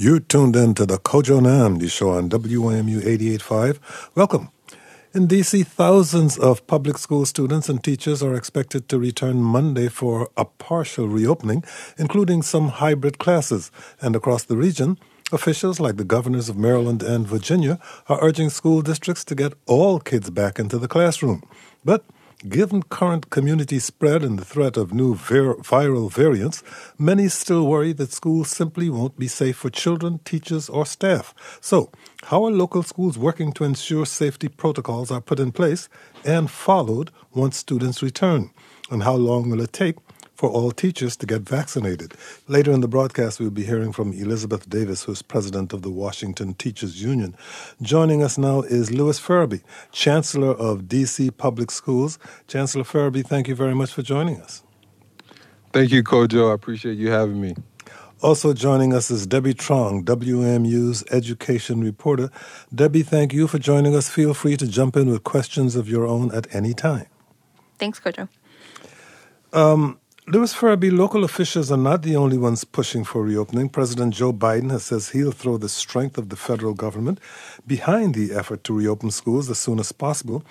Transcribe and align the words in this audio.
You 0.00 0.18
tuned 0.18 0.56
in 0.56 0.72
to 0.76 0.86
the 0.86 0.96
Kojo 0.96 1.42
Nnamdi 1.42 1.90
show 1.90 2.12
on 2.12 2.30
WAMU 2.30 3.02
88.5. 3.02 4.08
Welcome. 4.14 4.48
In 5.12 5.28
DC, 5.28 5.66
thousands 5.66 6.38
of 6.38 6.66
public 6.66 6.96
school 6.96 7.26
students 7.26 7.68
and 7.68 7.84
teachers 7.84 8.22
are 8.22 8.34
expected 8.34 8.88
to 8.88 8.98
return 8.98 9.42
Monday 9.42 9.88
for 9.88 10.30
a 10.38 10.46
partial 10.46 11.06
reopening, 11.06 11.64
including 11.98 12.40
some 12.40 12.68
hybrid 12.68 13.18
classes. 13.18 13.70
And 14.00 14.16
across 14.16 14.42
the 14.42 14.56
region, 14.56 14.98
officials 15.32 15.80
like 15.80 15.98
the 15.98 16.04
governors 16.04 16.48
of 16.48 16.56
Maryland 16.56 17.02
and 17.02 17.28
Virginia 17.28 17.78
are 18.08 18.24
urging 18.24 18.48
school 18.48 18.80
districts 18.80 19.26
to 19.26 19.34
get 19.34 19.52
all 19.66 20.00
kids 20.00 20.30
back 20.30 20.58
into 20.58 20.78
the 20.78 20.88
classroom. 20.88 21.42
But 21.84 22.06
Given 22.48 22.84
current 22.84 23.28
community 23.28 23.78
spread 23.78 24.22
and 24.22 24.38
the 24.38 24.46
threat 24.46 24.78
of 24.78 24.94
new 24.94 25.14
vir- 25.14 25.56
viral 25.56 26.10
variants, 26.10 26.62
many 26.98 27.28
still 27.28 27.66
worry 27.66 27.92
that 27.92 28.12
schools 28.12 28.48
simply 28.48 28.88
won't 28.88 29.18
be 29.18 29.28
safe 29.28 29.56
for 29.56 29.68
children, 29.68 30.20
teachers, 30.24 30.70
or 30.70 30.86
staff. 30.86 31.34
So, 31.60 31.92
how 32.24 32.46
are 32.46 32.50
local 32.50 32.82
schools 32.82 33.18
working 33.18 33.52
to 33.52 33.64
ensure 33.64 34.06
safety 34.06 34.48
protocols 34.48 35.10
are 35.10 35.20
put 35.20 35.38
in 35.38 35.52
place 35.52 35.90
and 36.24 36.50
followed 36.50 37.10
once 37.34 37.58
students 37.58 38.02
return? 38.02 38.50
And 38.90 39.02
how 39.02 39.16
long 39.16 39.50
will 39.50 39.60
it 39.60 39.74
take 39.74 39.96
for 40.40 40.48
all 40.48 40.70
teachers 40.70 41.16
to 41.18 41.26
get 41.26 41.42
vaccinated. 41.42 42.14
Later 42.48 42.72
in 42.72 42.80
the 42.80 42.88
broadcast, 42.88 43.38
we'll 43.38 43.50
be 43.50 43.62
hearing 43.62 43.92
from 43.92 44.10
Elizabeth 44.14 44.70
Davis, 44.70 45.02
who's 45.02 45.20
president 45.20 45.74
of 45.74 45.82
the 45.82 45.90
Washington 45.90 46.54
Teachers 46.54 47.02
Union. 47.02 47.36
Joining 47.82 48.22
us 48.22 48.38
now 48.38 48.62
is 48.62 48.90
Lewis 48.90 49.20
Ferebee, 49.20 49.62
Chancellor 49.92 50.52
of 50.52 50.84
DC 50.84 51.36
Public 51.36 51.70
Schools. 51.70 52.18
Chancellor 52.48 52.84
Ferebee, 52.84 53.26
thank 53.26 53.48
you 53.48 53.54
very 53.54 53.74
much 53.74 53.92
for 53.92 54.00
joining 54.00 54.40
us. 54.40 54.62
Thank 55.74 55.90
you, 55.90 56.02
Kojo. 56.02 56.50
I 56.50 56.54
appreciate 56.54 56.96
you 56.96 57.10
having 57.10 57.38
me. 57.38 57.54
Also 58.22 58.54
joining 58.54 58.94
us 58.94 59.10
is 59.10 59.26
Debbie 59.26 59.52
Truong, 59.52 60.06
WAMU's 60.06 61.04
education 61.10 61.82
reporter. 61.82 62.30
Debbie, 62.74 63.02
thank 63.02 63.34
you 63.34 63.46
for 63.46 63.58
joining 63.58 63.94
us. 63.94 64.08
Feel 64.08 64.32
free 64.32 64.56
to 64.56 64.66
jump 64.66 64.96
in 64.96 65.10
with 65.10 65.22
questions 65.22 65.76
of 65.76 65.86
your 65.86 66.06
own 66.06 66.34
at 66.34 66.46
any 66.54 66.72
time. 66.72 67.08
Thanks, 67.78 68.00
Kojo. 68.00 68.30
Um, 69.52 69.99
Lewis 70.32 70.54
Ferebee, 70.54 70.96
local 70.96 71.24
officials 71.24 71.72
are 71.72 71.76
not 71.76 72.02
the 72.02 72.14
only 72.14 72.38
ones 72.38 72.62
pushing 72.62 73.02
for 73.02 73.24
reopening. 73.24 73.68
President 73.68 74.14
Joe 74.14 74.32
Biden 74.32 74.70
has 74.70 74.84
says 74.84 75.08
he'll 75.08 75.32
throw 75.32 75.56
the 75.56 75.68
strength 75.68 76.16
of 76.16 76.28
the 76.28 76.36
federal 76.36 76.72
government 76.72 77.18
behind 77.66 78.14
the 78.14 78.32
effort 78.32 78.62
to 78.62 78.72
reopen 78.72 79.10
schools 79.10 79.50
as 79.50 79.58
soon 79.58 79.80
as 79.80 79.90
possible. 79.90 80.44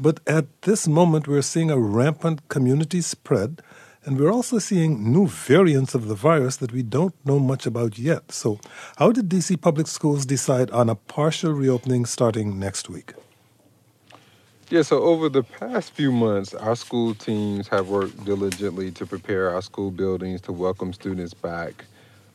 But 0.00 0.20
at 0.26 0.46
this 0.62 0.88
moment, 0.88 1.28
we're 1.28 1.42
seeing 1.42 1.70
a 1.70 1.78
rampant 1.78 2.48
community 2.48 3.02
spread, 3.02 3.60
and 4.06 4.18
we're 4.18 4.32
also 4.32 4.58
seeing 4.58 5.12
new 5.12 5.26
variants 5.26 5.94
of 5.94 6.08
the 6.08 6.14
virus 6.14 6.56
that 6.56 6.72
we 6.72 6.82
don't 6.82 7.14
know 7.26 7.38
much 7.38 7.66
about 7.66 7.98
yet. 7.98 8.32
So, 8.32 8.58
how 8.96 9.12
did 9.12 9.28
DC 9.28 9.60
Public 9.60 9.88
Schools 9.88 10.24
decide 10.24 10.70
on 10.70 10.88
a 10.88 10.94
partial 10.94 11.52
reopening 11.52 12.06
starting 12.06 12.58
next 12.58 12.88
week? 12.88 13.12
Yeah, 14.70 14.82
so 14.82 15.02
over 15.02 15.30
the 15.30 15.44
past 15.44 15.92
few 15.92 16.12
months, 16.12 16.52
our 16.52 16.76
school 16.76 17.14
teams 17.14 17.68
have 17.68 17.88
worked 17.88 18.22
diligently 18.26 18.90
to 18.90 19.06
prepare 19.06 19.48
our 19.54 19.62
school 19.62 19.90
buildings 19.90 20.42
to 20.42 20.52
welcome 20.52 20.92
students 20.92 21.32
back 21.32 21.86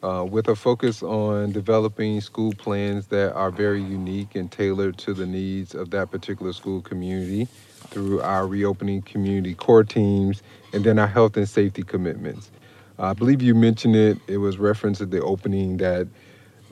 uh, 0.02 0.26
with 0.28 0.48
a 0.48 0.56
focus 0.56 1.04
on 1.04 1.52
developing 1.52 2.22
school 2.22 2.52
plans 2.54 3.06
that 3.10 3.34
are 3.36 3.52
very 3.52 3.84
unique 3.84 4.34
and 4.34 4.52
tailored 4.52 4.98
to 4.98 5.14
the 5.14 5.28
needs 5.28 5.76
of 5.76 5.92
that 5.92 6.10
particular 6.10 6.54
school 6.54 6.82
community 6.82 7.48
through 7.90 8.20
our 8.22 8.48
reopening 8.48 9.04
community 9.04 9.54
core 9.54 9.84
teams 9.84 10.42
and 10.74 10.84
then 10.84 10.98
our 10.98 11.06
health 11.06 11.38
and 11.38 11.48
safety 11.48 11.84
commitments. 11.84 12.50
I 12.98 13.14
believe 13.14 13.44
you 13.44 13.54
mentioned 13.54 13.96
it, 13.96 14.18
it 14.26 14.38
was 14.38 14.58
referenced 14.58 15.02
at 15.02 15.12
the 15.12 15.22
opening 15.22 15.78
that 15.78 16.08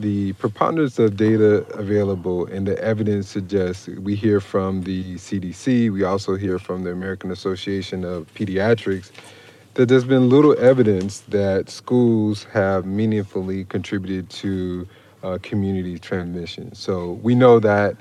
the 0.01 0.33
preponderance 0.33 0.99
of 0.99 1.15
data 1.15 1.65
available 1.73 2.45
and 2.47 2.67
the 2.67 2.77
evidence 2.83 3.29
suggests 3.29 3.87
we 3.87 4.15
hear 4.15 4.41
from 4.41 4.81
the 4.83 5.15
CDC, 5.15 5.91
we 5.91 6.03
also 6.03 6.35
hear 6.35 6.59
from 6.59 6.83
the 6.83 6.91
American 6.91 7.31
Association 7.31 8.03
of 8.03 8.31
Pediatrics 8.33 9.11
that 9.75 9.87
there's 9.87 10.03
been 10.03 10.29
little 10.29 10.57
evidence 10.59 11.21
that 11.29 11.69
schools 11.69 12.43
have 12.45 12.85
meaningfully 12.85 13.63
contributed 13.65 14.29
to 14.29 14.87
uh, 15.23 15.37
community 15.41 15.97
transmission. 15.97 16.73
So 16.75 17.13
we 17.23 17.35
know 17.35 17.59
that 17.59 17.95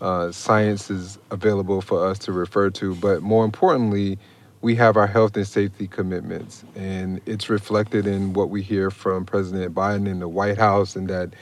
uh, 0.00 0.30
science 0.30 0.90
is 0.90 1.18
available 1.30 1.80
for 1.80 2.06
us 2.06 2.18
to 2.20 2.32
refer 2.32 2.70
to, 2.70 2.94
but 2.96 3.22
more 3.22 3.44
importantly, 3.44 4.18
we 4.60 4.74
have 4.74 4.96
our 4.96 5.06
health 5.06 5.36
and 5.36 5.46
safety 5.46 5.86
commitments, 5.86 6.64
and 6.74 7.20
it's 7.26 7.48
reflected 7.48 8.06
in 8.06 8.32
what 8.32 8.50
we 8.50 8.62
hear 8.62 8.90
from 8.90 9.24
President 9.24 9.74
Biden 9.74 10.08
in 10.08 10.18
the 10.18 10.28
White 10.28 10.58
House, 10.58 10.96
and 10.96 11.08
that 11.08 11.34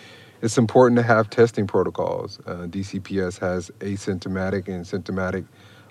it's 0.42 0.58
important 0.58 0.98
to 0.98 1.02
have 1.02 1.30
testing 1.30 1.66
protocols. 1.66 2.38
Uh, 2.46 2.66
DCPS 2.66 3.38
has 3.38 3.70
asymptomatic 3.80 4.68
and 4.68 4.86
symptomatic 4.86 5.44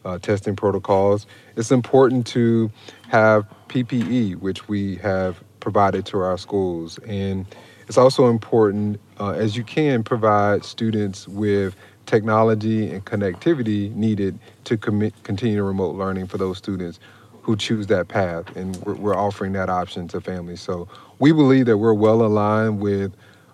uh, 0.06 0.20
testing 0.20 0.56
protocols. 0.56 1.26
It's 1.56 1.72
important 1.72 2.28
to 2.28 2.70
have 3.10 3.48
PPE, 3.70 4.36
which 4.38 4.68
we 4.68 4.98
have 4.98 5.44
provided 5.60 6.06
to 6.08 6.20
our 6.20 6.38
schools, 6.38 7.00
and 7.00 7.48
it's 7.88 7.98
also 7.98 8.28
important 8.30 9.00
uh, 9.20 9.32
as 9.32 9.58
you 9.58 9.64
can 9.64 10.04
provide 10.04 10.64
students 10.64 11.28
with 11.28 11.76
technology 12.06 12.92
and 12.92 13.04
connectivity 13.04 13.92
needed 13.96 14.38
to 14.64 14.78
commit, 14.78 15.14
continue 15.24 15.64
remote 15.64 15.96
learning 15.96 16.28
for 16.28 16.38
those 16.38 16.58
students 16.58 17.00
who 17.46 17.56
choose 17.56 17.86
that 17.88 18.08
path. 18.08 18.56
And 18.56 18.76
we're, 18.78 18.96
we're, 18.96 19.16
offering 19.16 19.54
that 19.54 19.70
option 19.70 20.08
to 20.08 20.20
families. 20.20 20.62
So 20.62 20.88
we 21.20 21.32
believe 21.32 21.68
that 21.68 21.78
we're 21.78 21.94
well 21.94 22.24
aligned 22.24 22.82
with 22.82 23.14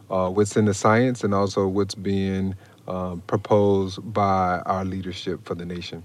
uh, 0.09 0.29
what's 0.29 0.56
in 0.56 0.63
the 0.63 0.74
science 0.74 1.25
and 1.25 1.34
also 1.34 1.68
what's 1.68 1.94
being 1.94 2.56
um, 2.88 3.22
proposed 3.28 4.00
by 4.13 4.59
our 4.66 4.85
leadership 4.85 5.46
for 5.46 5.56
the 5.56 5.66
nation. 5.66 6.03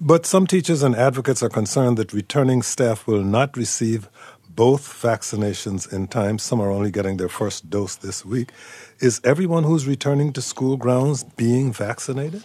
But 0.00 0.26
some 0.26 0.48
teachers 0.48 0.82
and 0.82 0.96
advocates 0.96 1.44
are 1.44 1.48
concerned 1.48 1.96
that 1.98 2.12
returning 2.12 2.60
staff 2.62 3.06
will 3.06 3.22
not 3.22 3.56
receive 3.56 4.08
both 4.48 4.82
vaccinations 5.00 5.90
in 5.92 6.08
time. 6.08 6.40
Some 6.40 6.60
are 6.60 6.70
only 6.70 6.90
getting 6.90 7.18
their 7.18 7.28
first 7.28 7.70
dose 7.70 7.94
this 7.94 8.24
week. 8.24 8.50
Is 8.98 9.20
everyone 9.22 9.62
who's 9.62 9.86
returning 9.86 10.32
to 10.32 10.42
school 10.42 10.76
grounds 10.76 11.22
being 11.22 11.72
vaccinated? 11.72 12.42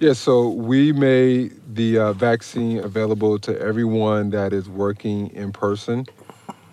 Yeah, 0.00 0.12
so 0.12 0.50
we 0.50 0.92
made 0.92 1.60
the 1.74 1.98
uh, 1.98 2.12
vaccine 2.12 2.78
available 2.78 3.40
to 3.40 3.60
everyone 3.60 4.30
that 4.30 4.52
is 4.52 4.68
working 4.70 5.28
in 5.34 5.52
person. 5.52 6.06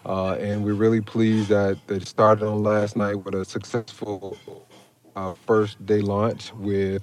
Uh, 0.05 0.33
and 0.35 0.63
we're 0.63 0.75
really 0.75 1.01
pleased 1.01 1.49
that 1.49 1.79
it 1.89 2.07
started 2.07 2.45
on 2.45 2.63
last 2.63 2.95
night 2.95 3.15
with 3.15 3.33
a 3.35 3.43
successful 3.43 4.37
uh, 5.15 5.33
first 5.47 5.83
day 5.87 6.01
launch 6.01 6.53
with 6.53 7.01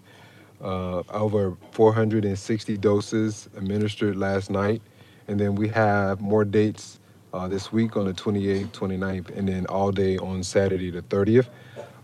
uh, 0.62 1.02
over 1.10 1.56
460 1.72 2.76
doses 2.78 3.48
administered 3.56 4.16
last 4.16 4.50
night. 4.50 4.82
And 5.28 5.40
then 5.40 5.56
we 5.56 5.68
have 5.70 6.20
more 6.20 6.44
dates 6.44 7.00
uh, 7.32 7.48
this 7.48 7.72
week 7.72 7.96
on 7.96 8.06
the 8.06 8.12
28th, 8.14 8.70
29th, 8.72 9.36
and 9.36 9.48
then 9.48 9.66
all 9.66 9.90
day 9.90 10.18
on 10.18 10.44
Saturday, 10.44 10.90
the 10.92 11.02
30th. 11.02 11.48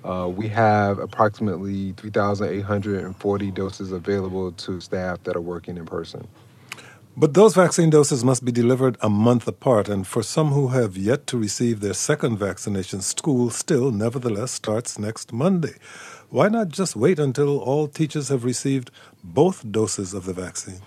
Uh, 0.09 0.27
we 0.27 0.49
have 0.49 0.99
approximately 0.99 1.93
3,840 1.93 3.51
doses 3.51 3.93
available 3.93 4.53
to 4.53 4.81
staff 4.81 5.23
that 5.25 5.37
are 5.37 5.43
working 5.43 5.77
in 5.77 5.85
person. 5.85 6.27
But 7.15 7.35
those 7.35 7.55
vaccine 7.55 7.91
doses 7.91 8.25
must 8.25 8.43
be 8.43 8.51
delivered 8.51 8.97
a 9.03 9.11
month 9.11 9.47
apart, 9.47 9.87
and 9.87 10.07
for 10.07 10.23
some 10.23 10.49
who 10.53 10.69
have 10.69 10.97
yet 10.97 11.27
to 11.27 11.37
receive 11.37 11.81
their 11.81 11.93
second 11.93 12.39
vaccination, 12.39 13.03
school 13.03 13.51
still 13.51 13.91
nevertheless 13.91 14.53
starts 14.53 14.99
next 14.99 15.31
Monday. 15.31 15.75
Why 16.31 16.49
not 16.49 16.69
just 16.69 16.97
wait 16.97 17.19
until 17.19 17.59
all 17.59 17.87
teachers 17.87 18.31
have 18.31 18.45
received 18.45 18.91
both 19.23 19.71
doses 19.71 20.15
of 20.15 20.25
the 20.25 20.33
vaccine? 20.33 20.81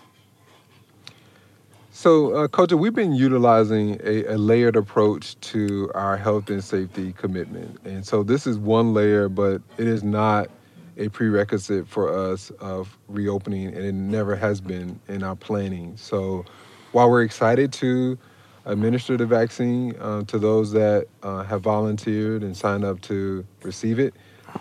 So, 2.02 2.34
uh, 2.34 2.48
Coach, 2.48 2.74
we've 2.74 2.96
been 2.96 3.14
utilizing 3.14 4.02
a, 4.04 4.34
a, 4.34 4.36
layered 4.36 4.76
approach 4.76 5.40
to 5.42 5.92
our 5.94 6.18
health 6.18 6.50
and 6.50 6.64
safety 6.64 7.14
commitment. 7.14 7.80
And 7.86 8.04
so 8.04 8.24
this 8.24 8.48
is 8.48 8.58
one 8.58 8.96
layer, 8.96 9.30
but 9.30 9.62
it 9.78 9.86
is 9.86 10.02
not 10.02 10.50
a 10.98 11.10
prerequisite 11.10 11.88
for 11.88 12.12
us 12.12 12.50
of 12.60 12.98
reopening, 13.08 13.68
and 13.68 13.86
it 13.86 13.94
never 13.94 14.36
has 14.36 14.60
been 14.60 15.00
in 15.10 15.22
our 15.22 15.36
planning. 15.36 15.96
So 15.96 16.44
while 16.92 17.08
we're 17.08 17.22
excited 17.22 17.72
to 17.74 18.18
administer 18.66 19.16
the 19.16 19.28
vaccine 19.28 19.96
uh, 20.00 20.24
to 20.24 20.40
those 20.40 20.72
that 20.72 21.06
uh, 21.22 21.44
have 21.44 21.62
volunteered 21.62 22.42
and 22.42 22.58
signed 22.58 22.84
up 22.84 23.00
to 23.02 23.46
receive 23.62 24.00
it, 24.00 24.16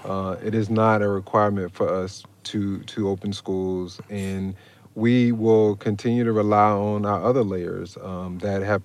uh, 0.04 0.36
it 0.44 0.54
is 0.54 0.68
not 0.68 1.00
a 1.00 1.08
requirement 1.08 1.72
for 1.72 1.88
us 1.88 2.22
to, 2.42 2.80
to 2.80 3.08
open 3.08 3.32
schools 3.32 3.98
and 4.10 4.54
we 5.00 5.32
will 5.32 5.76
continue 5.76 6.24
to 6.24 6.32
rely 6.32 6.70
on 6.70 7.06
our 7.06 7.24
other 7.24 7.42
layers 7.42 7.96
um, 8.02 8.38
that 8.40 8.62
have 8.62 8.82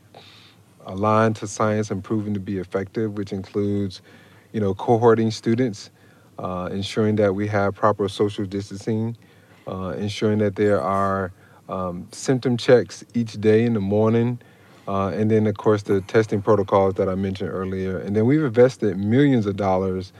aligned 0.85 1.35
to 1.37 1.47
science 1.47 1.91
and 1.91 2.03
proven 2.03 2.33
to 2.33 2.39
be 2.39 2.57
effective, 2.57 3.17
which 3.17 3.33
includes, 3.33 4.01
you 4.53 4.61
know, 4.61 4.73
cohorting 4.73 5.31
students, 5.31 5.91
uh, 6.39 6.69
ensuring 6.71 7.17
that 7.17 7.35
we 7.35 7.47
have 7.47 7.75
proper 7.75 8.07
social 8.07 8.45
distancing, 8.45 9.17
uh, 9.67 9.89
ensuring 9.97 10.39
that 10.39 10.55
there 10.55 10.81
are 10.81 11.33
um, 11.69 12.07
symptom 12.11 12.57
checks 12.57 13.03
each 13.13 13.33
day 13.41 13.65
in 13.65 13.73
the 13.73 13.81
morning, 13.81 14.39
Uh, 14.87 15.09
and 15.09 15.31
then, 15.31 15.47
of 15.47 15.57
course, 15.57 15.83
the 15.83 16.01
testing 16.01 16.41
protocols 16.41 16.93
that 16.95 17.09
I 17.09 17.15
mentioned 17.15 17.49
earlier. 17.51 17.97
And 17.97 18.15
then 18.15 18.25
we've 18.27 18.43
invested 18.43 18.97
millions 18.97 19.47
of 19.47 19.55
dollars 19.55 20.13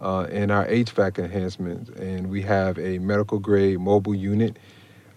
uh, 0.00 0.28
in 0.30 0.50
our 0.50 0.66
HVAC 0.66 1.18
enhancements. 1.18 1.90
And 1.90 2.30
we 2.30 2.42
have 2.42 2.78
a 2.78 2.98
medical 3.00 3.40
grade 3.40 3.80
mobile 3.80 4.14
unit 4.14 4.58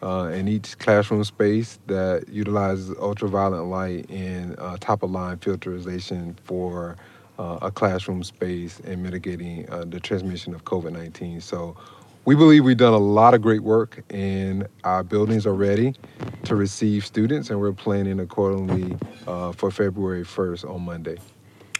uh, 0.06 0.30
in 0.32 0.48
each 0.48 0.78
classroom 0.78 1.24
space 1.24 1.80
that 1.88 2.30
utilizes 2.30 2.96
ultraviolet 3.00 3.66
light 3.66 4.10
and 4.10 4.56
uh, 4.60 4.78
top 4.80 5.02
of 5.02 5.10
line 5.10 5.38
filterization 5.38 6.36
for 6.44 6.96
uh, 7.40 7.58
a 7.64 7.72
classroom 7.72 8.24
space 8.24 8.80
and 8.86 9.02
mitigating 9.02 9.68
uh, 9.70 9.84
the 9.84 10.00
transmission 10.00 10.54
of 10.54 10.64
COVID 10.64 10.94
19. 10.94 11.42
So 11.42 11.76
we 12.24 12.36
believe 12.36 12.64
we've 12.64 12.78
done 12.78 12.94
a 12.94 12.98
lot 12.98 13.34
of 13.34 13.42
great 13.42 13.64
work 13.64 14.04
and 14.12 14.68
our 14.84 15.04
buildings 15.04 15.48
are 15.48 15.54
ready 15.54 15.96
to 16.44 16.56
receive 16.56 17.06
students, 17.06 17.50
and 17.50 17.60
we're 17.60 17.74
planning 17.74 18.20
accordingly 18.20 18.98
uh, 19.26 19.52
for 19.52 19.72
February 19.72 20.24
1st 20.24 20.70
on 20.70 20.82
Monday. 20.84 21.18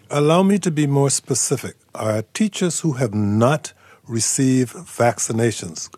Allow 0.10 0.44
me 0.44 0.58
to 0.60 0.72
be 0.72 0.88
more 0.88 1.10
specific. 1.12 1.76
Our 1.94 2.24
teachers 2.34 2.80
who 2.80 2.94
have 2.94 3.14
not 3.14 3.74
received 4.08 4.74
vaccinations 4.74 5.90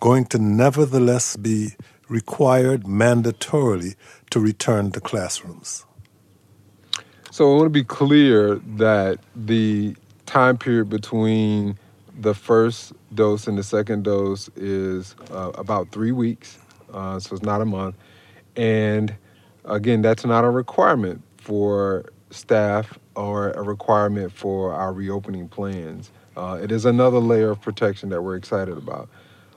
going 0.00 0.24
to 0.26 0.38
nevertheless 0.38 1.36
be 1.36 1.74
required 2.08 2.84
mandatorily 2.84 3.96
to 4.30 4.40
return 4.40 4.92
to 4.92 5.00
classrooms? 5.00 5.84
So 7.30 7.52
I 7.52 7.56
want 7.56 7.66
to 7.66 7.70
be 7.70 7.84
clear 7.84 8.56
that 8.76 9.18
the 9.34 9.94
time 10.24 10.56
period 10.56 10.88
between 10.88 11.78
the 12.18 12.34
first 12.34 12.92
dose 13.14 13.46
and 13.46 13.58
the 13.58 13.62
second 13.62 14.04
dose 14.04 14.48
is 14.56 15.14
uh, 15.30 15.52
about 15.54 15.90
three 15.92 16.12
weeks, 16.12 16.58
uh, 16.92 17.18
so 17.20 17.34
it's 17.34 17.44
not 17.44 17.60
a 17.60 17.66
month. 17.66 17.94
And 18.56 19.14
again, 19.66 20.00
that's 20.02 20.24
not 20.24 20.44
a 20.44 20.50
requirement 20.50 21.22
for 21.36 22.06
staff 22.30 22.98
or 23.14 23.50
a 23.50 23.62
requirement 23.62 24.32
for 24.32 24.72
our 24.72 24.92
reopening 24.92 25.48
plans. 25.48 26.10
Uh, 26.36 26.58
it 26.62 26.72
is 26.72 26.84
another 26.84 27.18
layer 27.18 27.50
of 27.50 27.60
protection 27.60 28.08
that 28.10 28.22
we're 28.22 28.36
excited 28.36 28.76
about. 28.76 29.08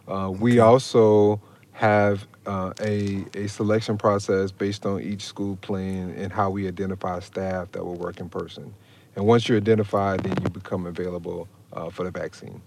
Uh, 0.10 0.32
we 0.32 0.60
also 0.60 1.40
have 1.74 2.28
uh, 2.46 2.74
a, 2.82 3.24
a 3.36 3.48
selection 3.48 3.98
process 3.98 4.52
based 4.52 4.86
on 4.86 5.02
each 5.02 5.22
school 5.22 5.56
plan 5.58 6.14
and 6.18 6.34
how 6.34 6.50
we 6.50 6.68
identify 6.68 7.20
staff 7.20 7.72
that 7.72 7.86
will 7.86 7.96
work 7.96 8.20
in 8.20 8.28
person. 8.28 8.74
And 9.16 9.26
once 9.26 9.48
you're 9.48 9.58
identified, 9.58 10.22
then 10.22 10.36
you 10.42 10.50
become 10.50 10.86
available 10.86 11.48
uh, 11.74 11.90
for 11.90 12.04
the 12.04 12.12
vaccine. 12.12 12.62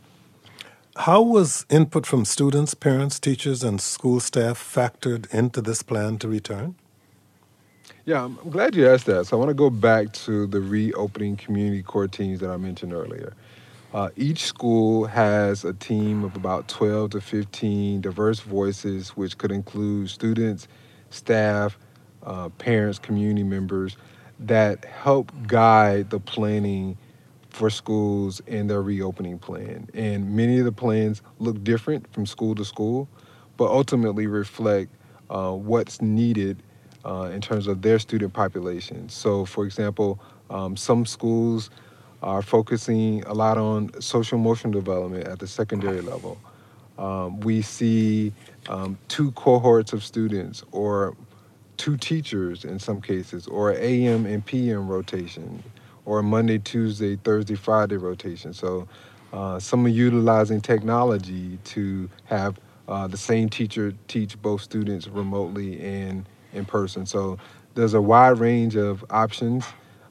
How 0.96 1.22
was 1.22 1.66
input 1.70 2.06
from 2.06 2.24
students, 2.24 2.74
parents, 2.74 3.18
teachers, 3.18 3.64
and 3.64 3.80
school 3.80 4.20
staff 4.20 4.58
factored 4.58 5.32
into 5.32 5.62
this 5.62 5.82
plan 5.82 6.18
to 6.18 6.28
return? 6.28 6.76
Yeah, 8.04 8.24
I'm 8.24 8.34
glad 8.50 8.74
you 8.74 8.88
asked 8.88 9.06
that. 9.06 9.26
So 9.26 9.36
I 9.36 9.38
want 9.38 9.50
to 9.50 9.54
go 9.54 9.70
back 9.70 10.12
to 10.12 10.46
the 10.46 10.60
reopening 10.60 11.36
community 11.36 11.82
core 11.82 12.08
teams 12.08 12.40
that 12.40 12.50
I 12.50 12.56
mentioned 12.56 12.92
earlier. 12.92 13.34
Uh, 13.92 14.08
each 14.16 14.44
school 14.44 15.04
has 15.04 15.64
a 15.64 15.74
team 15.74 16.24
of 16.24 16.34
about 16.34 16.66
12 16.68 17.10
to 17.10 17.20
15 17.20 18.00
diverse 18.00 18.40
voices, 18.40 19.10
which 19.10 19.36
could 19.36 19.52
include 19.52 20.08
students, 20.08 20.66
staff, 21.10 21.78
uh, 22.22 22.48
parents, 22.50 22.98
community 22.98 23.42
members 23.42 23.98
that 24.40 24.84
help 24.86 25.30
guide 25.46 26.08
the 26.08 26.18
planning 26.18 26.96
for 27.50 27.68
schools 27.68 28.40
and 28.46 28.70
their 28.70 28.80
reopening 28.80 29.38
plan. 29.38 29.86
And 29.92 30.34
many 30.34 30.58
of 30.58 30.64
the 30.64 30.72
plans 30.72 31.20
look 31.38 31.62
different 31.62 32.10
from 32.14 32.24
school 32.24 32.54
to 32.54 32.64
school, 32.64 33.08
but 33.58 33.66
ultimately 33.70 34.26
reflect 34.26 34.90
uh, 35.28 35.52
what's 35.52 36.00
needed 36.00 36.62
uh, 37.04 37.30
in 37.32 37.42
terms 37.42 37.66
of 37.66 37.82
their 37.82 37.98
student 37.98 38.32
population. 38.32 39.10
So, 39.10 39.44
for 39.44 39.66
example, 39.66 40.18
um, 40.48 40.78
some 40.78 41.04
schools 41.04 41.68
are 42.22 42.42
focusing 42.42 43.24
a 43.24 43.34
lot 43.34 43.58
on 43.58 43.90
social 44.00 44.38
emotional 44.38 44.72
development 44.72 45.26
at 45.26 45.38
the 45.38 45.46
secondary 45.46 46.00
level. 46.00 46.38
Um, 46.98 47.40
we 47.40 47.62
see 47.62 48.32
um, 48.68 48.96
two 49.08 49.32
cohorts 49.32 49.92
of 49.92 50.04
students 50.04 50.62
or 50.72 51.16
two 51.76 51.96
teachers 51.96 52.64
in 52.64 52.78
some 52.78 53.00
cases, 53.00 53.48
or 53.48 53.72
AM 53.72 54.26
and 54.26 54.44
PM 54.44 54.86
rotation, 54.86 55.62
or 56.04 56.22
Monday, 56.22 56.58
Tuesday, 56.58 57.16
Thursday, 57.16 57.56
Friday 57.56 57.96
rotation. 57.96 58.52
So 58.52 58.86
uh, 59.32 59.58
some 59.58 59.84
are 59.86 59.88
utilizing 59.88 60.60
technology 60.60 61.58
to 61.64 62.08
have 62.26 62.60
uh, 62.88 63.08
the 63.08 63.16
same 63.16 63.48
teacher 63.48 63.94
teach 64.06 64.40
both 64.40 64.60
students 64.60 65.08
remotely 65.08 65.80
and 65.80 66.28
in 66.52 66.64
person. 66.64 67.06
So 67.06 67.38
there's 67.74 67.94
a 67.94 68.02
wide 68.02 68.38
range 68.38 68.76
of 68.76 69.04
options, 69.10 69.64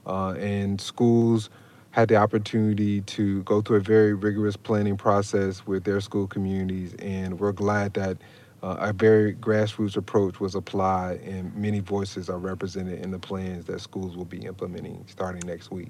uh, 0.06 0.31
and 0.31 0.81
schools 0.81 1.50
had 1.92 2.08
the 2.10 2.16
opportunity 2.16 3.02
to 3.02 3.44
go 3.44 3.62
through 3.62 3.78
a 3.78 3.82
very 3.82 4.14
rigorous 4.14 4.58
planning 4.58 4.98
process 4.98 5.66
with 5.68 5.84
their 5.84 6.02
school 6.02 6.28
communities, 6.28 6.94
and 7.00 7.40
we're 7.40 7.52
glad 7.52 7.94
that 7.94 8.18
uh, 8.64 8.78
a 8.80 8.94
very 8.94 9.36
grassroots 9.36 9.98
approach 9.98 10.40
was 10.40 10.56
applied, 10.56 11.20
and 11.22 11.54
many 11.56 11.80
voices 11.80 12.30
are 12.30 12.38
represented 12.38 13.04
in 13.04 13.12
the 13.12 13.20
plans 13.20 13.66
that 13.66 13.82
schools 13.82 14.16
will 14.16 14.26
be 14.26 14.46
implementing 14.46 15.04
starting 15.08 15.42
next 15.46 15.72
week. 15.72 15.90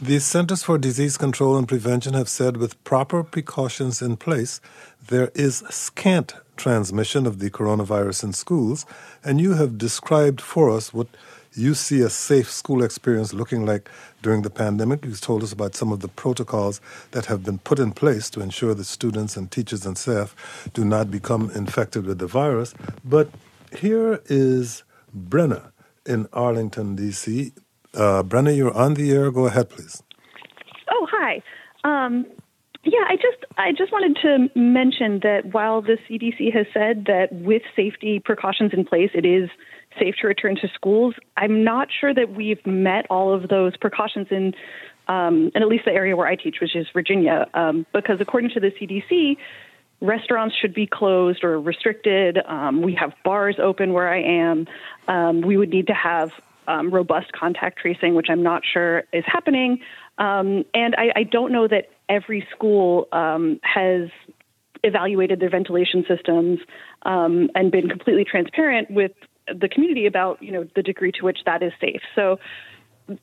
The 0.00 0.20
Centers 0.20 0.62
for 0.62 0.78
Disease 0.78 1.16
Control 1.16 1.56
and 1.56 1.66
Prevention 1.66 2.14
have 2.14 2.28
said 2.28 2.56
with 2.56 2.82
proper 2.84 3.24
precautions 3.24 4.00
in 4.00 4.16
place, 4.16 4.60
there 5.08 5.32
is 5.34 5.64
scant 5.70 6.34
transmission 6.56 7.26
of 7.26 7.40
the 7.40 7.50
coronavirus 7.50 8.24
in 8.24 8.32
schools, 8.32 8.86
and 9.24 9.40
you 9.40 9.54
have 9.54 9.78
described 9.78 10.40
for 10.40 10.70
us 10.70 10.94
what 10.94 11.08
you 11.54 11.74
see 11.74 12.00
a 12.00 12.10
safe 12.10 12.50
school 12.50 12.82
experience 12.82 13.34
looking 13.34 13.66
like 13.66 13.90
during 14.22 14.42
the 14.42 14.50
pandemic. 14.50 15.04
You've 15.04 15.20
told 15.20 15.42
us 15.42 15.52
about 15.52 15.74
some 15.74 15.92
of 15.92 16.00
the 16.00 16.08
protocols 16.08 16.80
that 17.10 17.26
have 17.26 17.44
been 17.44 17.58
put 17.58 17.78
in 17.78 17.92
place 17.92 18.30
to 18.30 18.40
ensure 18.40 18.74
that 18.74 18.84
students 18.84 19.36
and 19.36 19.50
teachers 19.50 19.84
and 19.84 19.98
staff 19.98 20.68
do 20.72 20.84
not 20.84 21.10
become 21.10 21.50
infected 21.54 22.06
with 22.06 22.18
the 22.18 22.26
virus. 22.26 22.74
But 23.04 23.30
here 23.76 24.20
is 24.26 24.84
Brenna 25.16 25.72
in 26.06 26.28
Arlington, 26.32 26.96
D.C. 26.96 27.52
Uh, 27.94 28.22
Brenna, 28.22 28.56
you're 28.56 28.76
on 28.76 28.94
the 28.94 29.10
air. 29.12 29.30
Go 29.30 29.46
ahead, 29.46 29.70
please. 29.70 30.02
Oh, 30.90 31.08
hi. 31.10 31.42
Um, 31.84 32.26
yeah, 32.82 33.04
I 33.08 33.16
just 33.16 33.44
I 33.58 33.72
just 33.72 33.92
wanted 33.92 34.16
to 34.22 34.58
mention 34.58 35.20
that 35.22 35.52
while 35.52 35.82
the 35.82 35.98
CDC 36.08 36.52
has 36.54 36.66
said 36.72 37.04
that 37.06 37.28
with 37.30 37.62
safety 37.76 38.20
precautions 38.20 38.72
in 38.72 38.86
place, 38.86 39.10
it 39.12 39.26
is 39.26 39.50
safe 39.98 40.14
to 40.20 40.26
return 40.26 40.56
to 40.56 40.68
schools. 40.74 41.14
I'm 41.36 41.64
not 41.64 41.88
sure 42.00 42.14
that 42.14 42.34
we've 42.34 42.64
met 42.66 43.06
all 43.10 43.34
of 43.34 43.48
those 43.48 43.76
precautions 43.76 44.28
in, 44.30 44.54
um, 45.08 45.50
in 45.54 45.62
at 45.62 45.68
least 45.68 45.84
the 45.84 45.92
area 45.92 46.16
where 46.16 46.26
I 46.26 46.36
teach, 46.36 46.56
which 46.60 46.76
is 46.76 46.86
Virginia, 46.92 47.48
um, 47.54 47.86
because 47.92 48.20
according 48.20 48.50
to 48.50 48.60
the 48.60 48.70
CDC, 48.70 49.36
restaurants 50.00 50.54
should 50.56 50.74
be 50.74 50.86
closed 50.86 51.44
or 51.44 51.60
restricted. 51.60 52.38
Um, 52.46 52.82
we 52.82 52.94
have 52.94 53.12
bars 53.24 53.56
open 53.62 53.92
where 53.92 54.12
I 54.12 54.22
am. 54.22 54.66
Um, 55.08 55.40
we 55.42 55.56
would 55.56 55.70
need 55.70 55.88
to 55.88 55.94
have 55.94 56.30
um, 56.68 56.90
robust 56.90 57.32
contact 57.32 57.78
tracing, 57.78 58.14
which 58.14 58.28
I'm 58.30 58.42
not 58.42 58.62
sure 58.70 59.04
is 59.12 59.24
happening. 59.26 59.80
Um, 60.18 60.64
and 60.72 60.94
I, 60.96 61.12
I, 61.16 61.22
don't 61.24 61.50
know 61.50 61.66
that 61.66 61.88
every 62.08 62.46
school 62.54 63.08
has 63.12 64.10
evaluated 64.82 65.40
their 65.40 65.50
ventilation 65.50 66.04
systems 66.06 66.60
um, 67.02 67.50
and 67.54 67.70
been 67.70 67.88
completely 67.88 68.24
transparent 68.24 68.90
with 68.90 69.12
the 69.46 69.68
community 69.68 70.06
about 70.06 70.42
you 70.42 70.52
know 70.52 70.66
the 70.74 70.82
degree 70.82 71.12
to 71.12 71.24
which 71.24 71.38
that 71.46 71.62
is 71.62 71.72
safe. 71.80 72.02
So 72.14 72.38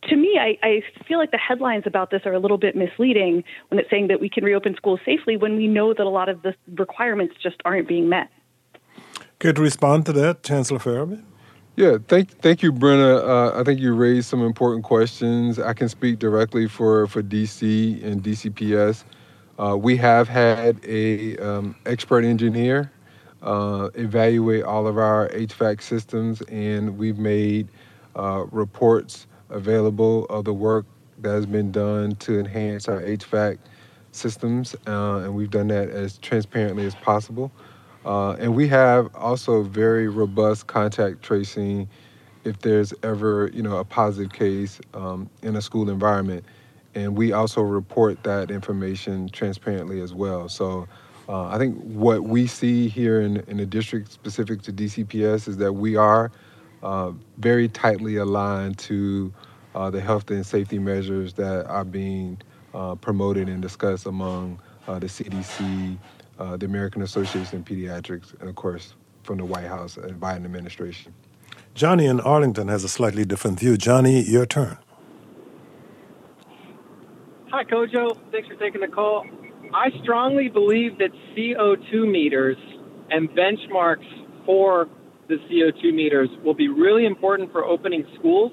to 0.03 0.15
me, 0.15 0.38
I, 0.39 0.57
I, 0.63 0.83
feel 1.07 1.17
like 1.17 1.31
the 1.31 1.38
headlines 1.38 1.83
about 1.86 2.12
this 2.12 2.21
are 2.25 2.33
a 2.33 2.39
little 2.39 2.57
bit 2.57 2.75
misleading 2.75 3.43
when 3.69 3.79
it's 3.79 3.89
saying 3.89 4.07
that 4.07 4.19
we 4.19 4.29
can 4.29 4.43
reopen 4.43 4.75
schools 4.75 5.00
safely 5.05 5.38
when 5.38 5.55
we 5.55 5.67
know 5.67 5.93
that 5.93 6.05
a 6.05 6.09
lot 6.09 6.27
of 6.29 6.41
the 6.41 6.53
requirements 6.75 7.36
just 7.41 7.57
aren't 7.63 7.88
being 7.88 8.09
met. 8.09 8.29
Could 9.39 9.59
respond 9.59 10.05
to 10.07 10.13
that, 10.13 10.43
Chancellor 10.43 10.79
Ferebee? 10.79 11.24
Yeah, 11.75 11.97
thank 12.07 12.31
thank 12.41 12.63
you, 12.63 12.74
Brenna. 12.74 13.24
Uh, 13.24 13.59
I 13.59 13.63
think 13.63 13.79
you 13.79 13.93
raised 13.93 14.27
some 14.27 14.41
important 14.41 14.83
questions. 14.83 15.59
I 15.59 15.74
can 15.74 15.88
speak 15.88 16.17
directly 16.17 16.67
for, 16.67 17.07
for 17.07 17.21
DC 17.21 18.03
and 18.03 18.24
DCPS. 18.24 19.03
Uh, 19.59 19.77
we 19.77 19.95
have 19.97 20.27
had 20.27 20.83
a 20.83 21.38
um, 21.38 21.75
expert 21.86 22.25
engineer 22.25 22.91
uh, 23.41 23.89
evaluate 23.96 24.63
all 24.63 24.88
of 24.88 24.98
our 24.98 25.29
HVAC 25.29 25.82
systems, 25.82 26.41
and 26.44 26.98
we've 26.98 27.17
made 27.17 27.70
uh, 28.15 28.46
reports 28.51 29.27
available 29.50 30.25
of 30.25 30.46
the 30.46 30.53
work 30.53 30.86
that 31.20 31.29
has 31.29 31.46
been 31.46 31.72
done 31.72 32.15
to 32.15 32.39
enhance 32.39 32.88
our 32.88 33.01
HVAC 33.01 33.58
systems, 34.12 34.75
uh, 34.88 35.17
and 35.17 35.36
we've 35.36 35.51
done 35.51 35.67
that 35.67 35.89
as 35.89 36.17
transparently 36.17 36.86
as 36.86 36.96
possible. 36.96 37.51
Uh, 38.06 38.32
and 38.34 38.56
we 38.56 38.67
have 38.67 39.13
also 39.15 39.63
very 39.63 40.08
robust 40.08 40.67
contact 40.67 41.22
tracing 41.22 41.88
if 42.44 42.60
there's 42.60 42.94
ever, 43.03 43.50
you 43.53 43.62
know, 43.62 43.77
a 43.77 43.84
positive 43.84 44.32
case 44.32 44.79
um, 44.94 45.29
in 45.44 45.56
a 45.56 45.62
school 45.62 45.89
environment. 45.89 46.46
And 46.96 47.15
we 47.17 47.34
also 47.34 47.62
report 47.62 48.24
that 48.24 48.50
information 48.50 49.29
transparently 49.29 50.00
as 50.01 50.13
well. 50.13 50.48
So 50.48 50.88
uh, 51.29 51.48
I 51.48 51.57
think 51.57 51.77
what 51.81 52.24
we 52.24 52.48
see 52.48 52.88
here 52.88 53.22
in, 53.22 53.38
in 53.48 53.57
the 53.57 53.65
district 53.65 54.12
specific 54.12 54.62
to 54.63 54.74
DCPS 54.74 55.48
is 55.48 55.57
that 55.57 55.74
we 55.74 55.96
are 55.96 56.25
uh, 56.25 56.29
uh, 56.81 57.12
very 57.38 57.67
tightly 57.67 58.17
aligned 58.17 58.77
to 58.77 59.34
uh, 59.75 59.89
the 59.89 60.01
health 60.01 60.29
and 60.31 60.46
safety 60.46 60.79
measures 60.79 61.34
that 61.34 61.65
are 61.67 61.84
being 61.84 62.38
uh, 62.74 62.96
promoted 62.96 63.50
and 63.50 63.62
discussed 63.62 64.05
among 64.05 64.60
uh, 64.88 65.00
the 65.00 65.07
CDC, 65.07 65.98
uh, 66.39 66.57
the 66.57 66.65
American 66.65 67.01
Association 67.01 67.60
of 67.60 67.65
Pediatrics, 67.65 68.39
and 68.39 68.50
of 68.50 68.55
course 68.55 68.96
from 69.24 69.38
the 69.38 69.46
White 69.46 69.67
House 69.67 69.98
and 69.98 70.19
Biden 70.19 70.46
administration. 70.46 71.13
Johnny 71.74 72.05
in 72.05 72.19
Arlington 72.22 72.69
has 72.69 72.84
a 72.84 72.89
slightly 72.89 73.25
different 73.25 73.60
view. 73.60 73.77
Johnny, 73.77 74.22
your 74.22 74.46
turn. 74.46 74.77
Hi, 77.51 77.63
Kojo. 77.63 78.17
Thanks 78.31 78.48
for 78.48 78.55
taking 78.55 78.81
the 78.81 78.88
call. 78.88 79.25
I 79.74 79.91
strongly 80.01 80.50
believe 80.50 80.97
that 81.00 81.12
CO2 81.36 82.09
meters 82.09 82.57
and 83.09 83.29
benchmarks 83.29 84.05
for 84.45 84.88
the 85.27 85.36
CO2 85.36 85.93
meters 85.93 86.29
will 86.43 86.53
be 86.53 86.67
really 86.67 87.05
important 87.05 87.51
for 87.51 87.65
opening 87.65 88.05
schools. 88.17 88.51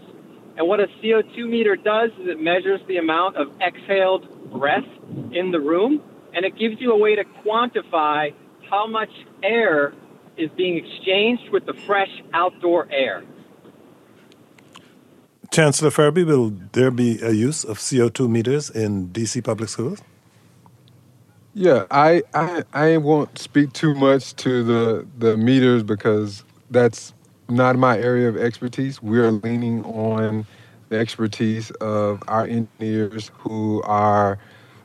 And 0.56 0.68
what 0.68 0.80
a 0.80 0.87
CO2 1.02 1.49
meter 1.49 1.76
does 1.76 2.11
is 2.21 2.28
it 2.28 2.40
measures 2.40 2.80
the 2.87 2.97
amount 2.99 3.37
of 3.37 3.49
exhaled 3.61 4.52
breath 4.52 4.87
in 5.33 5.50
the 5.50 5.61
room, 5.61 6.02
and 6.33 6.44
it 6.44 6.56
gives 6.56 6.80
you 6.80 6.92
a 6.92 6.99
way 6.99 7.16
to 7.16 7.25
quantify 7.44 8.33
how 8.71 8.87
much 8.87 9.11
air 9.42 9.92
is 10.37 10.50
being 10.56 10.76
exchanged 10.76 11.50
with 11.50 11.66
the 11.66 11.75
fresh 11.87 12.11
outdoor 12.33 12.90
air. 12.90 13.23
Chancellor 15.50 15.90
Ferebee, 15.90 16.26
will 16.26 16.52
there 16.73 16.90
be 16.90 17.21
a 17.21 17.30
use 17.30 17.62
of 17.62 17.78
CO2 17.78 18.28
meters 18.28 18.71
in 18.71 19.09
DC 19.11 19.44
public 19.44 19.68
schools? 19.68 20.00
Yeah, 21.54 21.84
I, 21.92 22.25
I 22.34 22.64
I 22.75 22.99
won't 22.99 23.38
speak 23.38 23.75
too 23.75 23.94
much 23.94 24.34
to 24.37 24.64
the 24.64 25.06
the 25.18 25.37
meters 25.37 25.84
because 25.84 26.44
that's 26.70 27.14
not 27.50 27.76
my 27.76 27.99
area 27.99 28.30
of 28.30 28.38
expertise. 28.38 29.02
We're 29.02 29.32
leaning 29.32 29.84
on 29.84 30.46
the 30.88 30.99
expertise 30.99 31.70
of 31.73 32.23
our 32.28 32.46
engineers 32.46 33.32
who 33.38 33.82
are 33.84 34.38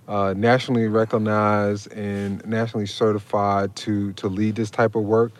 uh, 0.09 0.35
nationally 0.38 0.89
recognized 0.89 1.93
and 1.93 2.45
nationally 2.45 2.88
certified 2.88 3.75
to 3.77 4.13
to 4.15 4.27
lead 4.27 4.57
this 4.57 4.71
type 4.71 4.95
of 4.95 5.05
work. 5.05 5.31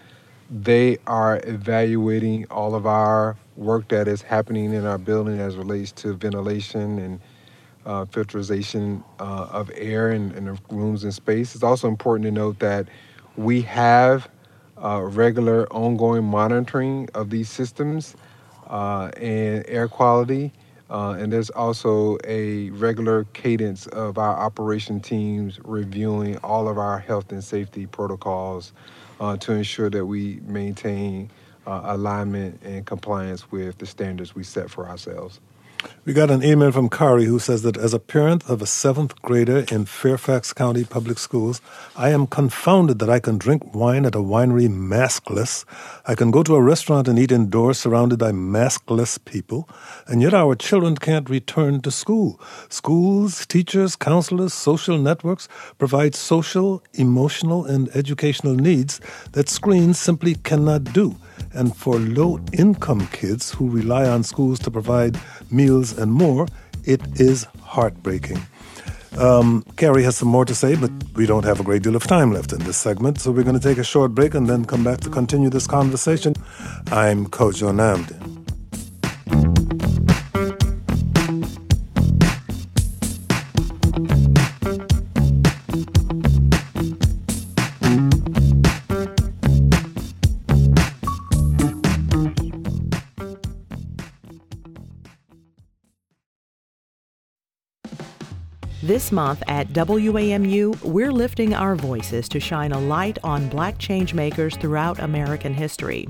They 0.50 0.98
are 1.08 1.42
evaluating 1.46 2.48
all 2.52 2.76
of 2.76 2.88
our 2.88 3.38
work 3.58 3.90
that 3.90 4.08
is 4.08 4.22
happening 4.24 4.74
in 4.74 4.86
our 4.86 4.98
building 5.00 5.42
as 5.42 5.58
relates 5.58 5.92
to 5.94 6.16
ventilation 6.16 7.00
and 7.00 7.22
uh, 7.90 8.06
filtration 8.06 9.04
uh, 9.20 9.48
of 9.52 9.72
air 9.74 10.12
in, 10.12 10.32
in, 10.34 10.46
the 10.46 10.58
rooms 10.70 11.04
and 11.04 11.12
space. 11.12 11.56
It's 11.56 11.64
also 11.64 11.88
important 11.88 12.26
to 12.26 12.32
note 12.32 12.60
that 12.60 12.88
we 13.36 13.62
have 13.64 14.30
uh, 14.78 15.02
regular 15.02 15.68
ongoing 15.74 16.24
monitoring 16.24 17.10
of 17.16 17.32
these 17.32 17.50
systems 17.50 18.16
uh, 18.68 19.10
and 19.18 19.66
air 19.68 19.88
quality. 19.88 20.54
Uh, 20.92 21.18
and 21.20 21.34
there's 21.34 21.50
also 21.50 22.20
a 22.26 22.70
regular 22.72 23.24
cadence 23.34 23.88
of 23.88 24.20
our 24.20 24.38
operation 24.38 25.00
teams 25.00 25.60
reviewing 25.64 26.38
all 26.38 26.68
of 26.68 26.78
our 26.78 27.00
health 27.00 27.32
and 27.32 27.44
safety 27.44 27.88
protocols 27.88 28.72
uh, 29.20 29.36
to 29.38 29.52
ensure 29.52 29.90
that 29.90 30.06
we 30.06 30.40
maintain 30.46 31.30
alignment 31.66 32.60
and 32.64 32.88
compliance 32.88 33.52
with 33.52 33.78
the 33.78 33.86
standards 33.86 34.34
we 34.34 34.44
set 34.44 34.72
for 34.72 34.90
ourselves. 34.90 35.40
We 36.06 36.14
got 36.14 36.32
an 36.32 36.44
email 36.44 36.72
from 36.72 36.90
Kari 36.90 37.26
who 37.26 37.38
says 37.38 37.62
that 37.62 37.78
as 37.78 37.94
a 37.94 38.00
parent 38.00 38.50
of 38.50 38.62
a 38.62 38.66
seventh 38.66 39.22
grader 39.22 39.66
in 39.72 39.86
Fairfax 39.86 40.54
County 40.54 40.84
Public 40.84 41.20
Schools, 41.20 41.62
I 41.96 42.10
am 42.10 42.26
confounded 42.26 42.98
that 43.00 43.10
I 43.10 43.20
can 43.20 43.38
drink 43.38 43.76
wine 43.76 44.06
at 44.06 44.16
a 44.16 44.20
winery 44.20 44.68
maskless. 44.70 45.66
I 46.08 46.16
can 46.16 46.32
go 46.32 46.42
to 46.42 46.56
a 46.56 46.62
restaurant 46.62 47.08
and 47.08 47.20
eat 47.20 47.32
indoors 47.32 47.78
surrounded 47.78 48.18
by 48.18 48.32
maskless 48.32 49.24
people, 49.24 49.70
and 50.08 50.22
yet 50.22 50.34
our 50.34 50.56
children 50.56 50.96
can't 50.96 51.30
return 51.30 51.82
to 51.82 51.92
school. 51.92 52.42
Schools, 52.70 53.46
teachers, 53.46 53.96
counselors, 53.96 54.54
social 54.54 54.98
networks 54.98 55.48
provide 55.78 56.16
social, 56.16 56.82
emotional, 56.94 57.66
and 57.66 57.88
educational 57.96 58.56
needs 58.56 59.00
that 59.34 59.48
screens 59.48 60.00
simply 60.00 60.36
cannot 60.36 60.86
do. 60.86 61.16
And 61.54 61.76
for 61.76 61.98
low 62.00 62.40
income 62.52 63.08
kids 63.08 63.52
who 63.52 63.70
rely 63.70 64.08
on 64.08 64.24
schools 64.24 64.60
to 64.60 64.72
provide 64.72 65.18
meals 65.52 65.98
and 65.98 66.12
more, 66.12 66.48
it 66.86 67.02
is 67.20 67.46
heartbreaking. 67.62 68.42
Um, 69.18 69.66
Carrie 69.76 70.04
has 70.04 70.16
some 70.18 70.30
more 70.30 70.46
to 70.46 70.56
say, 70.56 70.76
but 70.76 70.92
we 71.16 71.26
don't 71.26 71.44
have 71.44 71.60
a 71.60 71.64
great 71.64 71.84
deal 71.84 71.96
of 71.96 72.04
time 72.04 72.32
left 72.32 72.54
in 72.54 72.60
this 72.60 72.78
segment, 72.78 73.20
so 73.20 73.32
we're 73.32 73.44
going 73.44 73.60
to 73.60 73.68
take 73.68 73.78
a 73.78 73.84
short 73.84 74.14
break 74.14 74.34
and 74.34 74.48
then 74.48 74.66
come 74.66 74.84
back 74.84 75.00
to 75.02 75.10
continue 75.10 75.50
this 75.50 75.68
conversation. 75.68 76.36
I'm 76.92 77.26
Kojo 77.26 77.72
Nnamdi. 77.72 78.39
This 98.90 99.12
month 99.12 99.44
at 99.48 99.68
WAMU, 99.68 100.84
we're 100.84 101.12
lifting 101.12 101.54
our 101.54 101.76
voices 101.76 102.28
to 102.30 102.40
shine 102.40 102.72
a 102.72 102.80
light 102.80 103.20
on 103.24 103.48
black 103.48 103.78
changemakers 103.78 104.60
throughout 104.60 104.98
American 104.98 105.54
history. 105.54 106.08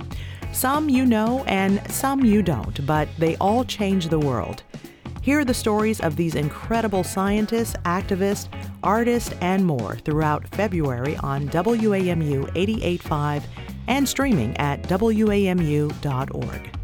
Some 0.54 0.88
you 0.88 1.06
know 1.06 1.44
and 1.44 1.82
some 1.92 2.24
you 2.24 2.42
don't, 2.42 2.86
but 2.88 3.10
they 3.18 3.36
all 3.36 3.66
changed 3.66 4.10
the 4.10 4.20
world. 4.20 4.64
Hear 5.22 5.44
the 5.44 5.54
stories 5.54 6.00
of 6.00 6.16
these 6.16 6.36
incredible 6.36 7.04
scientists, 7.04 7.76
activists, 7.84 8.48
artists, 8.82 9.34
and 9.42 9.66
more 9.66 9.98
throughout 9.98 10.48
February 10.48 11.18
on 11.18 11.50
WAMU 11.50 12.50
885 12.56 13.44
and 13.88 14.08
streaming 14.08 14.56
at 14.56 14.84
WAMU.org. 14.84 16.79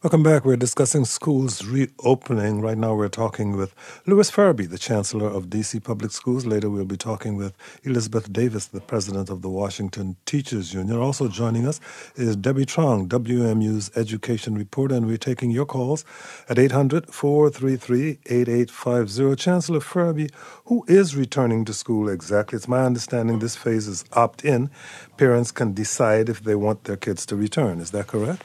Welcome 0.00 0.22
back. 0.22 0.44
We're 0.44 0.54
discussing 0.54 1.04
schools 1.06 1.64
reopening. 1.64 2.60
Right 2.60 2.78
now, 2.78 2.94
we're 2.94 3.08
talking 3.08 3.56
with 3.56 3.74
Lewis 4.06 4.30
Ferebee, 4.30 4.70
the 4.70 4.78
Chancellor 4.78 5.26
of 5.26 5.46
DC 5.46 5.82
Public 5.82 6.12
Schools. 6.12 6.46
Later, 6.46 6.70
we'll 6.70 6.84
be 6.84 6.96
talking 6.96 7.34
with 7.34 7.52
Elizabeth 7.82 8.32
Davis, 8.32 8.66
the 8.66 8.80
President 8.80 9.28
of 9.28 9.42
the 9.42 9.48
Washington 9.48 10.14
Teachers 10.24 10.72
Union. 10.72 10.96
Also 10.96 11.26
joining 11.26 11.66
us 11.66 11.80
is 12.14 12.36
Debbie 12.36 12.64
Truong, 12.64 13.08
WAMU's 13.08 13.90
education 13.96 14.54
reporter, 14.56 14.94
and 14.94 15.04
we're 15.04 15.16
taking 15.16 15.50
your 15.50 15.66
calls 15.66 16.04
at 16.48 16.60
800 16.60 17.12
433 17.12 18.20
8850. 18.24 19.34
Chancellor 19.34 19.80
Ferebee, 19.80 20.30
who 20.66 20.84
is 20.86 21.16
returning 21.16 21.64
to 21.64 21.74
school 21.74 22.08
exactly? 22.08 22.54
It's 22.54 22.68
my 22.68 22.84
understanding 22.84 23.40
this 23.40 23.56
phase 23.56 23.88
is 23.88 24.04
opt 24.12 24.44
in. 24.44 24.70
Parents 25.16 25.50
can 25.50 25.74
decide 25.74 26.28
if 26.28 26.44
they 26.44 26.54
want 26.54 26.84
their 26.84 26.96
kids 26.96 27.26
to 27.26 27.34
return. 27.34 27.80
Is 27.80 27.90
that 27.90 28.06
correct? 28.06 28.44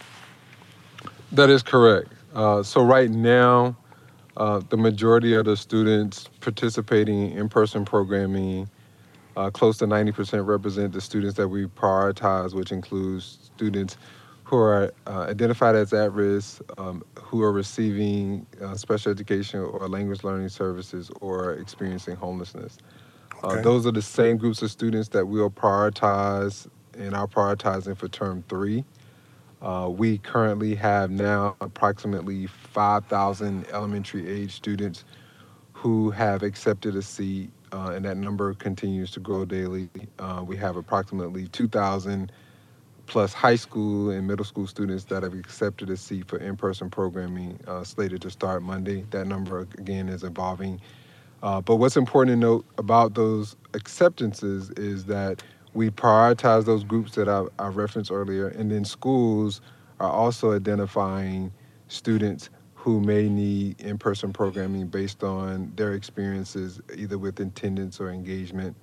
That 1.33 1.49
is 1.49 1.63
correct. 1.63 2.09
Uh, 2.35 2.61
so 2.61 2.83
right 2.83 3.09
now, 3.09 3.75
uh, 4.37 4.61
the 4.69 4.77
majority 4.77 5.33
of 5.33 5.45
the 5.45 5.57
students 5.57 6.29
participating 6.41 7.31
in 7.31 7.37
in-person 7.39 7.85
programming, 7.85 8.69
uh, 9.35 9.49
close 9.49 9.79
to 9.79 9.85
90% 9.85 10.45
represent 10.45 10.93
the 10.93 11.01
students 11.01 11.35
that 11.37 11.47
we 11.47 11.65
prioritize, 11.65 12.53
which 12.53 12.71
includes 12.71 13.49
students 13.55 13.97
who 14.43 14.57
are 14.57 14.93
uh, 15.07 15.25
identified 15.27 15.75
as 15.75 15.91
at 15.91 16.13
risk, 16.13 16.61
um, 16.77 17.03
who 17.19 17.41
are 17.41 17.51
receiving 17.51 18.45
uh, 18.61 18.75
special 18.75 19.11
education 19.11 19.59
or 19.59 19.89
language 19.89 20.23
learning 20.23 20.49
services, 20.49 21.09
or 21.19 21.53
experiencing 21.53 22.15
homelessness. 22.15 22.77
Uh, 23.43 23.47
okay. 23.47 23.61
those 23.63 23.87
are 23.87 23.91
the 23.91 24.03
same 24.03 24.37
groups 24.37 24.61
of 24.61 24.69
students 24.69 25.09
that 25.09 25.25
we'll 25.25 25.49
prioritize 25.49 26.67
and 26.95 27.15
are 27.15 27.27
prioritizing 27.27 27.97
for 27.97 28.07
term 28.07 28.43
three. 28.47 28.83
Uh, 29.63 29.87
we 29.89 30.17
currently 30.17 30.75
have 30.75 31.09
now 31.09 31.55
approximately 31.61 32.47
5,000 32.47 33.65
elementary 33.71 34.27
age 34.29 34.53
students 34.53 35.05
who 35.71 36.11
have 36.11 36.43
accepted 36.43 36.97
a 36.97 37.01
seat, 37.01 37.49
uh, 37.71 37.93
and 37.95 38.03
that 38.03 38.17
number 38.17 38.53
continues 38.55 39.09
to 39.11 39.21
grow 39.21 39.45
daily. 39.45 39.89
Uh, 40.19 40.43
we 40.45 40.57
have 40.57 40.75
approximately 40.75 41.47
2,000 41.47 42.29
plus 43.05 43.33
high 43.33 43.55
school 43.55 44.09
and 44.09 44.27
middle 44.27 44.45
school 44.45 44.67
students 44.67 45.05
that 45.05 45.23
have 45.23 45.33
accepted 45.33 45.89
a 45.89 45.95
seat 45.95 46.27
for 46.27 46.37
in-person 46.39 46.89
programming 46.89 47.57
uh, 47.65 47.85
slated 47.85 48.21
to 48.21 48.29
start 48.29 48.63
Monday. 48.63 49.05
That 49.11 49.27
number 49.27 49.61
again 49.77 50.09
is 50.09 50.23
evolving. 50.23 50.81
Uh, 51.41 51.61
but 51.61 51.77
what's 51.77 51.97
important 51.97 52.33
to 52.33 52.39
note 52.39 52.65
about 52.77 53.13
those 53.13 53.55
acceptances 53.73 54.71
is 54.71 55.05
that 55.05 55.41
we 55.73 55.89
prioritize 55.89 56.65
those 56.65 56.83
groups 56.83 57.15
that 57.15 57.27
I, 57.27 57.45
I 57.59 57.67
referenced 57.67 58.11
earlier, 58.11 58.47
and 58.49 58.71
then 58.71 58.85
schools 58.85 59.61
are 59.99 60.09
also 60.09 60.53
identifying 60.53 61.51
students 61.87 62.49
who 62.75 62.99
may 62.99 63.29
need 63.29 63.79
in-person 63.79 64.33
programming 64.33 64.87
based 64.87 65.23
on 65.23 65.71
their 65.75 65.93
experiences 65.93 66.81
either 66.95 67.17
with 67.17 67.39
attendance 67.39 67.99
or 67.99 68.09
engagement. 68.09 68.75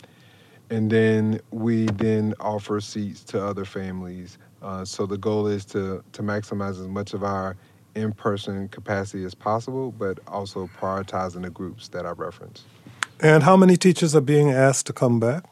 and 0.71 0.91
then 0.91 1.41
we 1.51 1.87
then 1.87 2.35
offer 2.41 2.81
seats 2.81 3.25
to 3.25 3.45
other 3.45 3.65
families. 3.65 4.39
Uh, 4.63 4.85
so 4.85 5.05
the 5.07 5.19
goal 5.19 5.47
is 5.47 5.65
to 5.65 6.03
to 6.13 6.23
maximize 6.23 6.81
as 6.81 6.89
much 6.89 7.13
of 7.13 7.25
our 7.25 7.57
in-person 7.97 8.69
capacity 8.69 9.25
as 9.25 9.35
possible, 9.35 9.91
but 9.91 10.21
also 10.29 10.71
prioritizing 10.79 11.43
the 11.43 11.51
groups 11.51 11.89
that 11.89 12.07
I 12.07 12.11
referenced. 12.13 12.65
And 13.19 13.43
how 13.43 13.57
many 13.57 13.77
teachers 13.77 14.15
are 14.15 14.21
being 14.21 14.51
asked 14.51 14.87
to 14.87 14.93
come 14.93 15.19
back? 15.19 15.45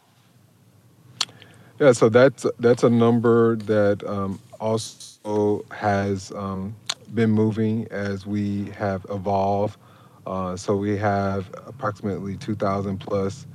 Yeah, 1.79 1.93
so 1.93 2.09
that's 2.09 2.47
that's 2.59 2.85
a 2.85 2.91
number 2.91 3.57
that 3.57 4.03
um, 4.07 4.41
also 4.61 5.65
has 5.71 6.33
um, 6.33 6.75
been 7.15 7.31
moving 7.31 7.87
as 7.91 8.27
we 8.27 8.71
have 8.71 9.07
evolved. 9.11 9.79
Uh, 10.27 10.57
so 10.57 10.77
we 10.77 10.97
have 10.97 11.49
approximately 11.67 12.37
2,000 12.37 12.99
plus 12.99 13.47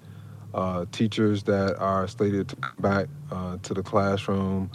uh, 0.53 0.85
teachers 0.91 1.43
that 1.43 1.77
are 1.77 2.07
slated 2.07 2.47
to 2.49 2.55
come 2.57 2.75
back 2.79 3.07
uh, 3.31 3.57
to 3.63 3.73
the 3.73 3.83
classroom. 3.83 4.71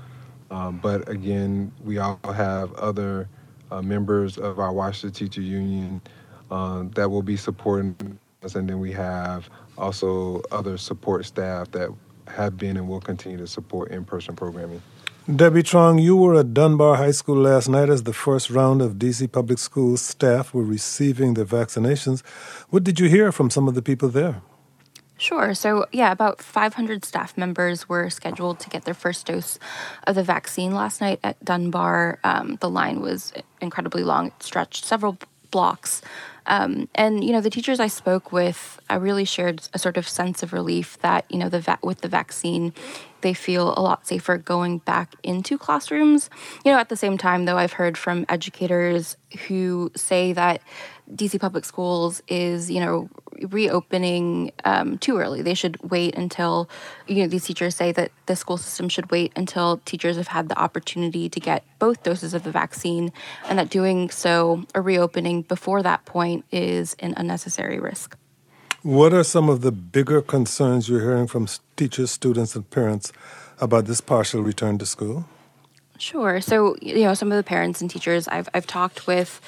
Um, 0.51 0.79
but 0.79 1.09
again, 1.09 1.73
we 1.85 1.99
also 1.99 2.33
have 2.33 2.73
other 2.75 3.29
uh, 3.71 3.83
members 3.83 4.39
of 4.39 4.59
our 4.59 4.73
Washington 4.73 5.13
Teacher 5.13 5.43
Union 5.43 6.01
uh, 6.51 6.85
that 6.95 7.11
will 7.11 7.23
be 7.23 7.37
supporting 7.37 8.19
us, 8.43 8.55
and 8.57 8.69
then 8.69 8.79
we 8.81 8.93
have 8.93 9.49
also 9.79 10.43
other 10.53 10.77
support 10.79 11.25
staff 11.25 11.71
that 11.73 11.91
have 12.31 12.57
been 12.57 12.77
and 12.77 12.89
will 12.89 13.01
continue 13.01 13.39
to 13.39 13.47
support 13.47 13.91
in-person 13.91 14.37
programming. 14.37 14.83
Debbie 15.35 15.63
Truong, 15.63 16.03
you 16.03 16.17
were 16.17 16.37
at 16.37 16.55
Dunbar 16.55 16.97
High 16.97 17.11
School 17.11 17.37
last 17.37 17.69
night 17.69 17.91
as 17.91 18.05
the 18.05 18.15
first 18.15 18.49
round 18.49 18.81
of 18.81 18.95
DC 18.95 19.31
Public 19.31 19.59
Schools 19.59 20.01
staff 20.01 20.55
were 20.55 20.65
receiving 20.65 21.35
their 21.35 21.45
vaccinations. 21.45 22.25
What 22.71 22.83
did 22.83 22.99
you 22.99 23.11
hear 23.11 23.31
from 23.31 23.51
some 23.51 23.69
of 23.69 23.75
the 23.75 23.83
people 23.83 24.09
there? 24.09 24.41
Sure. 25.19 25.53
So, 25.53 25.85
yeah, 25.93 26.13
about 26.13 26.41
500 26.41 27.05
staff 27.05 27.37
members 27.37 27.89
were 27.89 28.09
scheduled 28.09 28.61
to 28.61 28.71
get 28.71 28.85
their 28.85 28.95
first 28.95 29.27
dose 29.27 29.59
of 30.07 30.15
the 30.15 30.23
vaccine 30.23 30.73
last 30.75 31.01
night 31.03 31.21
at 31.23 31.45
Dunbar. 31.45 32.21
Um, 32.25 32.57
the 32.61 32.71
line 32.71 33.03
was 33.03 33.35
incredibly 33.61 34.05
long, 34.05 34.29
it 34.29 34.43
stretched 34.43 34.85
several 34.85 35.19
blocks. 35.51 36.03
Um, 36.49 36.89
and 36.95 37.23
you 37.23 37.33
know, 37.33 37.41
the 37.41 37.51
teachers 37.51 37.79
I 37.79 37.87
spoke 37.87 38.33
with, 38.33 38.81
I 38.91 38.97
really 38.97 39.25
shared 39.25 39.69
a 39.75 39.79
sort 39.79 39.97
of 39.97 40.09
sense 40.09 40.43
of 40.43 40.53
relief 40.53 40.99
that 41.01 41.25
you 41.31 41.39
know 41.39 41.49
the 41.49 41.61
va- 41.61 41.79
with 41.83 42.01
the 42.01 42.09
vaccine, 42.09 42.73
they 43.21 43.35
feel 43.35 43.75
a 43.77 43.81
lot 43.81 44.07
safer 44.07 44.39
going 44.39 44.79
back 44.79 45.15
into 45.23 45.59
classrooms. 45.59 46.31
You 46.65 46.73
know, 46.73 46.79
at 46.79 46.89
the 46.89 46.97
same 46.97 47.19
time, 47.19 47.45
though, 47.45 47.59
I've 47.59 47.73
heard 47.73 47.99
from 47.99 48.25
educators 48.29 49.17
who 49.47 49.91
say 49.97 50.33
that 50.33 50.63
DC 51.15 51.41
public 51.41 51.65
schools 51.65 52.23
is 52.29 52.71
you 52.71 52.81
know 52.81 53.09
reopening 53.43 54.53
um, 54.65 54.99
too 54.99 55.19
early. 55.19 55.43
They 55.43 55.55
should 55.55 55.79
wait 55.91 56.17
until, 56.17 56.69
you 57.07 57.23
know, 57.23 57.29
these 57.29 57.45
teachers 57.45 57.77
say 57.77 57.93
that 57.93 58.11
the 58.27 58.37
school 58.37 58.57
system 58.57 58.89
should 58.89 59.11
wait 59.11 59.33
until 59.37 59.79
teachers 59.85 60.17
have 60.17 60.29
had 60.29 60.49
the 60.49 60.59
opportunity 60.59 61.29
to 61.29 61.41
get 61.41 61.65
both 61.79 62.03
doses 62.03 62.35
of 62.35 62.43
the 62.43 62.51
vaccine, 62.51 63.13
and 63.49 63.59
that 63.59 63.71
doing 63.71 64.11
so, 64.11 64.65
a 64.75 64.81
reopening 64.81 65.43
before 65.43 65.83
that 65.83 66.05
point, 66.05 66.45
is 66.51 66.97
an 66.99 67.15
unnecessary 67.17 67.79
risk. 67.79 68.17
What 68.83 69.13
are 69.13 69.25
some 69.25 69.49
of 69.49 69.63
the 69.63 69.73
bigger 69.73 70.23
concerns 70.23 70.89
you're 70.89 71.01
hearing 71.01 71.27
from 71.27 71.49
teachers, 71.77 72.13
students, 72.13 72.55
and 72.55 72.69
parents 72.71 73.13
about 73.61 73.87
this 73.87 74.01
partial 74.01 74.43
return 74.43 74.79
to 74.79 74.87
school? 74.87 75.27
Sure. 75.99 76.41
So, 76.41 76.77
you 76.81 77.03
know, 77.03 77.15
some 77.15 77.33
of 77.33 77.37
the 77.37 77.43
parents 77.43 77.81
and 77.81 77.91
teachers 77.91 78.29
I've, 78.29 78.49
I've 78.55 78.69
talked 78.69 79.09
with 79.09 79.41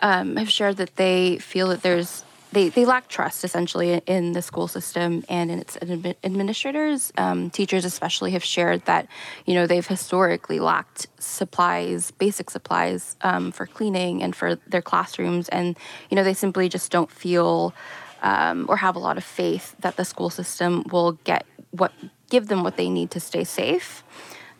um, 0.00 0.36
have 0.36 0.50
shared 0.50 0.76
that 0.76 0.94
they 0.94 1.38
feel 1.38 1.68
that 1.68 1.82
there's 1.82 2.24
they, 2.50 2.70
they 2.70 2.86
lack 2.86 3.08
trust 3.08 3.44
essentially 3.44 4.00
in 4.06 4.32
the 4.32 4.40
school 4.40 4.68
system 4.68 5.22
and 5.28 5.50
in 5.50 5.58
its 5.58 5.76
administrators. 6.24 7.12
Um, 7.18 7.50
teachers, 7.50 7.84
especially, 7.84 8.30
have 8.30 8.44
shared 8.44 8.86
that 8.86 9.06
you 9.44 9.54
know 9.54 9.66
they've 9.66 9.86
historically 9.86 10.58
lacked 10.58 11.08
supplies, 11.18 12.10
basic 12.12 12.48
supplies 12.48 13.16
um, 13.20 13.52
for 13.52 13.66
cleaning 13.66 14.22
and 14.22 14.34
for 14.34 14.54
their 14.66 14.80
classrooms, 14.80 15.48
and 15.50 15.76
you 16.10 16.14
know 16.16 16.24
they 16.24 16.32
simply 16.32 16.70
just 16.70 16.90
don't 16.90 17.10
feel 17.10 17.74
um, 18.22 18.66
or 18.68 18.76
have 18.76 18.96
a 18.96 18.98
lot 18.98 19.16
of 19.16 19.24
faith 19.24 19.74
that 19.80 19.96
the 19.96 20.04
school 20.04 20.30
system 20.30 20.84
will 20.90 21.12
get 21.24 21.46
what 21.70 21.92
give 22.30 22.48
them 22.48 22.62
what 22.62 22.76
they 22.76 22.88
need 22.88 23.10
to 23.12 23.20
stay 23.20 23.44
safe. 23.44 24.02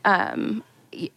Um, 0.05 0.62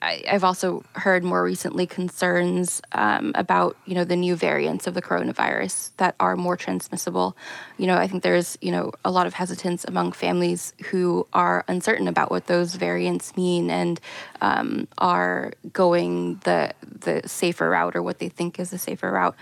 I, 0.01 0.23
have 0.25 0.43
also 0.43 0.83
heard 0.93 1.23
more 1.23 1.43
recently 1.43 1.87
concerns 1.87 2.81
um, 2.91 3.31
about 3.35 3.77
you 3.85 3.95
know 3.95 4.03
the 4.03 4.15
new 4.15 4.35
variants 4.35 4.85
of 4.85 4.93
the 4.93 5.01
coronavirus 5.01 5.91
that 5.97 6.15
are 6.19 6.35
more 6.35 6.57
transmissible. 6.57 7.37
You 7.77 7.87
know, 7.87 7.95
I 7.95 8.07
think 8.07 8.23
there's 8.23 8.57
you 8.61 8.71
know 8.71 8.91
a 9.05 9.11
lot 9.11 9.27
of 9.27 9.33
hesitance 9.33 9.85
among 9.85 10.11
families 10.11 10.73
who 10.89 11.25
are 11.33 11.63
uncertain 11.67 12.07
about 12.07 12.31
what 12.31 12.47
those 12.47 12.75
variants 12.75 13.35
mean 13.37 13.69
and 13.69 13.99
um, 14.41 14.87
are 14.97 15.53
going 15.71 16.41
the 16.43 16.73
the 16.83 17.21
safer 17.25 17.69
route 17.69 17.95
or 17.95 18.03
what 18.03 18.19
they 18.19 18.29
think 18.29 18.59
is 18.59 18.71
the 18.71 18.77
safer 18.77 19.11
route. 19.11 19.35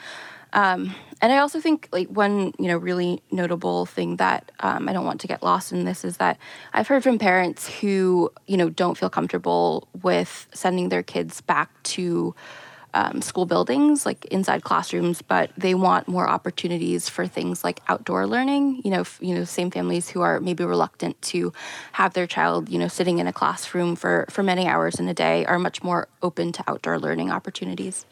Um, 0.53 0.95
and 1.21 1.31
I 1.31 1.37
also 1.37 1.59
think 1.59 1.89
like 1.91 2.07
one 2.07 2.53
you 2.57 2.67
know 2.67 2.77
really 2.77 3.21
notable 3.31 3.85
thing 3.85 4.15
that 4.17 4.51
um, 4.61 4.89
I 4.89 4.93
don't 4.93 5.05
want 5.05 5.21
to 5.21 5.27
get 5.27 5.43
lost 5.43 5.71
in 5.71 5.85
this 5.85 6.03
is 6.03 6.17
that 6.17 6.37
I've 6.73 6.87
heard 6.87 7.03
from 7.03 7.19
parents 7.19 7.67
who 7.67 8.31
you 8.47 8.57
know 8.57 8.69
don't 8.69 8.97
feel 8.97 9.09
comfortable 9.09 9.87
with 10.01 10.47
sending 10.53 10.89
their 10.89 11.03
kids 11.03 11.41
back 11.41 11.69
to 11.83 12.35
um, 12.93 13.21
school 13.21 13.45
buildings, 13.45 14.05
like 14.05 14.25
inside 14.25 14.63
classrooms, 14.63 15.21
but 15.21 15.51
they 15.57 15.75
want 15.75 16.07
more 16.07 16.27
opportunities 16.27 17.07
for 17.07 17.27
things 17.27 17.63
like 17.63 17.81
outdoor 17.87 18.25
learning. 18.25 18.81
You 18.83 18.91
know, 18.91 19.01
f- 19.01 19.19
you 19.21 19.35
know, 19.35 19.43
same 19.43 19.69
families 19.69 20.09
who 20.09 20.21
are 20.21 20.39
maybe 20.39 20.63
reluctant 20.63 21.21
to 21.23 21.53
have 21.91 22.13
their 22.13 22.27
child, 22.27 22.69
you 22.69 22.79
know, 22.79 22.87
sitting 22.87 23.19
in 23.19 23.27
a 23.27 23.33
classroom 23.33 23.95
for 23.95 24.25
for 24.29 24.43
many 24.43 24.67
hours 24.67 24.99
in 24.99 25.07
a 25.07 25.13
day 25.13 25.45
are 25.45 25.59
much 25.59 25.83
more 25.83 26.07
open 26.21 26.51
to 26.53 26.63
outdoor 26.67 26.99
learning 26.99 27.31
opportunities. 27.31 28.05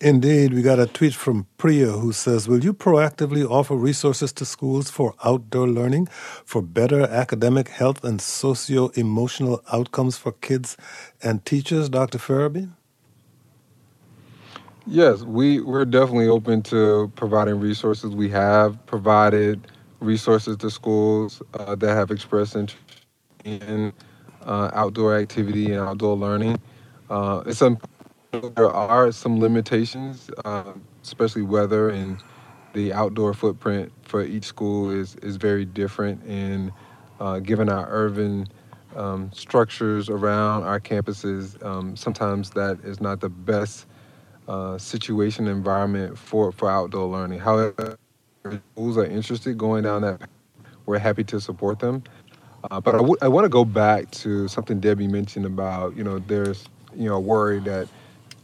Indeed, 0.00 0.54
we 0.54 0.62
got 0.62 0.78
a 0.78 0.86
tweet 0.86 1.14
from 1.14 1.46
Priya 1.58 1.88
who 1.92 2.12
says, 2.12 2.48
Will 2.48 2.64
you 2.64 2.72
proactively 2.72 3.44
offer 3.44 3.74
resources 3.76 4.32
to 4.34 4.46
schools 4.46 4.90
for 4.90 5.14
outdoor 5.24 5.68
learning 5.68 6.06
for 6.46 6.62
better 6.62 7.02
academic 7.02 7.68
health 7.68 8.04
and 8.04 8.22
socio 8.22 8.88
emotional 8.90 9.62
outcomes 9.72 10.16
for 10.16 10.32
kids 10.32 10.78
and 11.22 11.44
teachers, 11.44 11.90
Dr. 11.90 12.18
Ferebee? 12.18 12.70
Yes, 14.86 15.22
we, 15.22 15.60
we're 15.60 15.84
definitely 15.84 16.28
open 16.28 16.62
to 16.64 17.12
providing 17.16 17.60
resources. 17.60 18.14
We 18.14 18.30
have 18.30 18.84
provided 18.86 19.66
resources 20.00 20.56
to 20.58 20.70
schools 20.70 21.42
uh, 21.54 21.74
that 21.76 21.94
have 21.94 22.10
expressed 22.10 22.56
interest 22.56 22.82
in 23.44 23.92
uh, 24.46 24.70
outdoor 24.74 25.18
activity 25.18 25.72
and 25.72 25.82
outdoor 25.82 26.16
learning. 26.16 26.58
Uh, 27.10 27.42
it's 27.46 27.62
important 27.62 27.99
there 28.32 28.70
are 28.70 29.12
some 29.12 29.40
limitations, 29.40 30.30
uh, 30.44 30.72
especially 31.02 31.42
weather 31.42 31.90
and 31.90 32.22
the 32.72 32.92
outdoor 32.92 33.34
footprint 33.34 33.92
for 34.02 34.22
each 34.22 34.44
school 34.44 34.90
is, 34.90 35.16
is 35.16 35.36
very 35.36 35.64
different. 35.64 36.22
And 36.24 36.72
uh, 37.18 37.40
given 37.40 37.68
our 37.68 37.86
urban 37.90 38.46
um, 38.96 39.30
structures 39.32 40.08
around 40.08 40.62
our 40.64 40.80
campuses, 40.80 41.62
um, 41.64 41.96
sometimes 41.96 42.50
that 42.50 42.78
is 42.84 43.00
not 43.00 43.20
the 43.20 43.28
best 43.28 43.86
uh, 44.48 44.78
situation 44.78 45.48
environment 45.48 46.16
for, 46.16 46.52
for 46.52 46.70
outdoor 46.70 47.08
learning. 47.08 47.40
However, 47.40 47.96
schools 48.74 48.98
are 48.98 49.06
interested 49.06 49.58
going 49.58 49.84
down 49.84 50.02
that 50.02 50.20
path. 50.20 50.28
We're 50.86 50.98
happy 50.98 51.24
to 51.24 51.40
support 51.40 51.78
them. 51.80 52.02
Uh, 52.70 52.80
but 52.80 52.94
I, 52.94 52.98
w- 52.98 53.16
I 53.22 53.28
want 53.28 53.44
to 53.44 53.48
go 53.48 53.64
back 53.64 54.10
to 54.12 54.48
something 54.48 54.80
Debbie 54.80 55.08
mentioned 55.08 55.46
about, 55.46 55.96
you 55.96 56.04
know, 56.04 56.18
there's, 56.20 56.64
you 56.94 57.08
know, 57.08 57.16
a 57.16 57.20
worry 57.20 57.60
that 57.60 57.88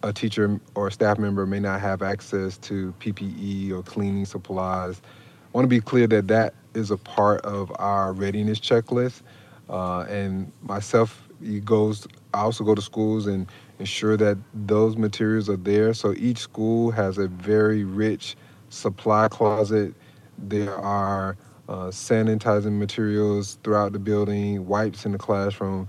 a 0.07 0.13
teacher 0.13 0.61
or 0.75 0.89
a 0.89 0.93
staff 0.93 1.19
member 1.19 1.47
may 1.47 1.61
not 1.61 1.81
have 1.81 2.03
access 2.03 2.57
to 2.59 2.95
PPE 3.01 3.73
or 3.73 3.83
cleaning 3.83 4.25
supplies. 4.25 5.03
I 5.03 5.49
want 5.53 5.65
to 5.65 5.69
be 5.69 5.81
clear 5.81 6.07
that 6.07 6.29
that 6.29 6.55
is 6.75 6.91
a 6.91 6.97
part 6.97 7.41
of 7.43 7.73
our 7.79 8.13
readiness 8.13 8.61
checklist. 8.61 9.23
Uh, 9.69 10.01
and 10.03 10.53
myself, 10.63 11.29
he 11.43 11.61
goes. 11.61 12.07
I 12.33 12.41
also 12.41 12.65
go 12.65 12.75
to 12.75 12.83
schools 12.83 13.27
and 13.27 13.47
ensure 13.79 14.17
that 14.17 14.39
those 14.55 14.97
materials 14.97 15.49
are 15.51 15.57
there. 15.57 15.93
So 15.95 16.15
each 16.17 16.39
school 16.39 16.91
has 16.93 17.19
a 17.19 17.29
very 17.29 17.85
rich 17.85 18.37
supply 18.69 19.29
closet. 19.29 19.95
There 20.39 20.75
are 20.77 21.37
uh, 21.69 21.87
sanitizing 21.87 22.79
materials 22.79 23.59
throughout 23.65 23.93
the 23.93 23.99
building, 23.99 24.67
wipes 24.67 25.05
in 25.05 25.13
the 25.13 25.19
classroom. 25.19 25.89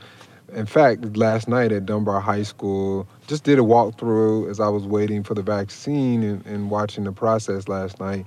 In 0.54 0.66
fact, 0.66 1.18
last 1.18 1.48
night 1.48 1.72
at 1.72 1.86
Dunbar 1.86 2.22
High 2.22 2.44
School, 2.44 3.08
just 3.28 3.44
did 3.44 3.60
a 3.60 3.62
walkthrough 3.62 4.50
as 4.50 4.60
I 4.60 4.70
was 4.70 4.86
waiting 4.86 5.22
for 5.22 5.34
the 5.34 5.44
vaccine 5.44 6.24
and, 6.24 6.46
and 6.46 6.72
watching 6.72 7.04
the 7.04 7.12
process 7.12 7.68
last 7.68 8.00
night. 8.00 8.26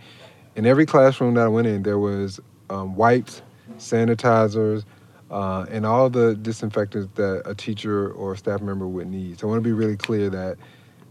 In 0.57 0.67
every 0.67 0.85
classroom 0.87 1.35
that 1.35 1.45
I 1.45 1.49
went 1.49 1.67
in, 1.67 1.83
there 1.83 1.99
was 1.99 2.39
um, 2.69 2.95
wipes, 2.95 3.43
sanitizers, 3.79 4.85
uh, 5.31 5.65
and 5.71 5.87
all 5.87 6.11
the 6.11 6.35
disinfectants 6.35 7.09
that 7.15 7.43
a 7.47 7.55
teacher 7.55 8.13
or 8.13 8.37
staff 8.37 8.61
member 8.61 8.87
would 8.87 9.07
need. 9.07 9.41
So 9.41 9.47
I 9.47 9.51
want 9.51 9.63
to 9.63 9.69
be 9.69 9.73
really 9.73 9.97
clear 9.97 10.29
that 10.31 10.59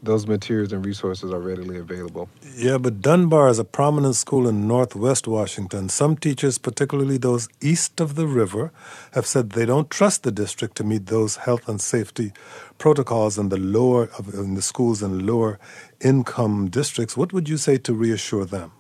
those 0.02 0.28
materials 0.28 0.72
and 0.72 0.86
resources 0.86 1.32
are 1.32 1.40
readily 1.40 1.78
available. 1.78 2.30
Yeah, 2.56 2.78
but 2.78 3.02
Dunbar 3.02 3.50
is 3.50 3.60
a 3.60 3.64
prominent 3.64 4.16
school 4.16 4.48
in 4.48 4.68
northwest 4.68 5.28
Washington. 5.28 5.90
Some 5.90 6.16
teachers, 6.16 6.58
particularly 6.58 7.18
those 7.18 7.50
east 7.62 8.00
of 8.00 8.16
the 8.16 8.28
river, 8.28 8.72
have 9.14 9.26
said 9.26 9.52
they 9.52 9.66
don't 9.66 9.90
trust 9.90 10.24
the 10.24 10.32
district 10.32 10.76
to 10.78 10.84
meet 10.84 11.08
those 11.08 11.38
health 11.38 11.68
and 11.68 11.82
safety 11.82 12.32
protocols 12.78 13.38
in 13.38 13.50
the 13.50 13.58
lower 13.58 14.10
in 14.34 14.56
the 14.56 14.62
schools 14.62 15.04
in 15.04 15.26
lower 15.26 15.60
income 16.00 16.70
districts. 16.70 17.18
What 17.18 17.34
would 17.34 17.50
you 17.50 17.58
say 17.58 17.78
to 17.78 17.94
reassure 17.94 18.46
them? 18.46 18.72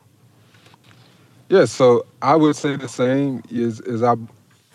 Yeah, 1.49 1.65
so 1.65 2.05
I 2.21 2.35
would 2.35 2.55
say 2.55 2.75
the 2.75 2.87
same 2.87 3.43
is 3.49 3.81
is 3.81 4.03
I 4.03 4.15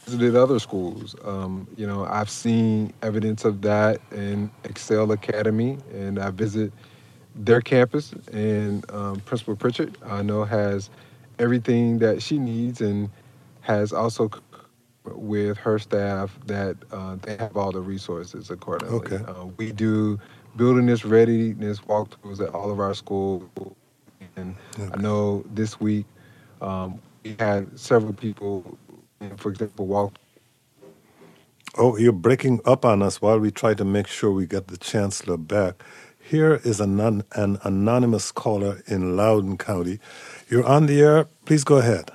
visited 0.04 0.36
other 0.36 0.58
schools. 0.58 1.14
Um, 1.24 1.66
you 1.76 1.86
know, 1.86 2.04
I've 2.04 2.30
seen 2.30 2.92
evidence 3.02 3.44
of 3.44 3.62
that 3.62 4.00
in 4.12 4.50
Excel 4.64 5.12
Academy, 5.12 5.78
and 5.92 6.18
I 6.18 6.30
visit 6.30 6.72
their 7.34 7.60
campus. 7.60 8.12
And 8.32 8.88
um, 8.92 9.20
Principal 9.20 9.56
Pritchard, 9.56 9.96
I 10.04 10.22
know, 10.22 10.44
has 10.44 10.90
everything 11.38 11.98
that 11.98 12.22
she 12.22 12.38
needs, 12.38 12.80
and 12.80 13.10
has 13.62 13.92
also 13.92 14.30
with 15.04 15.56
her 15.58 15.78
staff 15.78 16.38
that 16.46 16.76
uh, 16.92 17.16
they 17.22 17.36
have 17.36 17.56
all 17.56 17.72
the 17.72 17.80
resources 17.80 18.50
accordingly. 18.50 18.96
Okay. 18.96 19.16
Uh, 19.16 19.46
we 19.56 19.72
do 19.72 20.18
building 20.56 20.86
this 20.86 21.04
readiness 21.04 21.80
walkthroughs 21.80 22.40
at 22.40 22.54
all 22.54 22.70
of 22.70 22.78
our 22.80 22.94
schools, 22.94 23.42
and 24.36 24.54
okay. 24.78 24.90
I 24.94 25.00
know 25.00 25.44
this 25.52 25.80
week 25.80 26.06
um, 26.60 27.00
we 27.22 27.36
had 27.38 27.78
several 27.78 28.12
people 28.12 28.78
for 29.36 29.50
example, 29.50 29.86
while 29.86 30.12
Oh, 31.76 31.96
you're 31.96 32.12
breaking 32.12 32.60
up 32.64 32.84
on 32.84 33.02
us 33.02 33.20
while 33.20 33.40
we 33.40 33.50
try 33.50 33.74
to 33.74 33.84
make 33.84 34.06
sure 34.06 34.30
we 34.30 34.46
get 34.46 34.68
the 34.68 34.76
chancellor 34.76 35.36
back. 35.36 35.82
Here 36.20 36.60
is 36.62 36.80
an, 36.80 37.00
an 37.00 37.58
anonymous 37.64 38.30
caller 38.30 38.80
in 38.86 39.16
Loudoun 39.16 39.58
County. 39.58 39.98
You're 40.48 40.64
on 40.64 40.86
the 40.86 41.00
air. 41.00 41.26
Please 41.46 41.64
go 41.64 41.78
ahead. 41.78 42.12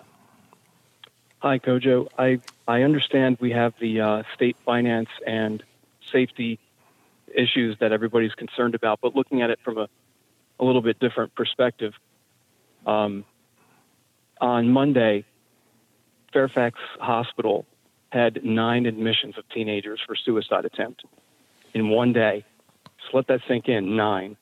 Hi, 1.39 1.59
Kojo. 1.59 2.07
I, 2.17 2.39
I 2.69 2.83
understand 2.83 3.37
we 3.41 3.51
have 3.51 3.73
the 3.79 3.99
uh, 3.99 4.23
state 4.33 4.55
finance 4.65 5.09
and 5.27 5.61
safety 6.09 6.57
issues 7.35 7.77
that 7.79 7.91
everybody's 7.91 8.33
concerned 8.35 8.75
about, 8.75 8.99
but 9.01 9.13
looking 9.13 9.41
at 9.41 9.49
it 9.49 9.59
from 9.63 9.77
a, 9.77 9.89
a 10.59 10.63
little 10.63 10.81
bit 10.81 10.99
different 10.99 11.35
perspective. 11.35 11.93
Um, 12.85 13.25
on 14.39 14.69
Monday, 14.69 15.25
Fairfax 16.33 16.79
Hospital 16.99 17.65
had 18.11 18.43
nine 18.43 18.85
admissions 18.85 19.37
of 19.37 19.47
teenagers 19.49 19.99
for 20.05 20.15
suicide 20.15 20.65
attempt 20.65 21.03
in 21.73 21.89
one 21.89 22.13
day. 22.13 22.43
Just 23.01 23.13
let 23.13 23.27
that 23.27 23.41
sink 23.47 23.67
in. 23.67 23.95
Nine. 23.95 24.35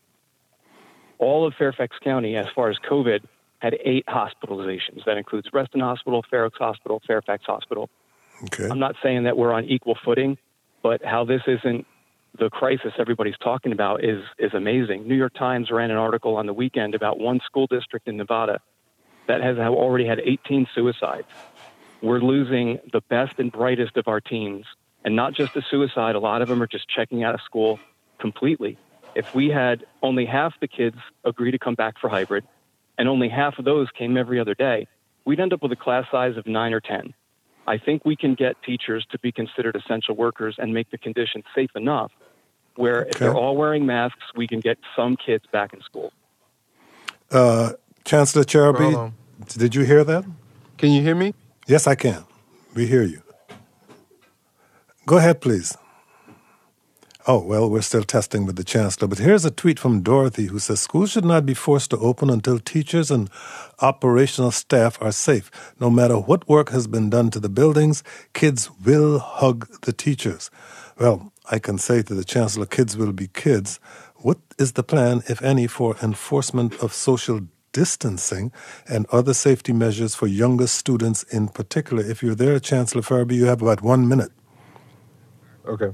All 1.19 1.47
of 1.47 1.53
Fairfax 1.57 1.97
County, 2.03 2.35
as 2.35 2.47
far 2.55 2.69
as 2.69 2.77
COVID, 2.89 3.21
had 3.59 3.75
eight 3.83 4.05
hospitalizations. 4.07 5.03
That 5.05 5.17
includes 5.17 5.47
Reston 5.51 5.81
Hospital, 5.81 6.23
Fairfax 6.29 6.57
Hospital, 6.59 7.01
Fairfax 7.05 7.43
Hospital. 7.45 7.89
Okay. 8.43 8.69
I'm 8.69 8.79
not 8.79 8.95
saying 9.01 9.23
that 9.23 9.35
we're 9.35 9.51
on 9.51 9.65
equal 9.65 9.97
footing, 10.05 10.37
but 10.83 11.03
how 11.03 11.25
this 11.25 11.41
isn't 11.47 11.85
the 12.37 12.49
crisis 12.49 12.93
everybody's 12.99 13.37
talking 13.43 13.71
about 13.71 14.03
is 14.03 14.23
is 14.37 14.53
amazing. 14.53 15.07
New 15.07 15.15
York 15.15 15.33
Times 15.33 15.71
ran 15.71 15.89
an 15.89 15.97
article 15.97 16.35
on 16.35 16.45
the 16.45 16.53
weekend 16.53 16.93
about 16.93 17.19
one 17.19 17.39
school 17.45 17.65
district 17.65 18.07
in 18.07 18.17
Nevada 18.17 18.59
that 19.27 19.41
has 19.41 19.57
already 19.57 20.05
had 20.05 20.19
18 20.19 20.67
suicides 20.73 21.27
we're 22.01 22.19
losing 22.19 22.79
the 22.91 23.01
best 23.01 23.39
and 23.39 23.51
brightest 23.51 23.97
of 23.97 24.07
our 24.07 24.21
teens. 24.21 24.65
And 25.03 25.15
not 25.15 25.33
just 25.33 25.53
the 25.53 25.63
suicide, 25.69 26.15
a 26.15 26.19
lot 26.19 26.41
of 26.41 26.47
them 26.47 26.61
are 26.61 26.67
just 26.67 26.87
checking 26.89 27.23
out 27.23 27.33
of 27.33 27.41
school 27.41 27.79
completely. 28.19 28.77
If 29.15 29.33
we 29.33 29.49
had 29.49 29.85
only 30.03 30.25
half 30.25 30.53
the 30.59 30.67
kids 30.67 30.97
agree 31.23 31.51
to 31.51 31.59
come 31.59 31.75
back 31.75 31.99
for 31.99 32.09
hybrid, 32.09 32.43
and 32.97 33.07
only 33.07 33.29
half 33.29 33.59
of 33.59 33.65
those 33.65 33.87
came 33.97 34.17
every 34.17 34.39
other 34.39 34.53
day, 34.53 34.87
we'd 35.25 35.39
end 35.39 35.53
up 35.53 35.61
with 35.61 35.71
a 35.71 35.75
class 35.75 36.05
size 36.11 36.35
of 36.37 36.45
nine 36.47 36.73
or 36.73 36.79
10. 36.79 37.13
I 37.67 37.77
think 37.77 38.05
we 38.05 38.15
can 38.15 38.33
get 38.33 38.61
teachers 38.63 39.05
to 39.11 39.19
be 39.19 39.31
considered 39.31 39.75
essential 39.75 40.15
workers 40.15 40.55
and 40.57 40.73
make 40.73 40.89
the 40.89 40.97
conditions 40.97 41.45
safe 41.53 41.71
enough 41.75 42.11
where 42.77 43.01
okay. 43.01 43.09
if 43.09 43.17
they're 43.17 43.35
all 43.35 43.57
wearing 43.57 43.85
masks, 43.85 44.23
we 44.35 44.47
can 44.47 44.59
get 44.59 44.77
some 44.95 45.17
kids 45.17 45.43
back 45.51 45.73
in 45.73 45.81
school. 45.81 46.13
Uh, 47.29 47.73
Chancellor 48.05 48.43
Ferebee, 48.43 49.11
did 49.57 49.75
you 49.75 49.83
hear 49.83 50.03
that? 50.03 50.23
Can 50.77 50.91
you 50.91 51.01
hear 51.01 51.15
me? 51.15 51.33
Yes, 51.67 51.85
I 51.85 51.95
can. 51.95 52.23
We 52.75 52.87
hear 52.87 53.03
you. 53.03 53.21
Go 55.05 55.17
ahead, 55.17 55.41
please. 55.41 55.77
Oh, 57.29 57.39
well, 57.39 57.69
we're 57.69 57.81
still 57.81 58.03
testing 58.03 58.45
with 58.45 58.55
the 58.55 58.63
Chancellor, 58.63 59.09
but 59.09 59.17
here's 59.17 59.43
a 59.43 59.51
tweet 59.51 59.77
from 59.77 60.01
Dorothy 60.01 60.45
who 60.45 60.59
says 60.59 60.79
schools 60.79 61.11
should 61.11 61.25
not 61.25 61.45
be 61.45 61.53
forced 61.53 61.89
to 61.89 61.97
open 61.97 62.29
until 62.29 62.57
teachers 62.57 63.11
and 63.11 63.29
operational 63.81 64.51
staff 64.51 64.97
are 65.01 65.11
safe. 65.11 65.51
No 65.77 65.89
matter 65.89 66.15
what 66.15 66.47
work 66.47 66.69
has 66.69 66.87
been 66.87 67.09
done 67.09 67.29
to 67.31 67.39
the 67.41 67.49
buildings, 67.49 68.01
kids 68.31 68.71
will 68.85 69.19
hug 69.19 69.67
the 69.81 69.91
teachers. 69.91 70.49
Well, 70.97 71.33
I 71.51 71.59
can 71.59 71.77
say 71.77 72.01
to 72.01 72.13
the 72.13 72.23
Chancellor, 72.23 72.65
kids 72.65 72.95
will 72.95 73.11
be 73.11 73.27
kids. 73.27 73.81
What 74.15 74.37
is 74.57 74.71
the 74.71 74.83
plan, 74.83 75.21
if 75.27 75.41
any, 75.41 75.67
for 75.67 75.97
enforcement 76.01 76.81
of 76.81 76.93
social 76.93 77.41
distancing 77.77 78.51
and 78.87 79.05
other 79.11 79.35
safety 79.35 79.71
measures 79.71 80.15
for 80.15 80.25
younger 80.25 80.65
students 80.65 81.21
in 81.37 81.47
particular. 81.47 82.01
If 82.03 82.23
you're 82.23 82.33
there, 82.33 82.59
Chancellor 82.59 83.03
Ferebee, 83.03 83.35
you 83.35 83.45
have 83.45 83.61
about 83.61 83.83
one 83.83 84.07
minute. 84.07 84.31
Okay. 85.63 85.91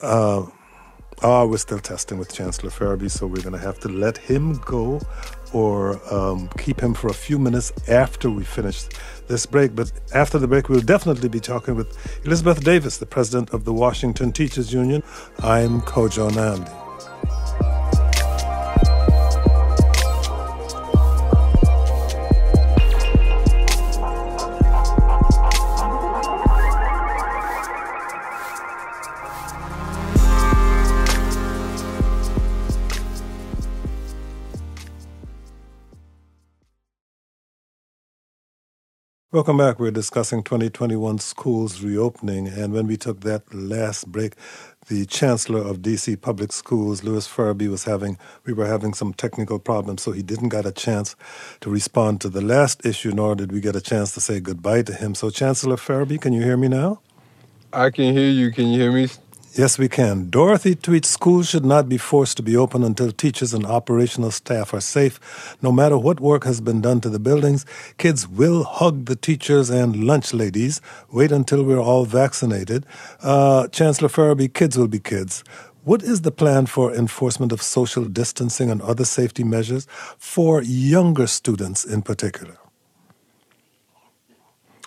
Uh, 0.00 0.46
oh, 1.22 1.46
we're 1.46 1.58
still 1.58 1.78
testing 1.78 2.18
with 2.18 2.34
Chancellor 2.34 2.70
Ferebee, 2.70 3.08
so 3.08 3.28
we're 3.28 3.46
going 3.48 3.52
to 3.52 3.66
have 3.70 3.78
to 3.80 3.88
let 3.88 4.18
him 4.18 4.58
go 4.64 5.00
or 5.52 5.78
um, 6.12 6.48
keep 6.58 6.80
him 6.80 6.92
for 6.92 7.06
a 7.06 7.14
few 7.14 7.38
minutes 7.38 7.72
after 7.88 8.28
we 8.28 8.42
finish 8.42 8.82
this 9.28 9.46
break. 9.46 9.76
But 9.76 9.92
after 10.12 10.40
the 10.40 10.48
break, 10.48 10.68
we'll 10.68 10.80
definitely 10.80 11.28
be 11.28 11.38
talking 11.38 11.76
with 11.76 11.88
Elizabeth 12.26 12.64
Davis, 12.64 12.98
the 12.98 13.06
president 13.06 13.50
of 13.50 13.64
the 13.64 13.72
Washington 13.72 14.32
Teachers 14.32 14.72
Union. 14.72 15.04
I'm 15.40 15.82
Kojo 15.82 16.30
Nnamdi. 16.30 16.83
Welcome 39.34 39.56
back. 39.56 39.80
We're 39.80 39.90
discussing 39.90 40.44
2021 40.44 41.18
schools 41.18 41.82
reopening. 41.82 42.46
And 42.46 42.72
when 42.72 42.86
we 42.86 42.96
took 42.96 43.22
that 43.22 43.52
last 43.52 44.06
break, 44.12 44.36
the 44.86 45.06
chancellor 45.06 45.58
of 45.58 45.78
DC 45.78 46.20
Public 46.20 46.52
Schools, 46.52 47.02
Lewis 47.02 47.26
Ferebee, 47.26 47.68
was 47.68 47.82
having, 47.82 48.16
we 48.46 48.52
were 48.52 48.68
having 48.68 48.94
some 48.94 49.12
technical 49.12 49.58
problems, 49.58 50.02
so 50.02 50.12
he 50.12 50.22
didn't 50.22 50.50
get 50.50 50.66
a 50.66 50.70
chance 50.70 51.16
to 51.62 51.68
respond 51.68 52.20
to 52.20 52.28
the 52.28 52.40
last 52.40 52.86
issue, 52.86 53.10
nor 53.10 53.34
did 53.34 53.50
we 53.50 53.60
get 53.60 53.74
a 53.74 53.80
chance 53.80 54.12
to 54.12 54.20
say 54.20 54.38
goodbye 54.38 54.82
to 54.82 54.94
him. 54.94 55.16
So, 55.16 55.30
Chancellor 55.30 55.78
Ferebee, 55.78 56.20
can 56.20 56.32
you 56.32 56.42
hear 56.42 56.56
me 56.56 56.68
now? 56.68 57.00
I 57.72 57.90
can 57.90 58.16
hear 58.16 58.30
you. 58.30 58.52
Can 58.52 58.68
you 58.68 58.82
hear 58.82 58.92
me? 58.92 59.08
Yes, 59.56 59.78
we 59.78 59.88
can. 59.88 60.30
Dorothy 60.30 60.74
tweets 60.74 61.04
schools 61.04 61.48
should 61.48 61.64
not 61.64 61.88
be 61.88 61.96
forced 61.96 62.36
to 62.38 62.42
be 62.42 62.56
open 62.56 62.82
until 62.82 63.12
teachers 63.12 63.54
and 63.54 63.64
operational 63.64 64.32
staff 64.32 64.74
are 64.74 64.80
safe. 64.80 65.56
No 65.62 65.70
matter 65.70 65.96
what 65.96 66.18
work 66.18 66.42
has 66.42 66.60
been 66.60 66.80
done 66.80 67.00
to 67.02 67.08
the 67.08 67.20
buildings, 67.20 67.64
kids 67.96 68.26
will 68.26 68.64
hug 68.64 69.04
the 69.04 69.14
teachers 69.14 69.70
and 69.70 70.04
lunch 70.04 70.34
ladies. 70.34 70.80
Wait 71.12 71.30
until 71.30 71.62
we're 71.62 71.78
all 71.78 72.04
vaccinated. 72.04 72.84
Uh, 73.22 73.68
Chancellor 73.68 74.08
Ferebee, 74.08 74.52
kids 74.52 74.76
will 74.76 74.88
be 74.88 74.98
kids. 74.98 75.44
What 75.84 76.02
is 76.02 76.22
the 76.22 76.32
plan 76.32 76.66
for 76.66 76.92
enforcement 76.92 77.52
of 77.52 77.62
social 77.62 78.06
distancing 78.06 78.72
and 78.72 78.82
other 78.82 79.04
safety 79.04 79.44
measures 79.44 79.86
for 80.18 80.62
younger 80.62 81.28
students 81.28 81.84
in 81.84 82.02
particular? 82.02 82.56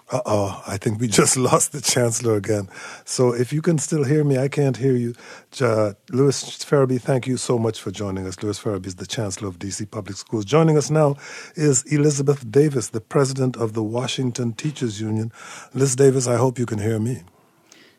Uh 0.10 0.22
oh, 0.26 0.64
I 0.66 0.78
think 0.78 1.02
we 1.02 1.08
just 1.22 1.36
lost 1.36 1.74
the 1.74 1.82
chancellor 1.82 2.36
again. 2.36 2.70
So 3.04 3.34
if 3.34 3.52
you 3.52 3.62
can 3.62 3.78
still 3.78 4.06
hear 4.06 4.24
me, 4.24 4.38
I 4.38 4.48
can't 4.48 4.78
hear 4.78 4.96
you. 4.96 5.14
Uh, 5.60 5.94
Lewis 6.12 6.44
Ferebee, 6.64 7.02
thank 7.02 7.28
you 7.28 7.36
so 7.36 7.60
much 7.60 7.82
for 7.82 7.92
joining 7.92 8.26
us. 8.26 8.42
Lewis 8.42 8.60
Ferebee 8.60 8.88
is 8.88 8.96
the 8.96 9.06
chancellor 9.06 9.50
of 9.50 9.60
DC 9.60 9.90
Public 9.92 10.16
Schools. 10.18 10.46
Joining 10.46 10.78
us 10.78 10.90
now 10.90 11.16
is 11.56 11.84
Elizabeth 11.92 12.50
Davis, 12.50 12.90
the 12.90 13.02
president 13.02 13.58
of 13.58 13.74
the 13.74 13.84
Washington 13.84 14.54
Teachers 14.54 15.02
Union. 15.02 15.32
Liz 15.74 15.96
Davis, 15.96 16.26
I 16.26 16.38
hope 16.38 16.58
you 16.58 16.66
can 16.66 16.80
hear 16.80 17.00
me. 17.00 17.24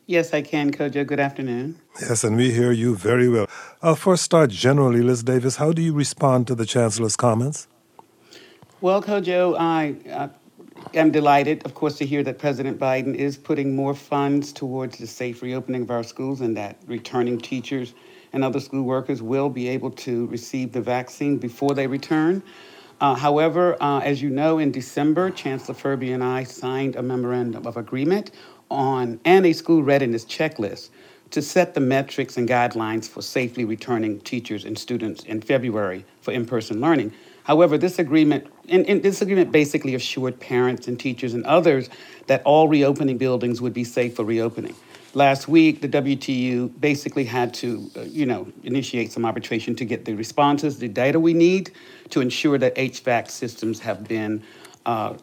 Yes, 0.06 0.32
I 0.32 0.40
can, 0.40 0.72
Kojo. 0.72 1.06
Good 1.06 1.20
afternoon. 1.20 1.78
Yes, 2.00 2.24
and 2.24 2.34
we 2.34 2.50
hear 2.50 2.72
you 2.72 2.96
very 2.96 3.28
well. 3.28 3.46
I'll 3.82 3.94
first 3.94 4.22
start 4.22 4.48
generally, 4.48 5.02
Liz 5.02 5.22
Davis. 5.22 5.56
How 5.56 5.72
do 5.72 5.82
you 5.82 5.92
respond 5.92 6.46
to 6.46 6.54
the 6.54 6.64
chancellor's 6.64 7.14
comments? 7.14 7.68
Well, 8.80 9.02
Kojo, 9.02 9.54
I, 9.58 9.96
uh, 10.10 10.28
I'm 10.94 11.10
delighted, 11.10 11.64
of 11.64 11.74
course, 11.74 11.98
to 11.98 12.06
hear 12.06 12.22
that 12.22 12.38
President 12.38 12.78
Biden 12.78 13.14
is 13.14 13.36
putting 13.36 13.76
more 13.76 13.94
funds 13.94 14.52
towards 14.52 14.98
the 14.98 15.06
safe 15.06 15.42
reopening 15.42 15.82
of 15.82 15.90
our 15.90 16.02
schools 16.02 16.40
and 16.40 16.56
that 16.56 16.78
returning 16.86 17.38
teachers 17.38 17.94
and 18.32 18.42
other 18.42 18.60
school 18.60 18.82
workers 18.82 19.22
will 19.22 19.48
be 19.48 19.68
able 19.68 19.90
to 19.90 20.26
receive 20.26 20.72
the 20.72 20.80
vaccine 20.80 21.36
before 21.36 21.74
they 21.74 21.86
return. 21.86 22.42
Uh, 23.00 23.14
however, 23.14 23.80
uh, 23.80 24.00
as 24.00 24.20
you 24.20 24.30
know, 24.30 24.58
in 24.58 24.72
December, 24.72 25.30
Chancellor 25.30 25.74
Ferebee 25.74 26.14
and 26.14 26.24
I 26.24 26.42
signed 26.42 26.96
a 26.96 27.02
memorandum 27.02 27.66
of 27.66 27.76
agreement 27.76 28.32
on 28.70 29.20
and 29.24 29.46
a 29.46 29.52
school 29.52 29.82
readiness 29.82 30.24
checklist 30.24 30.90
to 31.30 31.42
set 31.42 31.74
the 31.74 31.80
metrics 31.80 32.36
and 32.36 32.48
guidelines 32.48 33.08
for 33.08 33.22
safely 33.22 33.64
returning 33.64 34.20
teachers 34.20 34.64
and 34.64 34.78
students 34.78 35.22
in 35.24 35.40
February 35.40 36.04
for 36.22 36.32
in-person 36.32 36.80
learning. 36.80 37.12
However, 37.48 37.78
this 37.78 37.98
agreement 37.98 38.46
and, 38.68 38.84
and, 38.86 39.02
this 39.02 39.22
agreement 39.22 39.50
basically 39.50 39.94
assured 39.94 40.38
parents 40.38 40.86
and 40.86 41.00
teachers 41.00 41.32
and 41.32 41.42
others 41.46 41.88
that 42.26 42.42
all 42.44 42.68
reopening 42.68 43.16
buildings 43.16 43.62
would 43.62 43.72
be 43.72 43.84
safe 43.84 44.16
for 44.16 44.24
reopening. 44.26 44.74
Last 45.14 45.48
week, 45.48 45.80
the 45.80 45.88
WTU 45.88 46.78
basically 46.78 47.24
had 47.24 47.54
to, 47.54 47.90
uh, 47.96 48.00
you 48.02 48.26
know, 48.26 48.52
initiate 48.64 49.12
some 49.12 49.24
arbitration 49.24 49.74
to 49.76 49.86
get 49.86 50.04
the 50.04 50.12
responses, 50.12 50.78
the 50.78 50.88
data 50.88 51.18
we 51.18 51.32
need 51.32 51.70
to 52.10 52.20
ensure 52.20 52.58
that 52.58 52.76
HVAC 52.76 53.30
systems 53.30 53.80
have 53.80 54.06
been 54.06 54.42
uh, 54.84 55.14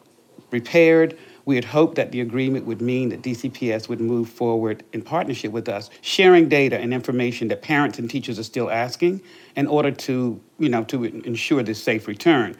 repaired. 0.50 1.16
We 1.46 1.54
had 1.54 1.64
hoped 1.64 1.94
that 1.94 2.12
the 2.12 2.20
agreement 2.20 2.66
would 2.66 2.82
mean 2.82 3.08
that 3.08 3.22
DCPS 3.22 3.88
would 3.88 4.00
move 4.00 4.28
forward 4.28 4.84
in 4.92 5.00
partnership 5.00 5.52
with 5.52 5.68
us, 5.68 5.88
sharing 6.02 6.48
data 6.48 6.78
and 6.78 6.92
information 6.92 7.48
that 7.48 7.62
parents 7.62 7.98
and 7.98 8.10
teachers 8.10 8.38
are 8.38 8.44
still 8.44 8.70
asking 8.70 9.22
in 9.54 9.66
order 9.66 9.90
to, 9.92 10.40
you 10.58 10.68
know, 10.68 10.84
to 10.84 11.04
ensure 11.04 11.62
this 11.62 11.82
safe 11.82 12.06
return. 12.08 12.56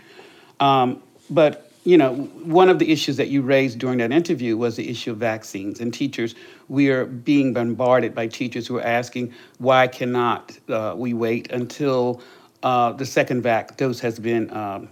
Um, 0.61 1.03
but 1.29 1.67
you 1.87 1.97
know, 1.97 2.15
one 2.15 2.69
of 2.69 2.81
the 2.81 2.91
issues 2.91 3.17
that 3.17 3.29
you 3.29 3.43
raised 3.43 3.79
during 3.79 3.99
that 3.99 4.11
interview 4.11 4.57
was 4.57 4.75
the 4.75 4.91
issue 4.91 5.13
of 5.13 5.19
vaccines 5.19 5.79
and 5.79 5.95
teachers. 5.95 6.35
We 6.69 6.91
are 6.91 7.05
being 7.07 7.53
bombarded 7.53 8.13
by 8.13 8.27
teachers 8.27 8.67
who 8.67 8.79
are 8.79 8.83
asking, 8.83 9.33
why 9.59 9.87
cannot 9.87 10.59
uh, 10.69 10.95
we 10.97 11.15
wait 11.15 11.53
until 11.53 12.21
uh, 12.65 12.91
the 12.91 13.07
second 13.07 13.43
vac 13.43 13.77
dose 13.77 14.01
has 14.01 14.19
been, 14.19 14.53
um, 14.53 14.89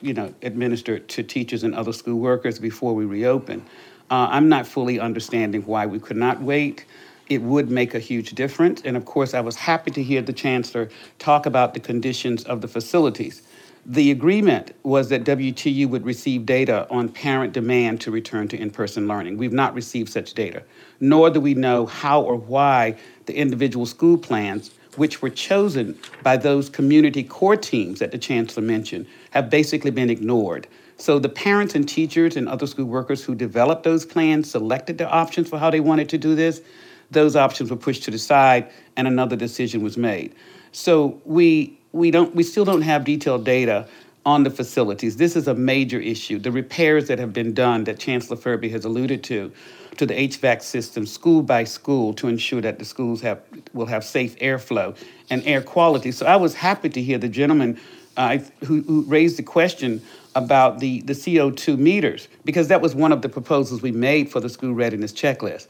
you 0.00 0.14
know, 0.14 0.32
administered 0.42 1.08
to 1.08 1.22
teachers 1.22 1.64
and 1.64 1.74
other 1.74 1.92
school 1.92 2.18
workers 2.18 2.58
before 2.58 2.94
we 2.94 3.04
reopen? 3.04 3.64
Uh, 4.10 4.28
I'm 4.30 4.48
not 4.48 4.66
fully 4.66 4.98
understanding 4.98 5.62
why 5.62 5.86
we 5.86 5.98
could 5.98 6.16
not 6.16 6.40
wait. 6.40 6.84
It 7.28 7.42
would 7.42 7.70
make 7.70 7.94
a 7.94 7.98
huge 7.98 8.30
difference. 8.30 8.80
And 8.84 8.96
of 8.96 9.04
course, 9.04 9.34
I 9.34 9.40
was 9.40 9.56
happy 9.56 9.90
to 9.90 10.02
hear 10.02 10.22
the 10.22 10.32
chancellor 10.32 10.88
talk 11.18 11.44
about 11.44 11.74
the 11.74 11.80
conditions 11.80 12.44
of 12.44 12.62
the 12.62 12.68
facilities. 12.68 13.42
The 13.84 14.10
agreement 14.10 14.72
was 14.82 15.08
that 15.08 15.24
WTU 15.24 15.88
would 15.88 16.04
receive 16.04 16.44
data 16.44 16.86
on 16.90 17.08
parent 17.08 17.52
demand 17.52 18.00
to 18.02 18.10
return 18.10 18.48
to 18.48 18.60
in 18.60 18.70
person 18.70 19.08
learning. 19.08 19.38
We've 19.38 19.52
not 19.52 19.74
received 19.74 20.10
such 20.10 20.34
data, 20.34 20.62
nor 21.00 21.30
do 21.30 21.40
we 21.40 21.54
know 21.54 21.86
how 21.86 22.20
or 22.20 22.36
why 22.36 22.96
the 23.26 23.34
individual 23.34 23.86
school 23.86 24.18
plans, 24.18 24.72
which 24.98 25.22
were 25.22 25.30
chosen 25.30 25.98
by 26.22 26.36
those 26.36 26.68
community 26.68 27.22
core 27.22 27.56
teams 27.56 28.00
that 28.00 28.10
the 28.10 28.18
chancellor 28.18 28.62
mentioned, 28.62 29.06
have 29.30 29.48
basically 29.48 29.90
been 29.90 30.10
ignored. 30.10 30.66
So 30.96 31.18
the 31.20 31.28
parents 31.28 31.74
and 31.74 31.88
teachers 31.88 32.36
and 32.36 32.48
other 32.48 32.66
school 32.66 32.86
workers 32.86 33.24
who 33.24 33.34
developed 33.34 33.84
those 33.84 34.04
plans 34.04 34.50
selected 34.50 34.98
their 34.98 35.12
options 35.12 35.48
for 35.48 35.58
how 35.58 35.70
they 35.70 35.80
wanted 35.80 36.08
to 36.10 36.18
do 36.18 36.34
this. 36.34 36.60
Those 37.10 37.36
options 37.36 37.70
were 37.70 37.76
pushed 37.76 38.02
to 38.04 38.10
the 38.10 38.18
side 38.18 38.70
and 38.96 39.06
another 39.06 39.36
decision 39.36 39.82
was 39.82 39.96
made. 39.96 40.34
So 40.72 41.20
we 41.24 41.78
we 41.92 42.10
don't 42.10 42.34
we 42.34 42.42
still 42.42 42.64
don't 42.64 42.82
have 42.82 43.04
detailed 43.04 43.44
data 43.44 43.86
on 44.26 44.42
the 44.42 44.50
facilities. 44.50 45.16
This 45.16 45.36
is 45.36 45.48
a 45.48 45.54
major 45.54 45.98
issue. 45.98 46.38
The 46.38 46.52
repairs 46.52 47.08
that 47.08 47.18
have 47.18 47.32
been 47.32 47.54
done 47.54 47.84
that 47.84 47.98
Chancellor 47.98 48.36
Ferebee 48.36 48.70
has 48.72 48.84
alluded 48.84 49.24
to 49.24 49.52
to 49.98 50.06
the 50.06 50.14
HVAC 50.14 50.62
system 50.62 51.06
school 51.06 51.42
by 51.42 51.64
school 51.64 52.14
to 52.14 52.28
ensure 52.28 52.60
that 52.60 52.78
the 52.78 52.84
schools 52.84 53.20
have 53.20 53.40
will 53.72 53.86
have 53.86 54.04
safe 54.04 54.38
airflow 54.38 54.96
and 55.30 55.42
air 55.44 55.60
quality. 55.60 56.10
So 56.12 56.26
I 56.26 56.36
was 56.36 56.54
happy 56.54 56.88
to 56.88 57.02
hear 57.02 57.18
the 57.18 57.28
gentleman 57.28 57.78
uh, 58.16 58.38
who, 58.64 58.82
who 58.82 59.02
raised 59.02 59.38
the 59.38 59.42
question 59.42 60.02
about 60.34 60.80
the, 60.80 61.02
the 61.02 61.12
CO2 61.12 61.78
meters 61.78 62.28
because 62.44 62.68
that 62.68 62.80
was 62.80 62.94
one 62.94 63.12
of 63.12 63.22
the 63.22 63.28
proposals 63.28 63.82
we 63.82 63.92
made 63.92 64.30
for 64.30 64.40
the 64.40 64.48
school 64.48 64.72
readiness 64.72 65.12
checklist 65.12 65.68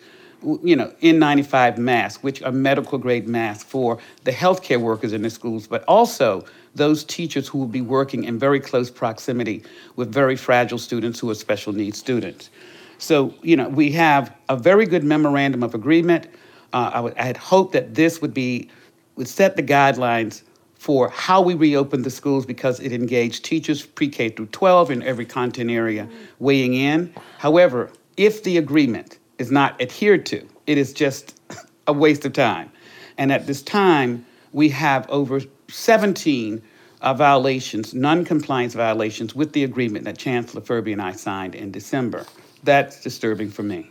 you 0.63 0.77
know, 0.77 0.93
N95 1.03 1.79
masks, 1.79 2.23
which 2.23 2.43
are 2.43 2.53
medical 2.53 2.99
grade 2.99 3.27
masks 3.27 3.65
for 3.65 3.99
the 4.25 4.31
healthcare 4.31 4.81
workers 4.81 5.13
in 5.13 5.23
the 5.23 5.31
schools, 5.31 5.67
but 5.67 5.83
also 5.85 6.45
those 6.75 7.03
teachers 7.03 7.49
who 7.49 7.59
will 7.59 7.67
be 7.67 7.81
working 7.81 8.25
in 8.25 8.39
very 8.39 8.61
close 8.61 8.91
proximity 8.91 9.65
with 9.97 10.13
very 10.13 10.37
fragile 10.37 10.79
students 10.79 11.19
who 11.19 11.29
are 11.31 11.35
special 11.35 11.73
needs 11.73 11.99
students. 11.99 12.51
So, 12.99 13.35
you 13.43 13.57
know, 13.57 13.69
we 13.69 13.91
have 13.93 14.35
a 14.49 14.57
very 14.57 14.87
good 14.87 15.05
memorandum 15.05 15.63
of 15.63 15.75
agreement. 15.75 16.29
Uh, 16.73 17.11
I, 17.17 17.25
had 17.27 17.37
hoped 17.37 17.73
that 17.73 17.95
this 17.95 18.21
would 18.21 18.35
be 18.35 18.69
would 19.17 19.29
set 19.29 19.57
the 19.57 19.63
guidelines 19.63 20.43
for 20.75 21.09
how 21.09 21.41
we 21.41 21.55
reopen 21.55 22.03
the 22.03 22.11
schools 22.11 22.47
because 22.47 22.79
it 22.79 22.93
engaged 22.93 23.45
teachers 23.45 23.85
pre-K 23.85 24.29
through 24.29 24.47
12 24.47 24.93
in 24.93 25.03
every 25.03 25.25
content 25.25 25.71
area 25.71 26.09
weighing 26.39 26.75
in. 26.75 27.13
However, 27.39 27.91
if 28.17 28.45
the 28.45 28.59
agreement 28.59 29.19
is 29.39 29.51
not 29.51 29.81
adhered 29.81 30.27
to. 30.27 30.47
It 30.67 30.77
is 30.79 30.93
just 30.93 31.41
a 31.87 31.93
waste 31.93 32.25
of 32.25 32.33
time. 32.33 32.71
And 33.17 33.33
at 33.33 33.47
this 33.47 33.63
time, 33.63 34.27
we 34.53 34.69
have 34.71 35.09
over 35.09 35.41
17 35.69 36.63
uh, 37.01 37.15
violations, 37.15 37.95
non-compliance 37.95 38.75
violations 38.75 39.35
with 39.35 39.53
the 39.53 39.65
agreement 39.65 40.05
that 40.05 40.19
Chancellor 40.19 40.61
Ferebee 40.61 40.93
and 40.93 41.03
I 41.03 41.13
signed 41.13 41.55
in 41.55 41.71
December. 41.71 42.27
That's 42.65 43.03
disturbing 43.03 43.51
for 43.51 43.63
me. 43.63 43.91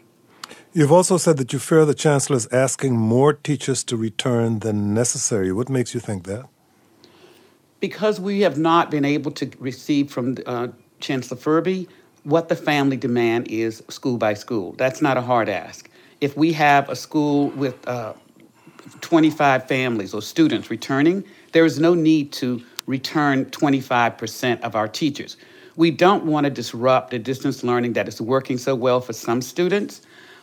You've 0.73 0.91
also 0.91 1.17
said 1.17 1.37
that 1.37 1.53
you 1.53 1.59
fear 1.59 1.85
the 1.85 1.93
Chancellor 1.93 2.37
is 2.37 2.47
asking 2.51 2.95
more 2.95 3.33
teachers 3.33 3.83
to 3.85 3.97
return 3.97 4.59
than 4.59 4.93
necessary. 4.93 5.51
What 5.51 5.69
makes 5.69 5.93
you 5.93 5.99
think 5.99 6.25
that? 6.25 6.45
Because 7.79 8.19
we 8.19 8.41
have 8.41 8.57
not 8.57 8.91
been 8.91 9.05
able 9.05 9.31
to 9.31 9.49
receive 9.59 10.11
from 10.11 10.37
uh, 10.45 10.67
Chancellor 10.99 11.37
Ferebee 11.37 11.87
what 12.23 12.49
the 12.49 12.55
family 12.55 12.97
demand 12.97 13.47
is 13.47 13.83
school 13.89 14.17
by 14.17 14.33
school. 14.33 14.73
That's 14.73 15.01
not 15.01 15.17
a 15.17 15.21
hard 15.21 15.47
ask. 15.47 15.89
If 16.19 16.35
we 16.35 16.53
have 16.53 16.89
a 16.89 16.95
school 16.95 17.49
with 17.49 17.87
uh, 17.87 18.13
25 19.01 19.67
families 19.67 20.13
or 20.13 20.21
students 20.21 20.69
returning, 20.69 21.23
there 21.53 21.65
is 21.65 21.79
no 21.79 21.93
need 21.93 22.31
to 22.33 22.61
return 22.85 23.45
25% 23.45 24.61
of 24.61 24.75
our 24.75 24.87
teachers. 24.87 25.37
We 25.77 25.91
don't 25.91 26.25
want 26.25 26.45
to 26.45 26.49
disrupt 26.49 27.11
the 27.11 27.19
distance 27.19 27.63
learning 27.63 27.93
that 27.93 28.07
is 28.07 28.19
working 28.19 28.57
so 28.57 28.73
well 28.73 28.99
for 28.99 29.13
some 29.13 29.43
students 29.43 30.01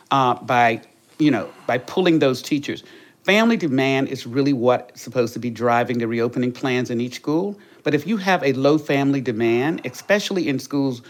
uh, 0.09 0.35
by, 0.35 0.81
you 1.19 1.29
know, 1.29 1.49
by 1.67 1.77
pulling 1.77 2.19
those 2.19 2.41
teachers. 2.41 2.83
Family 3.23 3.57
demand 3.57 4.07
is 4.07 4.25
really 4.25 4.53
what's 4.53 5.01
supposed 5.01 5.33
to 5.33 5.39
be 5.39 5.49
driving 5.49 5.97
the 5.97 6.07
reopening 6.07 6.53
plans 6.53 6.89
in 6.89 7.01
each 7.01 7.15
school. 7.15 7.59
But 7.83 7.93
if 7.93 8.07
you 8.07 8.15
have 8.15 8.43
a 8.43 8.53
low 8.53 8.77
family 8.77 9.19
demand, 9.19 9.81
especially 9.85 10.47
in 10.47 10.57
schools 10.57 11.01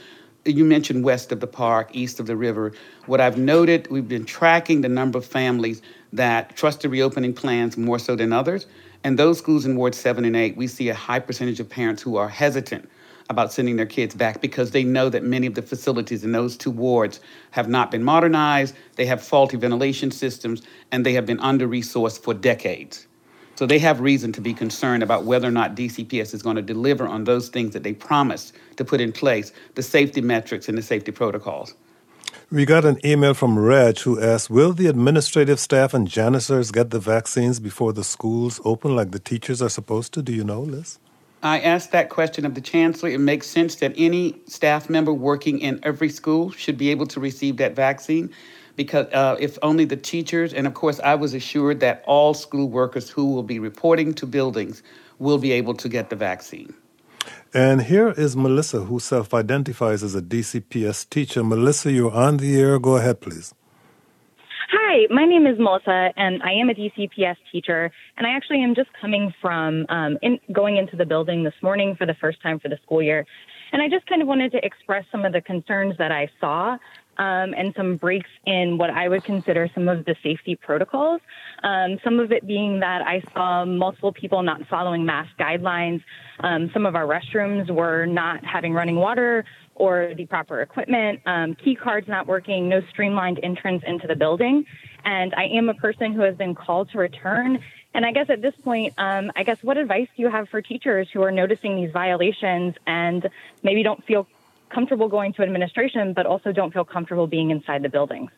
you 0.43 0.65
mentioned 0.65 1.03
west 1.03 1.31
of 1.31 1.39
the 1.39 1.47
park, 1.47 1.89
east 1.93 2.19
of 2.19 2.27
the 2.27 2.35
river. 2.35 2.71
What 3.07 3.19
I've 3.19 3.38
noted, 3.38 3.88
we've 3.89 4.07
been 4.07 4.25
tracking 4.25 4.81
the 4.81 4.89
number 4.89 5.17
of 5.17 5.25
families 5.25 5.81
that 6.13 6.55
trust 6.55 6.81
the 6.81 6.89
reopening 6.89 7.33
plans 7.33 7.77
more 7.77 7.97
so 7.97 8.15
than 8.15 8.31
others. 8.31 8.67
And 9.03 9.17
those 9.17 9.39
schools 9.39 9.65
in 9.65 9.75
Ward 9.75 9.95
7 9.95 10.23
and 10.23 10.35
8, 10.35 10.55
we 10.55 10.67
see 10.67 10.89
a 10.89 10.95
high 10.95 11.19
percentage 11.19 11.59
of 11.59 11.67
parents 11.67 12.01
who 12.01 12.15
are 12.17 12.29
hesitant 12.29 12.88
about 13.29 13.51
sending 13.51 13.75
their 13.75 13.85
kids 13.85 14.13
back 14.13 14.41
because 14.41 14.71
they 14.71 14.83
know 14.83 15.09
that 15.09 15.23
many 15.23 15.47
of 15.47 15.55
the 15.55 15.61
facilities 15.61 16.23
in 16.23 16.31
those 16.31 16.55
two 16.55 16.71
wards 16.71 17.19
have 17.51 17.67
not 17.67 17.91
been 17.91 18.03
modernized, 18.03 18.75
they 18.95 19.05
have 19.05 19.21
faulty 19.21 19.57
ventilation 19.57 20.11
systems, 20.11 20.61
and 20.91 21.05
they 21.05 21.13
have 21.13 21.25
been 21.25 21.39
under 21.39 21.67
resourced 21.67 22.19
for 22.19 22.33
decades. 22.33 23.07
So 23.55 23.65
they 23.65 23.79
have 23.79 24.01
reason 24.01 24.33
to 24.33 24.41
be 24.41 24.53
concerned 24.53 25.01
about 25.01 25.23
whether 25.23 25.47
or 25.47 25.51
not 25.51 25.75
DCPS 25.75 26.33
is 26.33 26.41
going 26.41 26.57
to 26.57 26.61
deliver 26.61 27.07
on 27.07 27.23
those 27.23 27.47
things 27.47 27.71
that 27.73 27.83
they 27.83 27.93
promised 27.93 28.53
to 28.75 28.83
put 28.83 28.99
in 28.99 29.13
place, 29.13 29.53
the 29.75 29.83
safety 29.83 30.21
metrics 30.21 30.67
and 30.67 30.77
the 30.77 30.81
safety 30.81 31.11
protocols. 31.11 31.73
We 32.51 32.65
got 32.65 32.85
an 32.85 32.99
email 33.03 33.33
from 33.33 33.57
Reg 33.57 33.99
who 33.99 34.21
asked 34.21 34.49
Will 34.49 34.73
the 34.73 34.88
administrative 34.88 35.59
staff 35.59 35.93
and 35.93 36.07
janitors 36.07 36.69
get 36.69 36.89
the 36.91 36.99
vaccines 36.99 37.59
before 37.59 37.93
the 37.93 38.03
schools 38.03 38.59
open 38.65 38.95
like 38.95 39.11
the 39.11 39.19
teachers 39.19 39.61
are 39.61 39.69
supposed 39.69 40.13
to? 40.13 40.21
Do 40.21 40.33
you 40.33 40.43
know, 40.43 40.61
Liz? 40.61 40.99
I 41.45 41.60
asked 41.60 41.91
that 41.91 42.10
question 42.10 42.43
of 42.43 42.55
the 42.55 42.60
chancellor. 42.60 43.10
It 43.10 43.19
makes 43.19 43.45
sense 43.45 43.75
that 43.75 43.93
any 43.95 44.36
staff 44.47 44.89
member 44.89 45.13
working 45.13 45.60
in 45.60 45.79
every 45.84 46.10
school 46.10 46.49
should 46.49 46.75
be 46.75 46.89
able 46.89 47.05
to 47.05 47.19
receive 47.19 47.58
that 47.58 47.75
vaccine 47.75 48.31
because 48.75 49.05
uh, 49.13 49.38
if 49.39 49.60
only 49.62 49.86
the 49.86 49.95
teachers, 49.95 50.55
and 50.55 50.65
of 50.65 50.73
course, 50.73 50.99
I 51.01 51.13
was 51.13 51.36
assured 51.36 51.81
that 51.81 52.03
all 52.08 52.34
school 52.34 52.67
workers 52.67 53.12
who 53.12 53.31
will 53.31 53.43
be 53.43 53.60
reporting 53.60 54.15
to 54.15 54.25
buildings 54.25 54.81
will 55.19 55.38
be 55.38 55.51
able 55.51 55.75
to 55.75 55.88
get 55.88 56.10
the 56.10 56.15
vaccine. 56.15 56.73
And 57.53 57.84
here 57.84 58.10
is 58.10 58.36
Melissa, 58.36 58.79
who 58.79 58.99
self 58.99 59.31
identifies 59.31 60.01
as 60.01 60.15
a 60.15 60.23
DCPS 60.23 61.08
teacher. 61.12 61.43
Melissa, 61.43 61.91
you're 61.91 62.12
on 62.12 62.38
the 62.38 62.60
air. 62.60 62.79
Go 62.79 62.97
ahead, 62.97 63.21
please. 63.21 63.53
Hi, 64.67 65.06
my 65.12 65.25
name 65.25 65.45
is 65.45 65.60
Melissa, 65.60 66.12
and 66.17 66.41
I 66.41 66.54
am 66.54 66.69
a 66.69 66.73
DCPS 66.73 67.36
teacher. 67.51 67.91
And 68.17 68.25
I 68.25 68.32
actually 68.32 68.63
am 68.63 68.73
just 68.73 68.89
coming 68.99 69.32
from 69.39 69.86
um, 69.89 70.17
in, 70.23 70.39
going 70.51 70.78
into 70.78 70.95
the 70.95 71.06
building 71.06 71.43
this 71.43 71.54
morning 71.62 71.95
for 71.95 72.08
the 72.08 72.15
first 72.19 72.41
time 72.41 72.60
for 72.60 72.67
the 72.67 72.80
school 72.84 73.01
year. 73.01 73.28
And 73.71 73.82
I 73.82 73.89
just 73.89 74.08
kind 74.08 74.23
of 74.23 74.28
wanted 74.28 74.51
to 74.54 74.65
express 74.65 75.06
some 75.12 75.23
of 75.23 75.34
the 75.34 75.41
concerns 75.41 75.95
that 75.99 76.12
I 76.12 76.30
saw 76.39 76.78
um, 77.17 77.54
and 77.58 77.73
some 77.78 77.97
breaks 77.97 78.30
in 78.45 78.78
what 78.78 78.89
I 78.89 79.08
would 79.08 79.23
consider 79.23 79.69
some 79.73 79.88
of 79.88 80.04
the 80.06 80.15
safety 80.23 80.56
protocols. 80.56 81.21
Um, 81.63 81.99
some 82.04 82.19
of 82.19 82.32
it 82.32 82.47
being 82.47 82.80
that 82.80 83.01
I 83.01 83.21
saw 83.34 83.65
multiple 83.65 84.13
people 84.13 84.41
not 84.41 84.62
following 84.67 85.06
mask 85.06 85.30
guidelines. 85.39 86.01
Um, 86.39 86.71
some 86.73 86.86
of 86.86 86.95
our 86.95 87.06
restrooms 87.06 87.69
were 87.69 88.06
not 88.06 88.43
having 88.43 88.73
running 88.73 88.95
water 88.95 89.45
or 89.75 90.13
the 90.15 90.25
proper 90.25 90.61
equipment, 90.61 91.21
um, 91.25 91.55
key 91.55 91.75
cards 91.75 92.07
not 92.07 92.27
working, 92.27 92.69
no 92.69 92.81
streamlined 92.89 93.39
entrance 93.43 93.83
into 93.85 94.07
the 94.07 94.15
building. 94.15 94.65
And 95.03 95.33
I 95.35 95.45
am 95.45 95.69
a 95.69 95.73
person 95.73 96.13
who 96.13 96.21
has 96.21 96.35
been 96.35 96.55
called 96.55 96.89
to 96.91 96.97
return. 96.97 97.59
And 97.93 98.05
I 98.05 98.11
guess 98.11 98.29
at 98.29 98.41
this 98.41 98.55
point, 98.63 98.93
um, 98.97 99.31
I 99.35 99.43
guess 99.43 99.57
what 99.61 99.77
advice 99.77 100.07
do 100.15 100.23
you 100.23 100.29
have 100.29 100.49
for 100.49 100.61
teachers 100.61 101.07
who 101.13 101.21
are 101.21 101.31
noticing 101.31 101.75
these 101.75 101.91
violations 101.91 102.75
and 102.88 103.29
maybe 103.63 103.83
don't 103.83 104.03
feel 104.05 104.27
comfortable 104.69 105.07
going 105.07 105.33
to 105.33 105.43
administration, 105.43 106.13
but 106.13 106.25
also 106.25 106.51
don't 106.51 106.73
feel 106.73 106.85
comfortable 106.85 107.27
being 107.27 107.51
inside 107.51 107.83
the 107.83 107.89
buildings? 107.89 108.31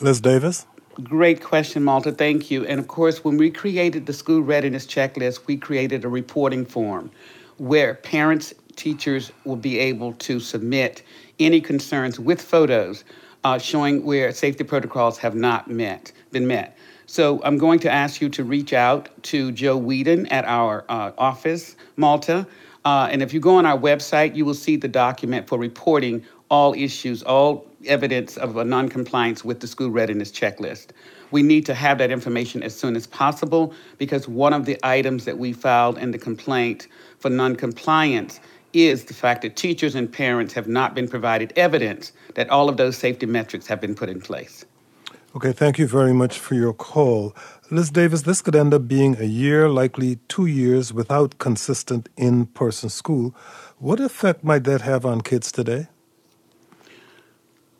Liz 0.00 0.20
Davis? 0.20 0.66
Great 1.02 1.42
question, 1.42 1.82
Malta. 1.82 2.12
Thank 2.12 2.50
you. 2.50 2.64
And 2.66 2.78
of 2.78 2.86
course, 2.86 3.24
when 3.24 3.36
we 3.36 3.50
created 3.50 4.06
the 4.06 4.12
school 4.12 4.40
readiness 4.40 4.86
checklist, 4.86 5.46
we 5.46 5.56
created 5.56 6.04
a 6.04 6.08
reporting 6.08 6.64
form 6.64 7.10
where 7.58 7.94
parents, 7.94 8.54
teachers 8.74 9.32
will 9.44 9.56
be 9.56 9.78
able 9.78 10.12
to 10.14 10.40
submit 10.40 11.02
any 11.38 11.60
concerns 11.60 12.20
with 12.20 12.40
photos 12.40 13.04
uh, 13.44 13.58
showing 13.58 14.04
where 14.04 14.32
safety 14.32 14.64
protocols 14.64 15.18
have 15.18 15.34
not 15.34 15.70
met, 15.70 16.12
been 16.32 16.46
met. 16.46 16.76
So 17.06 17.40
I'm 17.44 17.58
going 17.58 17.78
to 17.80 17.90
ask 17.90 18.20
you 18.20 18.28
to 18.30 18.44
reach 18.44 18.72
out 18.72 19.10
to 19.24 19.52
Joe 19.52 19.76
Whedon 19.76 20.26
at 20.28 20.44
our 20.46 20.84
uh, 20.88 21.12
office, 21.18 21.76
Malta. 21.96 22.46
Uh, 22.84 23.08
and 23.10 23.22
if 23.22 23.32
you 23.32 23.40
go 23.40 23.56
on 23.56 23.66
our 23.66 23.78
website, 23.78 24.34
you 24.34 24.44
will 24.44 24.54
see 24.54 24.76
the 24.76 24.88
document 24.88 25.46
for 25.46 25.58
reporting 25.58 26.24
all 26.50 26.74
issues, 26.74 27.22
all 27.22 27.66
evidence 27.86 28.36
of 28.36 28.56
a 28.56 28.64
noncompliance 28.64 29.44
with 29.44 29.60
the 29.60 29.66
school 29.66 29.90
readiness 29.90 30.30
checklist. 30.30 30.88
We 31.30 31.42
need 31.42 31.66
to 31.66 31.74
have 31.74 31.98
that 31.98 32.10
information 32.10 32.62
as 32.62 32.74
soon 32.76 32.96
as 32.96 33.06
possible 33.06 33.74
because 33.98 34.28
one 34.28 34.52
of 34.52 34.66
the 34.66 34.78
items 34.82 35.24
that 35.24 35.38
we 35.38 35.52
filed 35.52 35.98
in 35.98 36.10
the 36.10 36.18
complaint 36.18 36.88
for 37.18 37.28
noncompliance 37.28 38.40
is 38.74 39.04
the 39.04 39.14
fact 39.14 39.42
that 39.42 39.56
teachers 39.56 39.94
and 39.94 40.12
parents 40.12 40.54
have 40.54 40.68
not 40.68 40.94
been 40.94 41.08
provided 41.08 41.52
evidence 41.56 42.12
that 42.34 42.50
all 42.50 42.68
of 42.68 42.76
those 42.76 42.96
safety 42.96 43.26
metrics 43.26 43.66
have 43.66 43.80
been 43.80 43.94
put 43.94 44.08
in 44.08 44.20
place. 44.20 44.64
Okay, 45.36 45.52
thank 45.52 45.78
you 45.78 45.86
very 45.88 46.12
much 46.12 46.38
for 46.38 46.54
your 46.54 46.72
call. 46.72 47.34
Liz 47.70 47.90
Davis, 47.90 48.22
this 48.22 48.40
could 48.40 48.54
end 48.54 48.72
up 48.72 48.86
being 48.86 49.16
a 49.18 49.24
year, 49.24 49.68
likely 49.68 50.20
two 50.28 50.46
years, 50.46 50.92
without 50.92 51.38
consistent 51.38 52.08
in 52.16 52.46
person 52.46 52.88
school. 52.88 53.34
What 53.78 53.98
effect 53.98 54.44
might 54.44 54.62
that 54.64 54.82
have 54.82 55.04
on 55.04 55.22
kids 55.22 55.50
today? 55.50 55.88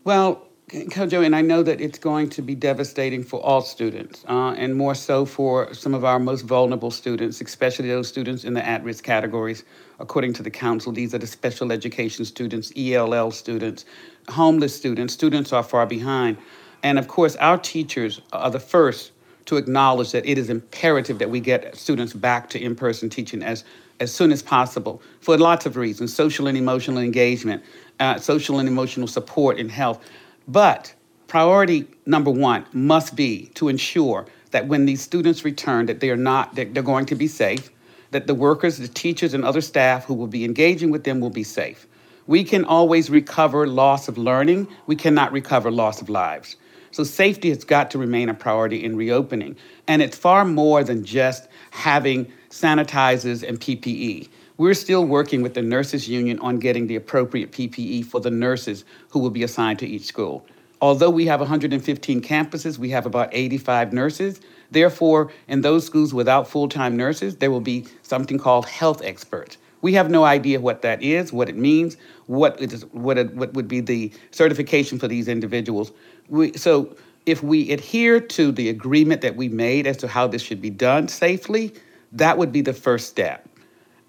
Well, 0.03 0.49
Kojo, 0.75 1.25
and 1.25 1.37
I 1.37 1.41
know 1.41 1.63
that 1.63 1.81
it's 1.81 2.01
going 2.01 2.29
to 2.31 2.43
be 2.43 2.57
devastating 2.57 3.23
for 3.23 3.39
all 3.41 3.61
students, 3.61 4.25
uh, 4.29 4.55
and 4.59 4.75
more 4.75 4.97
so 4.97 5.25
for 5.25 5.73
some 5.73 5.95
of 5.95 6.05
our 6.05 6.19
most 6.19 6.43
vulnerable 6.43 6.91
students, 6.91 7.41
especially 7.41 7.89
those 7.89 8.09
students 8.09 8.43
in 8.43 8.55
the 8.55 8.67
at 8.67 8.83
risk 8.83 9.05
categories. 9.05 9.63
According 10.01 10.33
to 10.33 10.43
the 10.43 10.51
council, 10.51 10.91
these 10.91 11.15
are 11.15 11.19
the 11.19 11.29
special 11.29 11.71
education 11.71 12.25
students, 12.25 12.73
ELL 12.77 13.31
students, 13.31 13.85
homeless 14.29 14.75
students, 14.75 15.15
students 15.15 15.53
are 15.53 15.63
far 15.63 15.87
behind. 15.87 16.39
And 16.83 16.99
of 16.99 17.07
course, 17.07 17.37
our 17.37 17.57
teachers 17.57 18.21
are 18.33 18.51
the 18.51 18.59
first 18.59 19.13
to 19.45 19.57
acknowledge 19.57 20.11
that 20.11 20.27
it 20.27 20.39
is 20.39 20.51
imperative 20.51 21.21
that 21.21 21.31
we 21.31 21.39
get 21.39 21.77
students 21.77 22.15
back 22.15 22.51
to 22.51 22.61
in 22.61 22.75
person 22.75 23.09
teaching 23.09 23.45
as, 23.45 23.63
as 24.01 24.13
soon 24.13 24.33
as 24.33 24.43
possible 24.43 25.01
for 25.21 25.39
lots 25.39 25.67
of 25.67 25.77
reasons 25.77 26.13
social 26.13 26.49
and 26.49 26.59
emotional 26.59 26.99
engagement, 26.99 27.63
uh, 28.01 28.19
social 28.19 28.59
and 28.59 28.69
emotional 28.69 29.07
support, 29.07 29.61
and 29.61 29.71
health. 29.71 30.05
But 30.47 30.95
priority 31.27 31.87
number 32.07 32.31
one 32.31 32.67
must 32.73 33.17
be 33.17 33.47
to 33.55 33.69
ensure 33.69 34.27
that 34.51 34.69
when 34.69 34.87
these 34.87 35.01
students 35.01 35.45
return, 35.45 35.87
that 35.87 36.01
they 36.01 36.11
are 36.11 36.17
not, 36.17 36.55
that 36.55 36.75
they're 36.75 36.83
going 36.83 37.07
to 37.07 37.15
be 37.15 37.27
safe, 37.27 37.71
that 38.11 38.27
the 38.27 38.35
workers, 38.35 38.79
the 38.79 38.89
teachers, 38.89 39.35
and 39.35 39.45
other 39.45 39.61
staff 39.61 40.05
who 40.05 40.15
will 40.15 40.29
be 40.29 40.45
engaging 40.45 40.91
with 40.91 41.05
them 41.05 41.21
will 41.21 41.31
be 41.31 41.43
safe. 41.43 41.87
We 42.27 42.45
can 42.45 42.65
always 42.65 43.11
recover 43.11 43.67
loss 43.67 44.07
of 44.09 44.17
learning, 44.17 44.69
we 44.87 44.97
cannot 44.97 45.33
recover 45.33 45.71
loss 45.71 46.01
of 46.01 46.09
lives. 46.09 46.57
So 46.91 47.03
safety 47.03 47.49
has 47.49 47.65
got 47.65 47.91
to 47.91 47.99
remain 47.99 48.29
a 48.29 48.35
priority 48.35 48.85
in 48.85 48.97
reopening. 48.97 49.57
And 49.89 50.01
it's 50.01 50.17
far 50.17 50.45
more 50.45 50.85
than 50.85 51.05
just 51.05 51.49
having 51.73 52.31
sanitizers 52.51 53.47
and 53.47 53.59
PPE. 53.59 54.29
We're 54.57 54.75
still 54.75 55.05
working 55.05 55.43
with 55.43 55.55
the 55.55 55.63
nurses 55.63 56.09
union 56.09 56.39
on 56.39 56.61
getting 56.61 56.87
the 56.87 56.95
appropriate 56.95 57.51
PPE 57.51 58.07
for 58.07 58.21
the 58.21 58.31
nurses 58.31 58.85
who 59.09 59.19
will 59.19 59.31
be 59.31 59.43
assigned 59.43 59.81
to 59.81 59.87
each 59.87 60.05
school. 60.05 60.47
Although 60.81 61.11
we 61.11 61.27
have 61.27 61.41
115 61.41 62.21
campuses, 62.21 62.79
we 62.79 62.91
have 62.91 63.05
about 63.05 63.31
85 63.33 63.93
nurses. 63.93 64.41
Therefore, 64.71 65.33
in 65.49 65.63
those 65.63 65.85
schools 65.85 66.15
without 66.15 66.47
full 66.47 66.69
time 66.69 66.97
nurses, 66.97 67.37
there 67.37 67.51
will 67.51 67.61
be 67.61 67.87
something 68.03 68.39
called 68.39 68.67
health 68.67 69.03
experts. 69.03 69.57
We 69.83 69.93
have 69.95 70.09
no 70.09 70.23
idea 70.23 70.61
what 70.61 70.83
that 70.83 71.03
is, 71.03 71.33
what 71.33 71.49
it 71.49 71.57
means, 71.57 71.97
what, 72.27 72.61
it 72.63 72.73
is, 72.73 72.85
what, 72.93 73.19
it, 73.19 73.35
what 73.35 73.55
would 73.55 73.67
be 73.67 73.81
the 73.81 74.13
certification 74.31 75.01
for 75.01 75.09
these 75.09 75.27
individuals. 75.27 75.91
We, 76.29 76.53
so 76.53 76.97
if 77.27 77.43
we 77.43 77.73
adhere 77.73 78.21
to 78.21 78.53
the 78.53 78.69
agreement 78.69 79.21
that 79.23 79.35
we 79.35 79.49
made 79.49 79.89
as 79.89 79.97
to 79.97 80.07
how 80.07 80.29
this 80.29 80.43
should 80.43 80.63
be 80.63 80.71
done 80.71 81.09
safely, 81.09 81.75
that 82.13 82.39
would 82.39 82.53
be 82.53 82.61
the 82.61 82.73
first 82.73 83.09
step. 83.09 83.49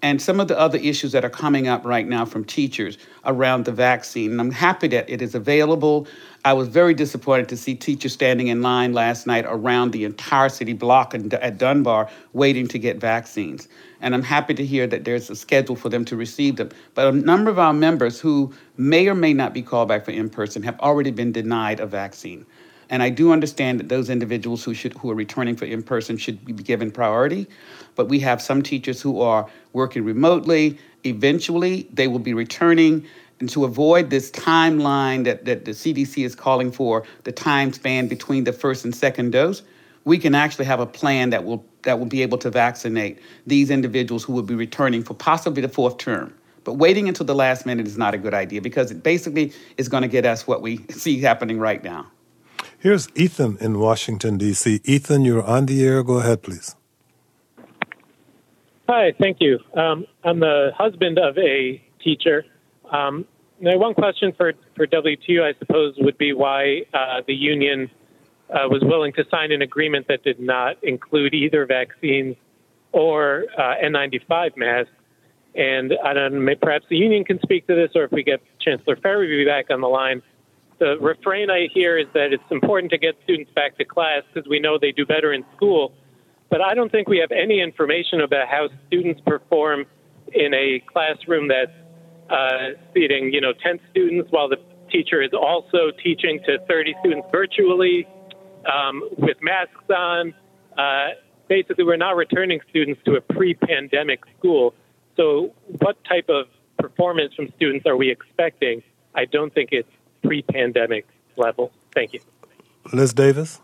And 0.02 0.20
some 0.20 0.40
of 0.40 0.48
the 0.48 0.58
other 0.58 0.78
issues 0.78 1.12
that 1.12 1.24
are 1.24 1.30
coming 1.30 1.68
up 1.68 1.84
right 1.84 2.06
now 2.06 2.26
from 2.26 2.44
teachers 2.44 2.98
around 3.24 3.64
the 3.64 3.72
vaccine. 3.72 4.30
And 4.32 4.40
I'm 4.40 4.50
happy 4.50 4.88
that 4.88 5.08
it 5.08 5.22
is 5.22 5.34
available. 5.34 6.06
I 6.44 6.52
was 6.52 6.68
very 6.68 6.94
disappointed 6.94 7.48
to 7.48 7.56
see 7.56 7.74
teachers 7.74 8.12
standing 8.12 8.48
in 8.48 8.62
line 8.62 8.92
last 8.92 9.26
night 9.26 9.46
around 9.48 9.92
the 9.92 10.04
entire 10.04 10.50
city 10.50 10.74
block 10.74 11.14
at 11.14 11.58
Dunbar 11.58 12.10
waiting 12.34 12.68
to 12.68 12.78
get 12.78 12.98
vaccines. 12.98 13.68
And 14.00 14.14
I'm 14.14 14.22
happy 14.22 14.54
to 14.54 14.64
hear 14.64 14.86
that 14.86 15.04
there's 15.04 15.30
a 15.30 15.34
schedule 15.34 15.76
for 15.76 15.88
them 15.88 16.04
to 16.04 16.16
receive 16.16 16.56
them. 16.56 16.68
But 16.94 17.12
a 17.12 17.16
number 17.16 17.50
of 17.50 17.58
our 17.58 17.72
members 17.72 18.20
who 18.20 18.54
may 18.76 19.08
or 19.08 19.14
may 19.14 19.32
not 19.32 19.54
be 19.54 19.62
called 19.62 19.88
back 19.88 20.04
for 20.04 20.10
in 20.10 20.28
person 20.28 20.62
have 20.62 20.78
already 20.80 21.10
been 21.10 21.32
denied 21.32 21.80
a 21.80 21.86
vaccine. 21.86 22.44
And 22.88 23.02
I 23.02 23.10
do 23.10 23.32
understand 23.32 23.80
that 23.80 23.88
those 23.88 24.10
individuals 24.10 24.62
who 24.62 24.72
should 24.72 24.92
who 24.94 25.10
are 25.10 25.14
returning 25.14 25.56
for 25.56 25.64
in 25.64 25.82
person 25.82 26.16
should 26.16 26.44
be 26.44 26.52
given 26.52 26.90
priority. 26.90 27.48
But 27.96 28.08
we 28.08 28.20
have 28.20 28.40
some 28.40 28.62
teachers 28.62 29.02
who 29.02 29.20
are 29.20 29.48
working 29.72 30.04
remotely. 30.04 30.78
Eventually, 31.04 31.88
they 31.92 32.06
will 32.06 32.20
be 32.20 32.34
returning. 32.34 33.04
And 33.40 33.48
to 33.50 33.64
avoid 33.64 34.10
this 34.10 34.30
timeline 34.30 35.24
that, 35.24 35.44
that 35.44 35.64
the 35.64 35.72
CDC 35.72 36.24
is 36.24 36.34
calling 36.34 36.70
for, 36.70 37.04
the 37.24 37.32
time 37.32 37.72
span 37.72 38.06
between 38.06 38.44
the 38.44 38.52
first 38.52 38.84
and 38.84 38.94
second 38.94 39.32
dose, 39.32 39.62
we 40.04 40.18
can 40.18 40.34
actually 40.34 40.64
have 40.66 40.80
a 40.80 40.86
plan 40.86 41.30
that 41.30 41.44
will 41.44 41.64
that 41.82 41.98
will 41.98 42.06
be 42.06 42.22
able 42.22 42.38
to 42.38 42.50
vaccinate 42.50 43.18
these 43.46 43.70
individuals 43.70 44.24
who 44.24 44.32
will 44.32 44.42
be 44.42 44.54
returning 44.54 45.02
for 45.02 45.14
possibly 45.14 45.62
the 45.62 45.68
fourth 45.68 45.98
term. 45.98 46.34
But 46.64 46.74
waiting 46.74 47.08
until 47.08 47.26
the 47.26 47.34
last 47.34 47.64
minute 47.64 47.86
is 47.86 47.96
not 47.96 48.12
a 48.12 48.18
good 48.18 48.34
idea 48.34 48.60
because 48.60 48.90
it 48.90 49.02
basically 49.02 49.52
is 49.76 49.88
going 49.88 50.02
to 50.02 50.08
get 50.08 50.26
us 50.26 50.46
what 50.46 50.62
we 50.62 50.84
see 50.90 51.20
happening 51.20 51.58
right 51.58 51.82
now. 51.82 52.06
Here's 52.78 53.08
Ethan 53.14 53.58
in 53.60 53.78
Washington, 53.78 54.36
D.C. 54.36 54.80
Ethan, 54.84 55.24
you're 55.24 55.42
on 55.42 55.66
the 55.66 55.84
air. 55.84 56.02
Go 56.02 56.18
ahead, 56.18 56.42
please. 56.42 56.74
Hi, 58.88 59.12
thank 59.18 59.38
you. 59.40 59.58
Um, 59.74 60.06
I'm 60.22 60.38
the 60.38 60.70
husband 60.76 61.18
of 61.18 61.36
a 61.38 61.82
teacher. 62.04 62.44
Um, 62.88 63.26
now, 63.58 63.76
one 63.78 63.94
question 63.94 64.32
for, 64.36 64.52
for 64.76 64.86
WTU, 64.86 65.42
I 65.42 65.58
suppose, 65.58 65.96
would 65.98 66.16
be 66.18 66.32
why 66.32 66.82
uh, 66.94 67.22
the 67.26 67.34
union 67.34 67.90
uh, 68.48 68.68
was 68.68 68.82
willing 68.84 69.12
to 69.14 69.24
sign 69.28 69.50
an 69.50 69.60
agreement 69.60 70.06
that 70.06 70.22
did 70.22 70.38
not 70.38 70.84
include 70.84 71.34
either 71.34 71.66
vaccines 71.66 72.36
or 72.92 73.46
uh, 73.58 73.74
N95 73.82 74.56
masks. 74.56 74.92
And 75.56 75.94
I 76.04 76.12
don't 76.12 76.44
know, 76.44 76.54
perhaps 76.54 76.84
the 76.88 76.96
union 76.96 77.24
can 77.24 77.40
speak 77.40 77.66
to 77.66 77.74
this, 77.74 77.90
or 77.96 78.04
if 78.04 78.12
we 78.12 78.22
get 78.22 78.40
Chancellor 78.60 78.94
Ferebee 78.94 79.46
back 79.46 79.66
on 79.70 79.80
the 79.80 79.88
line, 79.88 80.22
the 80.78 80.96
refrain 81.00 81.50
I 81.50 81.68
hear 81.72 81.98
is 81.98 82.06
that 82.14 82.32
it's 82.32 82.44
important 82.50 82.92
to 82.92 82.98
get 82.98 83.16
students 83.24 83.50
back 83.52 83.78
to 83.78 83.84
class 83.84 84.22
because 84.32 84.48
we 84.48 84.60
know 84.60 84.78
they 84.78 84.92
do 84.92 85.06
better 85.06 85.32
in 85.32 85.44
school. 85.56 85.92
But 86.48 86.60
I 86.60 86.74
don't 86.74 86.90
think 86.90 87.08
we 87.08 87.18
have 87.18 87.32
any 87.32 87.60
information 87.60 88.20
about 88.20 88.48
how 88.48 88.68
students 88.86 89.20
perform 89.26 89.86
in 90.32 90.54
a 90.54 90.80
classroom 90.92 91.48
that's 91.48 91.72
uh, 92.30 92.78
seating, 92.94 93.32
you 93.32 93.40
know, 93.40 93.52
10 93.52 93.80
students 93.90 94.30
while 94.30 94.48
the 94.48 94.58
teacher 94.90 95.22
is 95.22 95.32
also 95.32 95.90
teaching 96.02 96.40
to 96.46 96.58
30 96.68 96.94
students 97.00 97.28
virtually 97.32 98.06
um, 98.72 99.02
with 99.18 99.36
masks 99.42 99.90
on. 99.90 100.34
Uh, 100.76 101.08
basically, 101.48 101.84
we're 101.84 101.96
not 101.96 102.16
returning 102.16 102.60
students 102.70 103.00
to 103.04 103.14
a 103.14 103.20
pre-pandemic 103.20 104.20
school. 104.38 104.74
So, 105.16 105.54
what 105.80 106.02
type 106.04 106.28
of 106.28 106.46
performance 106.78 107.34
from 107.34 107.48
students 107.56 107.86
are 107.86 107.96
we 107.96 108.10
expecting? 108.10 108.82
I 109.14 109.24
don't 109.24 109.52
think 109.54 109.70
it's 109.72 109.88
pre 110.22 110.42
pandemic 110.42 111.06
level. 111.36 111.72
Thank 111.94 112.12
you. 112.12 112.20
Liz 112.92 113.12
Davis? 113.12 113.60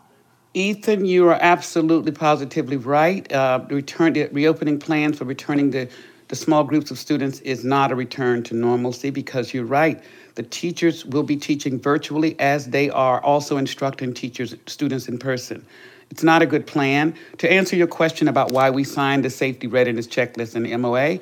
Ethan, 0.55 1.05
you 1.05 1.27
are 1.29 1.39
absolutely 1.41 2.11
positively 2.11 2.77
right. 2.77 3.31
Uh, 3.31 3.65
return 3.69 4.13
the 4.13 4.27
reopening 4.27 4.77
plans 4.77 5.17
for 5.17 5.25
returning 5.25 5.71
the 5.71 5.89
the 6.29 6.35
small 6.35 6.63
groups 6.63 6.89
of 6.89 6.97
students 6.97 7.41
is 7.41 7.63
not 7.63 7.91
a 7.91 7.95
return 7.95 8.41
to 8.43 8.55
normalcy 8.55 9.09
because 9.09 9.53
you're 9.53 9.65
right. 9.65 10.03
The 10.35 10.43
teachers 10.43 11.05
will 11.05 11.21
be 11.21 11.35
teaching 11.35 11.79
virtually 11.79 12.39
as 12.39 12.67
they 12.67 12.89
are 12.89 13.21
also 13.21 13.57
instructing 13.57 14.13
teachers, 14.13 14.55
students 14.65 15.07
in 15.07 15.19
person. 15.19 15.63
It's 16.09 16.23
not 16.23 16.41
a 16.41 16.47
good 16.47 16.65
plan. 16.65 17.13
To 17.39 17.51
answer 17.51 17.75
your 17.75 17.87
question 17.87 18.27
about 18.27 18.51
why 18.51 18.69
we 18.69 18.83
signed 18.83 19.25
the 19.25 19.29
safety 19.29 19.67
readiness 19.67 20.07
checklist 20.07 20.55
and 20.55 20.65
the 20.65 20.75
MOA, 20.77 21.19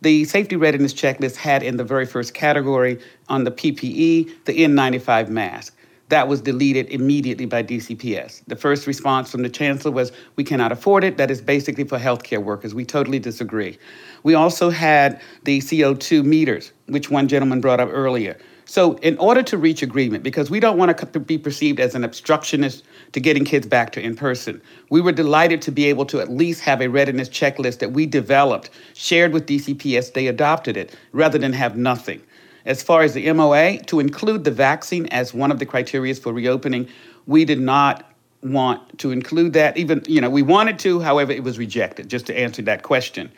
the 0.00 0.24
safety 0.24 0.56
readiness 0.56 0.94
checklist 0.94 1.36
had 1.36 1.62
in 1.62 1.76
the 1.76 1.84
very 1.84 2.06
first 2.06 2.32
category 2.32 2.98
on 3.28 3.44
the 3.44 3.50
PPE 3.50 4.44
the 4.44 4.52
N95 4.52 5.28
mask. 5.28 5.76
That 6.14 6.28
was 6.28 6.40
deleted 6.40 6.90
immediately 6.90 7.44
by 7.44 7.64
DCPS. 7.64 8.42
The 8.46 8.54
first 8.54 8.86
response 8.86 9.32
from 9.32 9.42
the 9.42 9.48
chancellor 9.48 9.90
was, 9.90 10.12
We 10.36 10.44
cannot 10.44 10.70
afford 10.70 11.02
it. 11.02 11.16
That 11.16 11.28
is 11.28 11.42
basically 11.42 11.82
for 11.82 11.98
healthcare 11.98 12.40
workers. 12.40 12.72
We 12.72 12.84
totally 12.84 13.18
disagree. 13.18 13.78
We 14.22 14.34
also 14.34 14.70
had 14.70 15.20
the 15.42 15.58
CO2 15.58 16.24
meters, 16.24 16.70
which 16.86 17.10
one 17.10 17.26
gentleman 17.26 17.60
brought 17.60 17.80
up 17.80 17.88
earlier. 17.90 18.38
So, 18.64 18.94
in 18.98 19.18
order 19.18 19.42
to 19.42 19.58
reach 19.58 19.82
agreement, 19.82 20.22
because 20.22 20.50
we 20.50 20.60
don't 20.60 20.78
want 20.78 20.96
to 20.96 21.18
be 21.18 21.36
perceived 21.36 21.80
as 21.80 21.96
an 21.96 22.04
obstructionist 22.04 22.84
to 23.10 23.18
getting 23.18 23.44
kids 23.44 23.66
back 23.66 23.90
to 23.94 24.00
in 24.00 24.14
person, 24.14 24.62
we 24.90 25.00
were 25.00 25.10
delighted 25.10 25.60
to 25.62 25.72
be 25.72 25.86
able 25.86 26.06
to 26.06 26.20
at 26.20 26.30
least 26.30 26.60
have 26.60 26.80
a 26.80 26.86
readiness 26.86 27.28
checklist 27.28 27.80
that 27.80 27.90
we 27.90 28.06
developed, 28.06 28.70
shared 28.94 29.32
with 29.32 29.46
DCPS. 29.46 30.12
They 30.12 30.28
adopted 30.28 30.76
it 30.76 30.96
rather 31.10 31.38
than 31.38 31.52
have 31.54 31.76
nothing. 31.76 32.22
As 32.64 32.82
far 32.82 33.02
as 33.02 33.14
the 33.14 33.30
MOA, 33.32 33.78
to 33.84 34.00
include 34.00 34.44
the 34.44 34.50
vaccine 34.50 35.06
as 35.06 35.34
one 35.34 35.50
of 35.50 35.58
the 35.58 35.66
criteria 35.66 36.14
for 36.14 36.32
reopening, 36.32 36.88
we 37.26 37.44
did 37.44 37.60
not 37.60 38.10
want 38.42 38.98
to 38.98 39.10
include 39.10 39.52
that. 39.54 39.76
Even, 39.76 40.02
you 40.06 40.20
know, 40.20 40.30
we 40.30 40.42
wanted 40.42 40.78
to, 40.80 41.00
however, 41.00 41.32
it 41.32 41.42
was 41.42 41.58
rejected, 41.58 42.08
just 42.08 42.26
to 42.26 42.38
answer 42.38 42.62
that 42.62 42.82
question. 42.82 43.30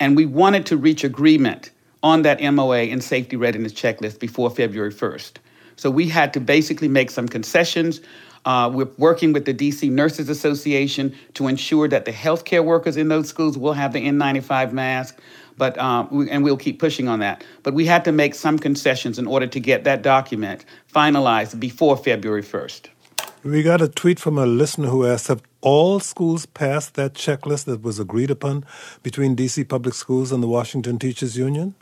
And 0.00 0.16
we 0.16 0.26
wanted 0.26 0.66
to 0.66 0.76
reach 0.76 1.04
agreement 1.04 1.70
on 2.02 2.22
that 2.22 2.42
MOA 2.42 2.80
and 2.80 3.02
safety 3.02 3.36
readiness 3.36 3.72
checklist 3.72 4.20
before 4.20 4.50
February 4.50 4.92
1st. 4.92 5.34
So 5.76 5.90
we 5.90 6.08
had 6.08 6.32
to 6.34 6.40
basically 6.40 6.88
make 6.88 7.10
some 7.10 7.28
concessions. 7.28 8.00
Uh, 8.44 8.70
we're 8.72 8.88
working 8.98 9.32
with 9.32 9.46
the 9.46 9.54
DC 9.54 9.90
Nurses 9.90 10.28
Association 10.28 11.14
to 11.32 11.48
ensure 11.48 11.88
that 11.88 12.04
the 12.04 12.12
healthcare 12.12 12.64
workers 12.64 12.96
in 12.96 13.08
those 13.08 13.28
schools 13.28 13.56
will 13.56 13.72
have 13.72 13.92
the 13.92 14.06
N95 14.06 14.72
mask. 14.72 15.18
But 15.56 15.78
um, 15.78 16.08
we, 16.10 16.30
and 16.30 16.42
we'll 16.42 16.56
keep 16.56 16.78
pushing 16.78 17.08
on 17.08 17.20
that. 17.20 17.44
But 17.62 17.74
we 17.74 17.86
had 17.86 18.04
to 18.04 18.12
make 18.12 18.34
some 18.34 18.58
concessions 18.58 19.18
in 19.18 19.26
order 19.26 19.46
to 19.46 19.60
get 19.60 19.84
that 19.84 20.02
document 20.02 20.64
finalized 20.92 21.60
before 21.60 21.96
February 21.96 22.42
1st. 22.42 22.88
We 23.44 23.62
got 23.62 23.82
a 23.82 23.88
tweet 23.88 24.18
from 24.18 24.38
a 24.38 24.46
listener 24.46 24.88
who 24.88 25.06
asked 25.06 25.28
Have 25.28 25.42
all 25.60 26.00
schools 26.00 26.46
passed 26.46 26.94
that 26.94 27.14
checklist 27.14 27.66
that 27.66 27.82
was 27.82 27.98
agreed 27.98 28.30
upon 28.30 28.64
between 29.02 29.36
DC 29.36 29.68
Public 29.68 29.94
Schools 29.94 30.32
and 30.32 30.42
the 30.42 30.48
Washington 30.48 30.98
Teachers 30.98 31.36
Union? 31.36 31.74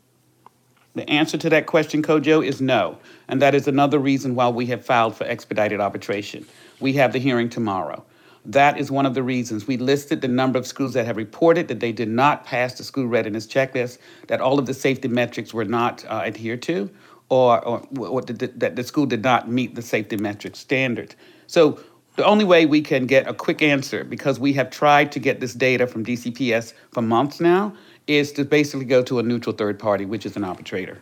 The 0.94 1.08
answer 1.08 1.38
to 1.38 1.48
that 1.50 1.66
question, 1.66 2.02
Kojo, 2.02 2.46
is 2.46 2.60
no. 2.60 2.98
And 3.28 3.40
that 3.40 3.54
is 3.54 3.66
another 3.66 3.98
reason 3.98 4.34
why 4.34 4.48
we 4.48 4.66
have 4.66 4.84
filed 4.84 5.16
for 5.16 5.24
expedited 5.24 5.80
arbitration. 5.80 6.44
We 6.80 6.92
have 6.94 7.12
the 7.12 7.18
hearing 7.18 7.48
tomorrow. 7.48 8.04
That 8.44 8.78
is 8.78 8.90
one 8.90 9.06
of 9.06 9.14
the 9.14 9.22
reasons. 9.22 9.66
We 9.66 9.76
listed 9.76 10.20
the 10.20 10.28
number 10.28 10.58
of 10.58 10.66
schools 10.66 10.94
that 10.94 11.06
have 11.06 11.16
reported 11.16 11.68
that 11.68 11.80
they 11.80 11.92
did 11.92 12.08
not 12.08 12.44
pass 12.44 12.74
the 12.74 12.82
school 12.82 13.06
readiness 13.06 13.46
checklist, 13.46 13.98
that 14.26 14.40
all 14.40 14.58
of 14.58 14.66
the 14.66 14.74
safety 14.74 15.08
metrics 15.08 15.54
were 15.54 15.64
not 15.64 16.04
uh, 16.06 16.22
adhered 16.24 16.62
to, 16.62 16.90
or, 17.28 17.64
or, 17.64 17.86
or 17.98 18.20
that 18.22 18.76
the 18.76 18.82
school 18.82 19.06
did 19.06 19.22
not 19.22 19.48
meet 19.48 19.74
the 19.76 19.82
safety 19.82 20.16
metric 20.16 20.56
standard. 20.56 21.14
So 21.46 21.78
the 22.16 22.24
only 22.24 22.44
way 22.44 22.66
we 22.66 22.82
can 22.82 23.06
get 23.06 23.28
a 23.28 23.32
quick 23.32 23.62
answer, 23.62 24.02
because 24.04 24.40
we 24.40 24.52
have 24.54 24.70
tried 24.70 25.12
to 25.12 25.20
get 25.20 25.40
this 25.40 25.54
data 25.54 25.86
from 25.86 26.04
DCPS 26.04 26.74
for 26.90 27.00
months 27.00 27.40
now, 27.40 27.74
is 28.06 28.32
to 28.32 28.44
basically 28.44 28.84
go 28.84 29.02
to 29.04 29.20
a 29.20 29.22
neutral 29.22 29.54
third 29.54 29.78
party, 29.78 30.04
which 30.04 30.26
is 30.26 30.36
an 30.36 30.42
arbitrator. 30.42 30.98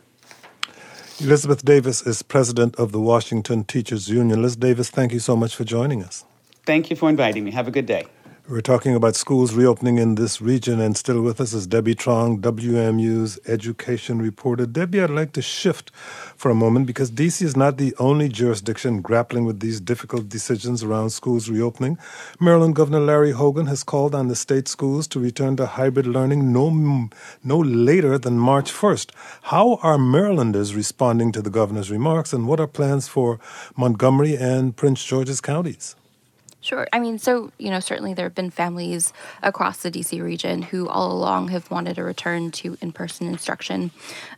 Elizabeth 1.19 1.65
Davis 1.65 2.07
is 2.07 2.23
president 2.23 2.77
of 2.77 2.93
the 2.93 3.01
Washington 3.01 3.65
Teachers 3.65 4.09
Union. 4.09 4.41
Liz 4.43 4.57
Davis, 4.57 4.91
thank 4.91 5.13
you 5.13 5.19
so 5.19 5.37
much 5.37 5.57
for 5.57 5.65
joining 5.65 6.03
us. 6.03 6.25
Thank 6.71 6.89
you 6.89 6.95
for 6.95 7.11
inviting 7.11 7.43
me. 7.43 7.51
Have 7.51 7.67
a 7.67 7.73
good 7.73 7.87
day. 7.87 8.07
We're 8.49 8.61
talking 8.61 8.95
about 8.95 9.17
schools 9.17 9.55
reopening 9.55 9.99
in 9.99 10.15
this 10.15 10.41
region, 10.41 10.81
and 10.81 10.97
still 10.97 11.21
with 11.21 11.41
us 11.41 11.53
is 11.53 11.67
Debbie 11.67 11.97
Truong, 11.97 12.41
WAMU's 12.41 13.41
education 13.49 14.23
reporter. 14.23 14.67
Debbie, 14.67 15.01
I'd 15.01 15.11
like 15.11 15.33
to 15.33 15.43
shift 15.43 15.91
for 16.37 16.49
a 16.49 16.55
moment 16.55 16.87
because 16.87 17.11
DC 17.11 17.43
is 17.43 17.57
not 17.57 17.77
the 17.77 17.93
only 17.99 18.29
jurisdiction 18.29 19.03
grappling 19.03 19.47
with 19.47 19.59
these 19.59 19.81
difficult 19.81 20.29
decisions 20.29 20.85
around 20.85 21.11
schools 21.11 21.51
reopening. 21.51 21.99
Maryland 22.39 22.77
Governor 22.77 23.01
Larry 23.01 23.33
Hogan 23.33 23.67
has 23.67 23.83
called 23.83 24.15
on 24.15 24.29
the 24.29 24.37
state 24.37 24.69
schools 24.69 25.09
to 25.09 25.19
return 25.19 25.57
to 25.57 25.67
hybrid 25.67 26.07
learning 26.07 26.53
no, 26.53 26.71
no 27.43 27.59
later 27.59 28.17
than 28.17 28.39
March 28.39 28.71
1st. 28.71 29.11
How 29.43 29.81
are 29.83 29.99
Marylanders 29.99 30.77
responding 30.77 31.33
to 31.33 31.43
the 31.43 31.51
governor's 31.51 31.91
remarks, 31.91 32.33
and 32.33 32.47
what 32.47 32.61
are 32.61 32.69
plans 32.69 33.09
for 33.09 33.41
Montgomery 33.77 34.37
and 34.37 34.77
Prince 34.77 35.05
George's 35.05 35.41
counties? 35.41 35.97
Sure. 36.63 36.87
I 36.93 36.99
mean, 37.01 37.19
so, 37.19 37.53
you 37.59 37.71
know, 37.71 37.81
certainly 37.81 38.13
there 38.13 38.27
have 38.27 38.35
been 38.35 38.51
families 38.51 39.15
across 39.43 39.79
the 39.79 39.91
DC 39.91 40.23
region 40.23 40.61
who 40.61 40.89
all 40.89 41.11
along 41.11 41.49
have 41.49 41.71
wanted 41.71 41.99
a 41.99 42.05
return 42.05 42.51
to 42.51 42.77
in 42.83 42.93
person 42.93 43.27
instruction. 43.27 43.91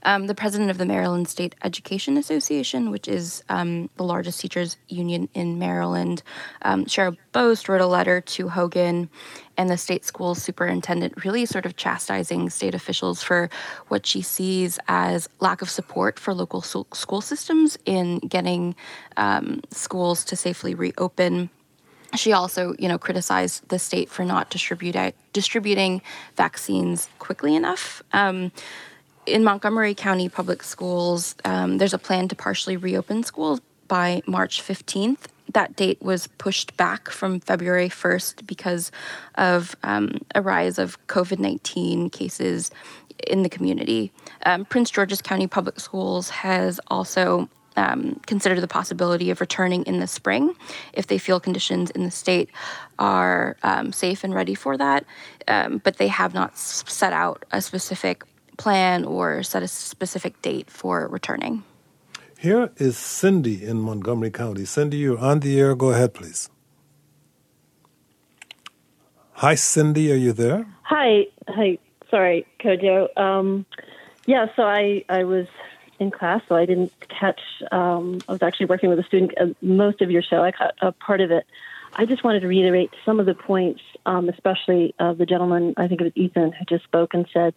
Um, 0.04 0.28
the 0.28 0.34
president 0.34 0.70
of 0.70 0.78
the 0.78 0.86
Maryland 0.86 1.26
State 1.26 1.56
Education 1.64 2.16
Association, 2.16 2.92
which 2.92 3.08
is 3.08 3.42
um, 3.48 3.90
the 3.96 4.04
largest 4.04 4.40
teachers 4.40 4.76
union 4.88 5.28
in 5.34 5.58
Maryland, 5.58 6.22
um, 6.62 6.84
Cheryl 6.84 7.16
Bost 7.32 7.68
wrote 7.68 7.80
a 7.80 7.86
letter 7.86 8.20
to 8.20 8.48
Hogan 8.48 9.10
and 9.56 9.68
the 9.68 9.76
state 9.76 10.04
school 10.04 10.36
superintendent, 10.36 11.24
really 11.24 11.44
sort 11.44 11.66
of 11.66 11.76
chastising 11.76 12.50
state 12.50 12.74
officials 12.74 13.20
for 13.20 13.50
what 13.88 14.06
she 14.06 14.22
sees 14.22 14.78
as 14.86 15.28
lack 15.40 15.60
of 15.60 15.68
support 15.68 16.20
for 16.20 16.32
local 16.34 16.62
school 16.62 17.20
systems 17.20 17.76
in 17.84 18.20
getting 18.20 18.76
um, 19.16 19.60
schools 19.70 20.24
to 20.24 20.36
safely 20.36 20.76
reopen 20.76 21.50
she 22.14 22.32
also, 22.32 22.74
you 22.78 22.88
know, 22.88 22.98
criticized 22.98 23.68
the 23.68 23.78
state 23.78 24.08
for 24.08 24.24
not 24.24 24.50
distribute, 24.50 25.14
distributing 25.32 26.02
vaccines 26.36 27.08
quickly 27.18 27.54
enough. 27.54 28.02
Um, 28.12 28.52
in 29.26 29.44
Montgomery 29.44 29.94
County 29.94 30.28
Public 30.28 30.62
Schools, 30.62 31.34
um, 31.44 31.78
there's 31.78 31.94
a 31.94 31.98
plan 31.98 32.28
to 32.28 32.36
partially 32.36 32.76
reopen 32.76 33.22
schools 33.22 33.60
by 33.88 34.22
March 34.26 34.62
15th. 34.62 35.26
That 35.52 35.76
date 35.76 36.00
was 36.00 36.26
pushed 36.38 36.76
back 36.76 37.10
from 37.10 37.40
February 37.40 37.88
1st 37.88 38.46
because 38.46 38.90
of 39.34 39.76
um, 39.82 40.18
a 40.34 40.42
rise 40.42 40.78
of 40.78 41.04
COVID 41.06 41.38
19 41.38 42.10
cases 42.10 42.70
in 43.26 43.42
the 43.42 43.48
community. 43.48 44.12
Um, 44.46 44.64
Prince 44.64 44.90
George's 44.90 45.22
County 45.22 45.46
Public 45.46 45.78
Schools 45.78 46.30
has 46.30 46.80
also 46.88 47.48
um, 47.76 48.20
consider 48.26 48.60
the 48.60 48.68
possibility 48.68 49.30
of 49.30 49.40
returning 49.40 49.82
in 49.84 50.00
the 50.00 50.06
spring 50.06 50.54
if 50.92 51.06
they 51.06 51.18
feel 51.18 51.40
conditions 51.40 51.90
in 51.90 52.04
the 52.04 52.10
state 52.10 52.50
are 52.98 53.56
um, 53.62 53.92
safe 53.92 54.24
and 54.24 54.34
ready 54.34 54.54
for 54.54 54.76
that. 54.76 55.04
Um, 55.48 55.80
but 55.84 55.96
they 55.96 56.08
have 56.08 56.34
not 56.34 56.56
set 56.56 57.12
out 57.12 57.44
a 57.52 57.60
specific 57.60 58.24
plan 58.58 59.04
or 59.04 59.42
set 59.42 59.62
a 59.62 59.68
specific 59.68 60.40
date 60.42 60.70
for 60.70 61.08
returning. 61.08 61.64
Here 62.38 62.70
is 62.76 62.98
Cindy 62.98 63.64
in 63.64 63.78
Montgomery 63.78 64.30
County. 64.30 64.64
Cindy, 64.64 64.98
you're 64.98 65.18
on 65.18 65.40
the 65.40 65.60
air. 65.60 65.74
Go 65.74 65.90
ahead, 65.90 66.12
please. 66.12 66.50
Hi, 69.34 69.54
Cindy. 69.54 70.12
Are 70.12 70.16
you 70.16 70.32
there? 70.32 70.66
Hi. 70.82 71.26
Hi. 71.48 71.78
Sorry, 72.10 72.46
Kojo. 72.60 73.08
Um, 73.16 73.64
yeah, 74.26 74.46
so 74.54 74.62
I, 74.62 75.04
I 75.08 75.24
was 75.24 75.46
in 76.02 76.10
class, 76.10 76.42
so 76.48 76.54
I 76.54 76.66
didn't 76.66 76.92
catch. 77.08 77.40
Um, 77.70 78.20
I 78.28 78.32
was 78.32 78.42
actually 78.42 78.66
working 78.66 78.90
with 78.90 78.98
a 78.98 79.04
student 79.04 79.32
uh, 79.40 79.46
most 79.62 80.02
of 80.02 80.10
your 80.10 80.22
show. 80.22 80.42
I 80.42 80.52
caught 80.52 80.74
a 80.82 80.92
part 80.92 81.20
of 81.20 81.30
it. 81.30 81.46
I 81.94 82.06
just 82.06 82.24
wanted 82.24 82.40
to 82.40 82.48
reiterate 82.48 82.90
some 83.04 83.20
of 83.20 83.26
the 83.26 83.34
points, 83.34 83.80
um, 84.06 84.28
especially 84.28 84.94
of 84.98 85.18
the 85.18 85.26
gentleman, 85.26 85.74
I 85.76 85.88
think 85.88 86.00
it 86.00 86.04
was 86.04 86.12
Ethan, 86.16 86.52
who 86.52 86.64
just 86.64 86.84
spoke 86.84 87.14
and 87.14 87.26
said 87.32 87.54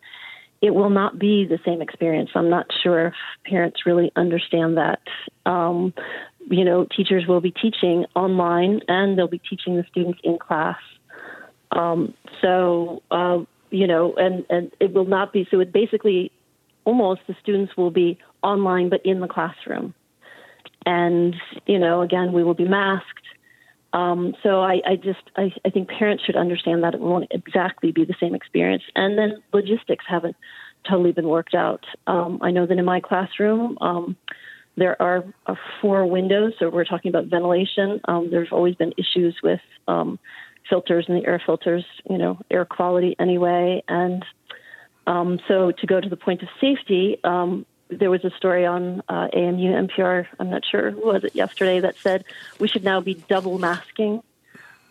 it 0.62 0.74
will 0.74 0.90
not 0.90 1.20
be 1.20 1.46
the 1.46 1.60
same 1.66 1.82
experience. 1.82 2.32
I'm 2.36 2.50
not 2.50 2.68
sure 2.84 3.08
if 3.08 3.14
parents 3.46 3.86
really 3.86 4.12
understand 4.16 4.78
that. 4.78 5.00
Um, 5.46 5.94
you 6.50 6.64
know, 6.64 6.86
teachers 6.86 7.26
will 7.28 7.42
be 7.42 7.52
teaching 7.52 8.06
online 8.16 8.82
and 8.88 9.18
they'll 9.18 9.28
be 9.28 9.40
teaching 9.40 9.78
the 9.78 9.86
students 9.90 10.20
in 10.24 10.38
class. 10.38 10.78
Um, 11.72 12.14
so, 12.42 13.04
uh, 13.12 13.40
you 13.70 13.88
know, 13.88 14.16
and, 14.16 14.46
and 14.50 14.72
it 14.80 14.94
will 14.94 15.06
not 15.06 15.34
be, 15.34 15.48
so 15.50 15.60
it 15.60 15.72
basically 15.72 16.32
almost 16.84 17.22
the 17.28 17.36
students 17.42 17.76
will 17.76 17.92
be 17.92 18.20
online 18.52 18.88
but 18.94 19.02
in 19.12 19.18
the 19.20 19.28
classroom. 19.36 19.88
And, 20.86 21.36
you 21.66 21.80
know, 21.84 21.96
again, 22.08 22.28
we 22.38 22.44
will 22.46 22.60
be 22.66 22.70
masked. 22.82 23.28
Um, 24.02 24.22
so 24.44 24.52
I, 24.62 24.76
I 24.92 24.96
just 25.10 25.26
I, 25.36 25.46
I 25.68 25.70
think 25.74 25.90
parents 25.90 26.22
should 26.24 26.40
understand 26.46 26.84
that 26.84 26.94
it 26.98 27.02
won't 27.10 27.30
exactly 27.40 27.92
be 28.00 28.04
the 28.06 28.18
same 28.20 28.36
experience. 28.40 28.84
And 29.02 29.18
then 29.18 29.32
logistics 29.58 30.06
haven't 30.08 30.36
totally 30.90 31.14
been 31.18 31.30
worked 31.38 31.56
out. 31.66 31.84
Um, 32.14 32.32
I 32.48 32.52
know 32.56 32.66
that 32.68 32.78
in 32.78 32.86
my 32.86 33.00
classroom, 33.10 33.78
um, 33.90 34.06
there 34.82 34.96
are 35.08 35.20
uh, 35.48 35.56
four 35.80 36.06
windows, 36.18 36.52
so 36.58 36.70
we're 36.70 36.92
talking 36.94 37.10
about 37.14 37.26
ventilation. 37.36 37.90
Um, 38.10 38.24
there's 38.34 38.52
always 38.52 38.76
been 38.82 38.94
issues 39.04 39.36
with 39.48 39.64
um, 39.88 40.10
filters 40.70 41.06
and 41.08 41.16
the 41.18 41.26
air 41.32 41.42
filters, 41.46 41.86
you 42.10 42.20
know, 42.22 42.34
air 42.56 42.66
quality 42.78 43.12
anyway. 43.18 43.66
And 43.88 44.22
Um, 45.08 45.40
so 45.48 45.56
to 45.80 45.86
go 45.94 45.98
to 46.06 46.10
the 46.10 46.22
point 46.28 46.42
of 46.46 46.50
safety, 46.60 47.06
there 47.90 48.10
was 48.10 48.24
a 48.26 48.32
story 48.32 48.66
on 48.66 49.02
uh, 49.08 49.28
WAMU 49.34 49.90
NPR. 49.90 50.28
I'm 50.40 50.50
not 50.50 50.64
sure 50.66 50.92
was 50.92 51.24
it 51.24 51.36
yesterday 51.36 51.80
that 51.82 51.98
said 51.98 52.26
we 52.60 52.68
should 52.68 52.84
now 52.84 53.02
be 53.02 53.14
double 53.14 53.60
masking. 53.60 54.22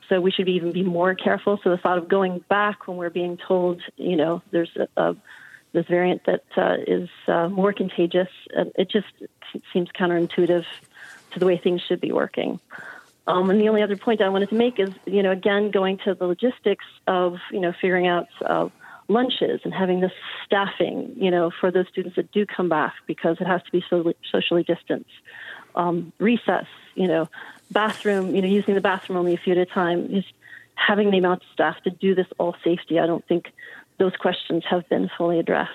So 0.09 0.20
we 0.20 0.30
should 0.30 0.49
even 0.49 0.72
be 0.72 0.82
more 0.82 1.14
careful. 1.14 1.59
So 1.64 1.70
the 1.70 1.78
thought 1.78 1.97
of 1.97 2.09
going 2.09 2.45
back 2.51 2.86
when 2.86 2.99
we're 2.99 3.11
being 3.11 3.38
told, 3.38 3.80
you 3.97 4.16
know, 4.16 4.42
there's 4.51 4.70
a, 4.76 4.88
a 5.01 5.16
this 5.72 5.86
variant 5.86 6.24
that 6.26 6.45
uh, 6.57 6.76
is 6.86 7.09
uh, 7.26 7.49
more 7.49 7.72
contagious, 7.72 8.28
it 8.76 8.88
just 8.88 9.09
seems 9.72 9.88
counterintuitive 9.90 10.64
to 11.32 11.38
the 11.38 11.47
way 11.47 11.59
things 11.59 11.82
should 11.82 12.01
be 12.01 12.12
working. 12.12 12.61
Um, 13.26 13.51
and 13.51 13.61
the 13.61 13.68
only 13.68 13.82
other 13.82 13.97
point 13.97 14.20
I 14.20 14.28
wanted 14.28 14.51
to 14.51 14.55
make 14.55 14.78
is, 14.78 14.90
you 15.05 15.22
know, 15.22 15.32
again 15.32 15.70
going 15.70 15.99
to 16.05 16.14
the 16.14 16.26
logistics 16.26 16.84
of, 17.07 17.38
you 17.51 17.61
know, 17.61 17.72
figuring 17.72 18.07
out 18.07 18.28
uh, 18.45 18.68
lunches 19.09 19.61
and 19.64 19.74
having 19.74 20.00
the 20.00 20.11
staffing, 20.46 21.14
you 21.16 21.30
know, 21.30 21.50
for 21.61 21.70
those 21.70 21.86
students 21.88 22.16
that 22.16 22.30
do 22.32 22.46
come 22.46 22.68
back 22.68 22.94
because 23.07 23.36
it 23.40 23.46
has 23.46 23.62
to 23.62 23.72
be 23.72 23.84
so, 23.88 24.12
socially 24.30 24.62
distanced. 24.62 25.11
Um, 25.74 26.12
recess, 26.18 26.66
you 26.94 27.09
know, 27.09 27.28
bathroom, 27.70 28.34
you 28.34 28.42
know, 28.42 28.48
using 28.48 28.74
the 28.74 28.80
bathroom 28.80 29.18
only 29.18 29.34
a 29.34 29.36
few 29.36 29.52
at 29.52 29.59
a 29.59 29.66
time. 29.66 30.09
Just 30.11 30.32
having 30.74 31.11
the 31.11 31.18
amount 31.18 31.42
of 31.42 31.48
staff 31.52 31.82
to 31.82 31.90
do 31.90 32.14
this 32.14 32.26
all 32.38 32.55
safety. 32.64 32.98
I 32.98 33.07
don't 33.07 33.26
think 33.26 33.52
those 33.98 34.16
questions 34.16 34.64
have 34.68 34.88
been 34.88 35.11
fully 35.16 35.38
addressed. 35.38 35.70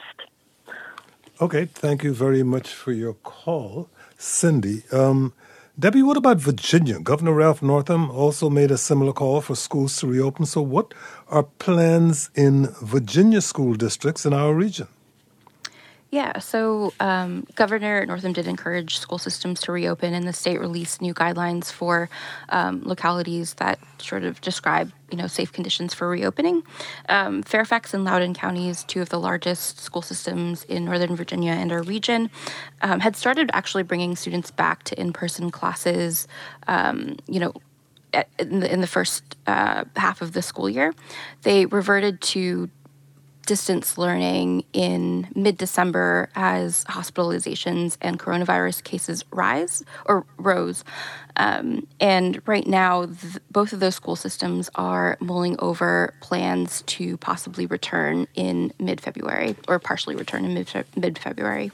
Okay, 1.41 1.65
thank 1.65 2.03
you 2.03 2.13
very 2.13 2.43
much 2.43 2.73
for 2.73 2.91
your 2.91 3.13
call, 3.13 3.89
Cindy. 4.17 4.83
Um, 4.91 5.33
Debbie, 5.79 6.03
what 6.03 6.17
about 6.17 6.39
Virginia? 6.39 6.99
Governor 6.99 7.31
Ralph 7.31 7.61
Northam 7.61 8.11
also 8.11 8.49
made 8.49 8.69
a 8.69 8.77
similar 8.77 9.13
call 9.13 9.39
for 9.39 9.55
schools 9.55 9.95
to 9.99 10.07
reopen. 10.07 10.45
So, 10.45 10.61
what 10.61 10.93
are 11.29 11.43
plans 11.43 12.29
in 12.35 12.67
Virginia 12.81 13.39
school 13.39 13.75
districts 13.75 14.25
in 14.25 14.33
our 14.33 14.53
region? 14.53 14.89
Yeah, 16.11 16.39
so 16.39 16.91
um, 16.99 17.45
Governor 17.53 18.03
Northam 18.03 18.33
did 18.33 18.47
encourage 18.47 18.97
school 18.97 19.19
systems 19.19 19.61
to 19.61 19.71
reopen, 19.71 20.15
and 20.15 20.27
the 20.27 20.33
state 20.33 20.59
released 20.59 21.03
new 21.03 21.13
guidelines 21.13 21.71
for 21.71 22.09
um, 22.49 22.81
localities 22.83 23.53
that 23.55 23.77
sort 23.99 24.23
of 24.23 24.41
describe, 24.41 24.91
you 25.11 25.17
know, 25.17 25.27
safe 25.27 25.51
conditions 25.51 25.93
for 25.93 26.09
reopening. 26.09 26.63
Um, 27.09 27.43
Fairfax 27.43 27.93
and 27.93 28.03
Loudoun 28.05 28.33
counties, 28.33 28.83
two 28.85 29.03
of 29.03 29.09
the 29.09 29.19
largest 29.19 29.79
school 29.79 30.01
systems 30.01 30.63
in 30.63 30.83
Northern 30.83 31.15
Virginia 31.15 31.51
and 31.51 31.71
our 31.71 31.83
region, 31.83 32.31
um, 32.81 33.01
had 33.01 33.15
started 33.15 33.51
actually 33.53 33.83
bringing 33.83 34.15
students 34.15 34.49
back 34.49 34.81
to 34.85 34.99
in-person 34.99 35.51
classes. 35.51 36.27
Um, 36.67 37.17
you 37.27 37.39
know, 37.39 37.53
in 38.39 38.61
the, 38.61 38.73
in 38.73 38.81
the 38.81 38.87
first 38.87 39.37
uh, 39.45 39.83
half 39.95 40.23
of 40.23 40.33
the 40.33 40.41
school 40.41 40.67
year, 40.67 40.95
they 41.43 41.67
reverted 41.67 42.19
to 42.21 42.67
distance 43.45 43.97
learning 43.97 44.63
in 44.73 45.27
mid 45.35 45.57
December 45.57 46.29
as 46.35 46.83
hospitalizations 46.85 47.97
and 48.01 48.19
coronavirus 48.19 48.83
cases 48.83 49.25
rise 49.31 49.83
or 50.05 50.25
rose. 50.37 50.83
Um, 51.35 51.87
and 51.99 52.41
right 52.47 52.67
now, 52.67 53.05
th- 53.05 53.37
both 53.51 53.73
of 53.73 53.79
those 53.79 53.95
school 53.95 54.15
systems 54.15 54.69
are 54.75 55.17
mulling 55.19 55.55
over 55.59 56.13
plans 56.21 56.83
to 56.83 57.17
possibly 57.17 57.65
return 57.65 58.27
in 58.35 58.71
mid 58.79 59.01
February 59.01 59.55
or 59.67 59.79
partially 59.79 60.15
return 60.15 60.45
in 60.45 60.53
mid 60.95 61.17
February. 61.17 61.71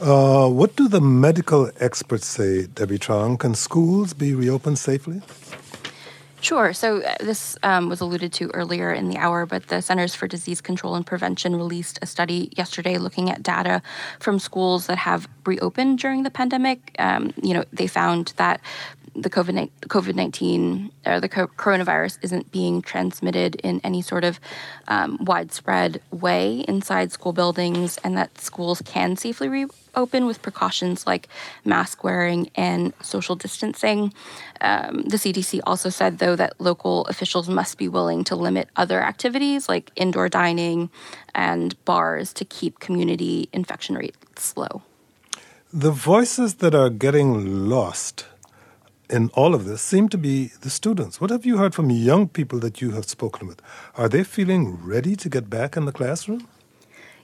Uh, 0.00 0.48
what 0.48 0.74
do 0.74 0.88
the 0.88 1.00
medical 1.00 1.70
experts 1.78 2.26
say, 2.26 2.66
Debbie 2.66 2.98
Truong? 2.98 3.38
Can 3.38 3.54
schools 3.54 4.12
be 4.14 4.34
reopened 4.34 4.78
safely? 4.78 5.22
Sure. 6.42 6.72
So 6.72 7.02
uh, 7.02 7.14
this 7.20 7.56
um, 7.62 7.88
was 7.88 8.00
alluded 8.00 8.32
to 8.32 8.50
earlier 8.50 8.92
in 8.92 9.08
the 9.08 9.16
hour, 9.16 9.46
but 9.46 9.68
the 9.68 9.80
Centers 9.80 10.12
for 10.12 10.26
Disease 10.26 10.60
Control 10.60 10.96
and 10.96 11.06
Prevention 11.06 11.54
released 11.54 12.00
a 12.02 12.06
study 12.06 12.52
yesterday 12.56 12.98
looking 12.98 13.30
at 13.30 13.44
data 13.44 13.80
from 14.18 14.40
schools 14.40 14.88
that 14.88 14.98
have 14.98 15.28
reopened 15.46 16.00
during 16.00 16.24
the 16.24 16.30
pandemic. 16.30 16.96
Um, 16.98 17.32
you 17.40 17.54
know, 17.54 17.62
they 17.72 17.86
found 17.86 18.32
that 18.38 18.60
the 19.14 19.30
COVID 19.30 20.14
nineteen 20.16 20.90
or 21.06 21.20
the 21.20 21.28
coronavirus 21.28 22.18
isn't 22.22 22.50
being 22.50 22.82
transmitted 22.82 23.54
in 23.56 23.80
any 23.84 24.02
sort 24.02 24.24
of 24.24 24.40
um, 24.88 25.18
widespread 25.20 26.02
way 26.10 26.64
inside 26.66 27.12
school 27.12 27.32
buildings, 27.32 27.98
and 28.02 28.16
that 28.16 28.40
schools 28.40 28.82
can 28.84 29.14
safely 29.16 29.48
reopen 29.94 30.26
with 30.26 30.42
precautions 30.42 31.06
like 31.06 31.28
mask 31.64 32.04
wearing 32.04 32.50
and 32.54 32.92
social 33.02 33.36
distancing. 33.36 34.12
Um, 34.60 35.02
the 35.02 35.16
CDC 35.16 35.60
also 35.66 35.88
said, 35.90 36.18
though, 36.18 36.36
that 36.36 36.60
local 36.60 37.04
officials 37.06 37.48
must 37.48 37.78
be 37.78 37.88
willing 37.88 38.24
to 38.24 38.36
limit 38.36 38.68
other 38.76 39.00
activities 39.02 39.68
like 39.68 39.90
indoor 39.96 40.28
dining 40.28 40.90
and 41.34 41.82
bars 41.84 42.32
to 42.34 42.44
keep 42.44 42.80
community 42.80 43.48
infection 43.52 43.96
rates 43.96 44.56
low. 44.56 44.82
The 45.72 45.90
voices 45.90 46.56
that 46.56 46.74
are 46.74 46.90
getting 46.90 47.68
lost 47.68 48.26
in 49.08 49.30
all 49.34 49.54
of 49.54 49.64
this 49.64 49.82
seem 49.82 50.08
to 50.08 50.18
be 50.18 50.52
the 50.60 50.70
students. 50.70 51.20
What 51.20 51.30
have 51.30 51.44
you 51.44 51.58
heard 51.58 51.74
from 51.74 51.90
young 51.90 52.28
people 52.28 52.58
that 52.60 52.80
you 52.80 52.92
have 52.92 53.04
spoken 53.04 53.46
with? 53.46 53.60
Are 53.94 54.08
they 54.08 54.24
feeling 54.24 54.78
ready 54.82 55.16
to 55.16 55.28
get 55.28 55.50
back 55.50 55.76
in 55.76 55.84
the 55.84 55.92
classroom? 55.92 56.48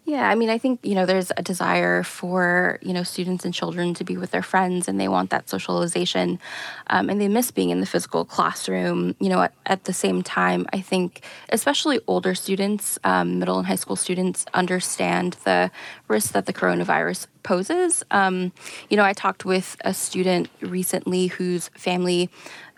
Yeah, 0.08 0.26
I 0.26 0.36
mean, 0.36 0.48
I 0.48 0.56
think, 0.56 0.80
you 0.82 0.94
know, 0.94 1.04
there's 1.04 1.30
a 1.36 1.42
desire 1.42 2.02
for, 2.02 2.78
you 2.80 2.94
know, 2.94 3.02
students 3.02 3.44
and 3.44 3.52
children 3.52 3.92
to 3.92 4.04
be 4.04 4.16
with 4.16 4.30
their 4.30 4.42
friends 4.42 4.88
and 4.88 4.98
they 4.98 5.06
want 5.06 5.28
that 5.28 5.50
socialization 5.50 6.38
um, 6.86 7.10
and 7.10 7.20
they 7.20 7.28
miss 7.28 7.50
being 7.50 7.68
in 7.68 7.80
the 7.80 7.86
physical 7.86 8.24
classroom. 8.24 9.14
You 9.20 9.28
know, 9.28 9.42
at, 9.42 9.52
at 9.66 9.84
the 9.84 9.92
same 9.92 10.22
time, 10.22 10.66
I 10.72 10.80
think, 10.80 11.26
especially 11.50 12.00
older 12.06 12.34
students, 12.34 12.98
um, 13.04 13.38
middle 13.38 13.58
and 13.58 13.66
high 13.66 13.74
school 13.74 13.96
students, 13.96 14.46
understand 14.54 15.36
the 15.44 15.70
risk 16.08 16.32
that 16.32 16.46
the 16.46 16.54
coronavirus 16.54 17.26
poses. 17.42 18.02
Um, 18.10 18.52
you 18.88 18.96
know, 18.96 19.04
I 19.04 19.12
talked 19.12 19.44
with 19.44 19.76
a 19.84 19.92
student 19.92 20.48
recently 20.62 21.26
whose 21.26 21.68
family, 21.74 22.30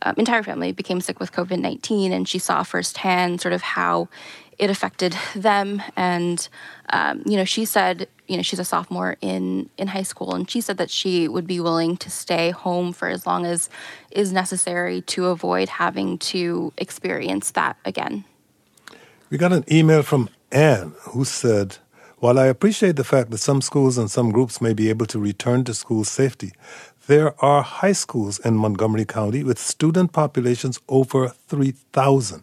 um, 0.03 0.17
entire 0.17 0.43
family, 0.43 0.73
became 0.73 1.01
sick 1.01 1.21
with 1.21 1.31
COVID 1.31 1.61
19, 1.61 2.13
and 2.13 2.29
she 2.29 2.41
saw 2.41 2.65
firsthand 2.65 3.41
sort 3.41 3.55
of 3.55 3.63
how 3.63 4.09
it 4.61 4.69
affected 4.69 5.17
them. 5.35 5.83
And, 5.97 6.47
um, 6.93 7.23
you 7.25 7.37
know, 7.37 7.47
she 7.47 7.65
said, 7.65 8.07
you 8.29 8.37
know, 8.37 8.43
she's 8.43 8.59
a 8.59 8.65
sophomore 8.65 9.17
in, 9.23 9.71
in 9.79 9.89
high 9.89 10.05
school, 10.05 10.35
and 10.35 10.49
she 10.49 10.61
said 10.61 10.77
that 10.77 10.91
she 10.91 11.27
would 11.27 11.47
be 11.47 11.59
willing 11.61 11.97
to 11.97 12.11
stay 12.11 12.51
home 12.51 12.93
for 12.93 13.09
as 13.09 13.27
long 13.27 13.47
as 13.47 13.71
is 14.11 14.33
necessary 14.33 15.01
to 15.03 15.27
avoid 15.27 15.69
having 15.71 16.19
to 16.19 16.73
experience 16.77 17.53
that 17.53 17.77
again. 17.87 18.25
We 19.31 19.39
got 19.39 19.53
an 19.53 19.65
email 19.73 20.03
from 20.03 20.29
Anne 20.53 20.93
who 21.01 21.25
said, 21.25 21.79
while 22.19 22.39
I 22.39 22.47
appreciate 22.47 22.97
the 22.97 23.05
fact 23.05 23.31
that 23.31 23.39
some 23.39 23.63
schools 23.63 23.97
and 23.97 24.11
some 24.11 24.31
groups 24.31 24.61
may 24.61 24.75
be 24.75 24.91
able 24.91 25.07
to 25.07 25.19
return 25.19 25.65
to 25.65 25.73
school 25.73 26.05
safety, 26.05 26.53
there 27.07 27.35
are 27.45 27.63
high 27.63 27.93
schools 27.93 28.39
in 28.41 28.57
Montgomery 28.57 29.05
County 29.05 29.43
with 29.43 29.59
student 29.59 30.13
populations 30.13 30.79
over 30.89 31.29
3,000. 31.29 32.43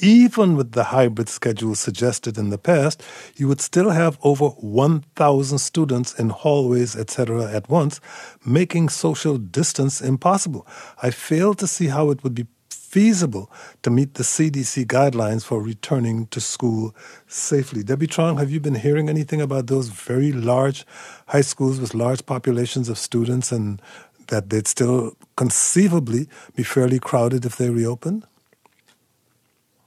Even 0.00 0.56
with 0.56 0.72
the 0.72 0.84
hybrid 0.84 1.28
schedule 1.28 1.74
suggested 1.74 2.38
in 2.38 2.50
the 2.50 2.58
past, 2.58 3.02
you 3.36 3.48
would 3.48 3.60
still 3.60 3.90
have 3.90 4.18
over 4.22 4.48
1,000 4.48 5.58
students 5.58 6.14
in 6.14 6.30
hallways, 6.30 6.96
etc., 6.96 7.50
at 7.52 7.68
once, 7.68 8.00
making 8.44 8.88
social 8.88 9.38
distance 9.38 10.00
impossible. 10.00 10.66
I 11.02 11.10
fail 11.10 11.54
to 11.54 11.66
see 11.66 11.88
how 11.88 12.10
it 12.10 12.22
would 12.22 12.34
be 12.34 12.46
feasible 12.88 13.50
to 13.82 13.90
meet 13.90 14.14
the 14.14 14.22
CDC 14.22 14.86
guidelines 14.86 15.44
for 15.44 15.60
returning 15.60 16.26
to 16.28 16.40
school 16.40 16.94
safely. 17.26 17.82
Debbie 17.82 18.06
Truong, 18.06 18.38
have 18.38 18.50
you 18.50 18.60
been 18.60 18.76
hearing 18.76 19.10
anything 19.10 19.42
about 19.42 19.66
those 19.66 19.88
very 19.88 20.32
large 20.32 20.86
high 21.26 21.42
schools 21.42 21.80
with 21.80 21.92
large 21.92 22.24
populations 22.24 22.88
of 22.88 22.96
students 22.96 23.52
and 23.52 23.82
that 24.28 24.48
they'd 24.48 24.66
still 24.66 25.16
conceivably 25.36 26.28
be 26.56 26.62
fairly 26.62 26.98
crowded 26.98 27.44
if 27.44 27.56
they 27.56 27.68
reopen? 27.68 28.24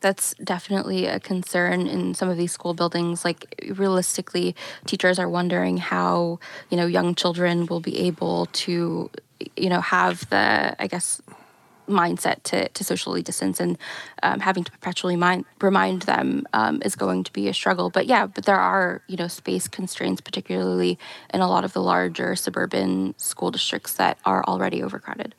That's 0.02 0.36
definitely 0.44 1.08
a 1.08 1.20
concern 1.20 1.88
in 1.88 2.14
some 2.14 2.30
of 2.30 2.38
these 2.38 2.52
school 2.52 2.76
buildings. 2.76 3.26
Like 3.26 3.56
realistically, 3.76 4.56
teachers 4.86 5.18
are 5.18 5.30
wondering 5.30 5.78
how, 5.78 6.40
you 6.70 6.78
know, 6.78 6.86
young 6.86 7.16
children 7.16 7.66
will 7.66 7.82
be 7.82 7.98
able 8.00 8.46
to, 8.66 9.10
you 9.58 9.70
know, 9.70 9.82
have 9.82 10.30
the, 10.30 10.76
I 10.80 10.88
guess, 10.88 11.22
mindset 11.92 12.44
to, 12.44 12.68
to 12.70 12.84
socially 12.84 13.22
distance 13.22 13.60
and 13.60 13.78
um, 14.24 14.40
having 14.40 14.64
to 14.64 14.72
perpetually 14.72 15.16
mind, 15.16 15.46
remind 15.62 16.04
them 16.04 16.48
um, 16.54 16.82
is 16.84 16.96
going 16.96 17.24
to 17.24 17.34
be 17.34 17.48
a 17.48 17.54
struggle. 17.54 17.90
But 17.90 18.08
yeah, 18.08 18.28
but 18.28 18.46
there 18.46 18.60
are 18.60 19.02
you 19.08 19.18
know 19.18 19.28
space 19.28 19.68
constraints, 19.68 20.22
particularly 20.22 20.98
in 21.34 21.42
a 21.42 21.48
lot 21.48 21.64
of 21.64 21.74
the 21.74 21.82
larger 21.82 22.36
suburban 22.36 23.14
school 23.18 23.52
districts 23.52 23.94
that 23.94 24.18
are 24.26 24.44
already 24.46 24.82
overcrowded. 24.82 25.36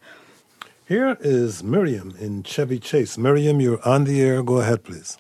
Here 0.87 1.17
is 1.21 1.63
Miriam 1.63 2.15
in 2.19 2.43
Chevy 2.43 2.79
Chase. 2.79 3.17
Miriam, 3.17 3.61
you're 3.61 3.83
on 3.87 4.05
the 4.05 4.21
air. 4.21 4.43
Go 4.43 4.57
ahead, 4.59 4.85
please. 4.85 5.17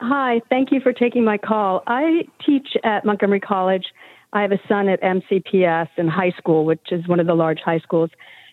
Hi, 0.00 0.42
thank 0.48 0.72
you 0.72 0.80
for 0.80 0.92
taking 0.92 1.24
my 1.24 1.38
call. 1.38 1.84
I 1.86 2.26
teach 2.44 2.76
at 2.82 3.04
Montgomery 3.04 3.38
College. 3.38 3.86
I 4.32 4.42
have 4.42 4.50
a 4.50 4.58
son 4.66 4.88
at 4.88 5.00
MCPS 5.00 5.90
in 5.96 6.08
high 6.08 6.32
school, 6.32 6.64
which 6.64 6.90
is 6.90 7.06
one 7.06 7.20
of 7.20 7.28
the 7.28 7.34
large 7.34 7.60
high 7.60 7.78
schools. 7.78 8.10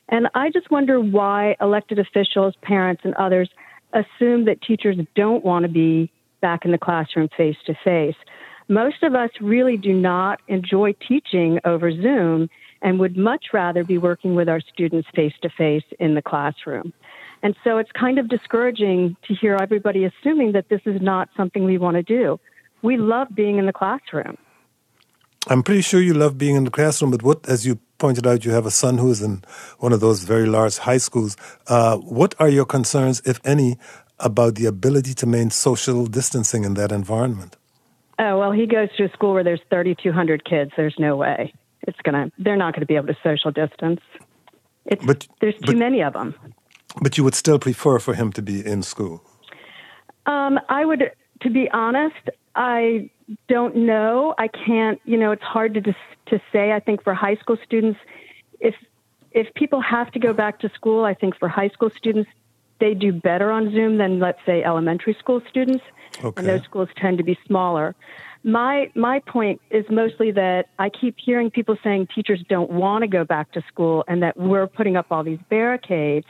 And 0.09 0.27
I 0.33 0.49
just 0.49 0.69
wonder 0.71 0.99
why 0.99 1.55
elected 1.61 1.99
officials, 1.99 2.55
parents, 2.61 3.03
and 3.05 3.13
others 3.15 3.49
assume 3.93 4.45
that 4.45 4.61
teachers 4.61 4.97
don't 5.15 5.45
want 5.45 5.63
to 5.63 5.69
be 5.69 6.11
back 6.41 6.65
in 6.65 6.71
the 6.71 6.77
classroom 6.77 7.29
face 7.37 7.57
to 7.65 7.75
face. 7.83 8.15
Most 8.67 9.03
of 9.03 9.15
us 9.15 9.29
really 9.41 9.77
do 9.77 9.93
not 9.93 10.41
enjoy 10.47 10.93
teaching 11.07 11.59
over 11.65 11.91
Zoom 11.91 12.49
and 12.81 12.99
would 12.99 13.17
much 13.17 13.47
rather 13.51 13.83
be 13.83 13.97
working 13.97 14.35
with 14.35 14.47
our 14.47 14.61
students 14.61 15.07
face 15.15 15.33
to 15.41 15.49
face 15.49 15.83
in 15.99 16.15
the 16.15 16.21
classroom. 16.21 16.93
And 17.41 17.55
so 17.63 17.77
it's 17.77 17.91
kind 17.91 18.19
of 18.19 18.29
discouraging 18.29 19.15
to 19.27 19.33
hear 19.33 19.57
everybody 19.59 20.05
assuming 20.05 20.53
that 20.53 20.69
this 20.69 20.81
is 20.85 21.01
not 21.01 21.29
something 21.35 21.65
we 21.65 21.77
want 21.77 21.95
to 21.95 22.03
do. 22.03 22.39
We 22.81 22.97
love 22.97 23.27
being 23.33 23.57
in 23.57 23.65
the 23.65 23.73
classroom. 23.73 24.37
I'm 25.47 25.63
pretty 25.63 25.81
sure 25.81 26.01
you 26.01 26.13
love 26.13 26.37
being 26.37 26.55
in 26.55 26.63
the 26.63 26.71
classroom, 26.71 27.11
but 27.11 27.23
what, 27.23 27.47
as 27.49 27.65
you 27.65 27.79
pointed 27.99 28.25
out, 28.25 28.43
you 28.45 28.51
have 28.51 28.65
a 28.65 28.71
son 28.71 28.97
who 28.97 29.11
is 29.11 29.21
in 29.21 29.43
one 29.79 29.93
of 29.93 29.99
those 29.99 30.23
very 30.23 30.47
large 30.47 30.77
high 30.77 30.97
schools. 30.97 31.37
Uh, 31.67 31.97
what 31.97 32.33
are 32.39 32.49
your 32.49 32.65
concerns, 32.65 33.21
if 33.25 33.39
any, 33.45 33.77
about 34.19 34.55
the 34.55 34.65
ability 34.65 35.13
to 35.15 35.25
maintain 35.25 35.51
social 35.51 36.05
distancing 36.07 36.63
in 36.63 36.73
that 36.75 36.91
environment? 36.91 37.55
Oh, 38.17 38.37
well, 38.39 38.51
he 38.51 38.65
goes 38.65 38.89
to 38.97 39.03
a 39.05 39.09
school 39.11 39.33
where 39.33 39.43
there's 39.43 39.61
3,200 39.69 40.43
kids. 40.43 40.71
There's 40.75 40.95
no 40.97 41.15
way. 41.15 41.53
It's 41.87 41.97
gonna. 42.03 42.31
They're 42.37 42.57
not 42.57 42.73
going 42.73 42.81
to 42.81 42.85
be 42.85 42.95
able 42.95 43.07
to 43.07 43.17
social 43.23 43.51
distance. 43.51 44.01
It's, 44.85 45.05
But- 45.05 45.27
there's 45.39 45.55
too 45.55 45.67
but- 45.73 45.77
many 45.77 46.01
of 46.01 46.13
them. 46.13 46.33
But 47.01 47.17
you 47.17 47.23
would 47.23 47.35
still 47.35 47.59
prefer 47.59 47.99
for 47.99 48.15
him 48.15 48.31
to 48.33 48.41
be 48.41 48.65
in 48.65 48.81
school. 48.83 49.21
Um, 50.25 50.59
I 50.67 50.83
would, 50.85 51.11
to 51.41 51.49
be 51.49 51.69
honest, 51.71 52.15
I 52.59 53.09
don't 53.47 53.75
know. 53.75 54.35
I 54.37 54.49
can't. 54.49 54.99
You 55.05 55.17
know, 55.17 55.31
it's 55.31 55.41
hard 55.41 55.73
to 55.75 55.81
to 55.81 56.41
say. 56.51 56.73
I 56.73 56.81
think 56.81 57.03
for 57.03 57.13
high 57.13 57.37
school 57.37 57.57
students, 57.63 57.99
if 58.59 58.75
if 59.31 59.51
people 59.53 59.79
have 59.81 60.11
to 60.11 60.19
go 60.19 60.33
back 60.33 60.59
to 60.59 60.69
school, 60.75 61.05
I 61.05 61.13
think 61.13 61.37
for 61.39 61.47
high 61.47 61.69
school 61.69 61.89
students, 61.95 62.29
they 62.79 62.93
do 62.93 63.13
better 63.13 63.49
on 63.49 63.71
Zoom 63.71 63.97
than 63.97 64.19
let's 64.19 64.39
say 64.45 64.61
elementary 64.61 65.15
school 65.17 65.41
students, 65.49 65.83
Okay. 66.21 66.33
and 66.37 66.47
those 66.49 66.63
schools 66.63 66.89
tend 66.97 67.17
to 67.19 67.23
be 67.23 67.39
smaller. 67.47 67.95
My 68.43 68.91
my 68.93 69.19
point 69.19 69.61
is 69.69 69.85
mostly 69.89 70.31
that 70.31 70.67
I 70.79 70.89
keep 70.89 71.15
hearing 71.17 71.49
people 71.49 71.77
saying 71.81 72.07
teachers 72.13 72.43
don't 72.49 72.69
want 72.69 73.03
to 73.03 73.07
go 73.07 73.23
back 73.23 73.53
to 73.53 73.61
school 73.69 74.03
and 74.09 74.21
that 74.21 74.35
we're 74.37 74.67
putting 74.67 74.97
up 74.97 75.07
all 75.11 75.23
these 75.23 75.39
barricades. 75.49 76.27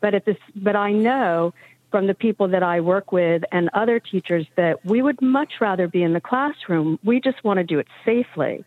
But 0.00 0.14
at 0.14 0.26
this, 0.26 0.36
but 0.54 0.76
I 0.76 0.92
know 0.92 1.54
from 1.90 2.06
the 2.06 2.14
people 2.14 2.48
that 2.48 2.62
I 2.62 2.80
work 2.80 3.12
with 3.12 3.42
and 3.52 3.70
other 3.74 4.00
teachers 4.00 4.46
that 4.56 4.84
we 4.84 5.02
would 5.02 5.20
much 5.22 5.54
rather 5.60 5.88
be 5.88 6.02
in 6.02 6.12
the 6.12 6.20
classroom. 6.20 6.98
We 7.04 7.20
just 7.20 7.42
want 7.44 7.58
to 7.58 7.64
do 7.64 7.78
it 7.78 7.86
safely. 8.04 8.64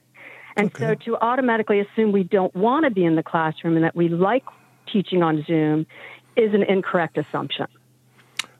And 0.55 0.71
so 0.77 0.93
to 0.93 1.15
automatically 1.17 1.79
assume 1.79 2.11
we 2.11 2.23
don't 2.23 2.53
want 2.55 2.83
to 2.85 2.91
be 2.91 3.05
in 3.05 3.15
the 3.15 3.23
classroom 3.23 3.75
and 3.75 3.85
that 3.85 3.95
we 3.95 4.09
like 4.09 4.43
teaching 4.91 5.23
on 5.23 5.43
Zoom 5.45 5.85
is 6.35 6.53
an 6.53 6.63
incorrect 6.63 7.17
assumption. 7.17 7.67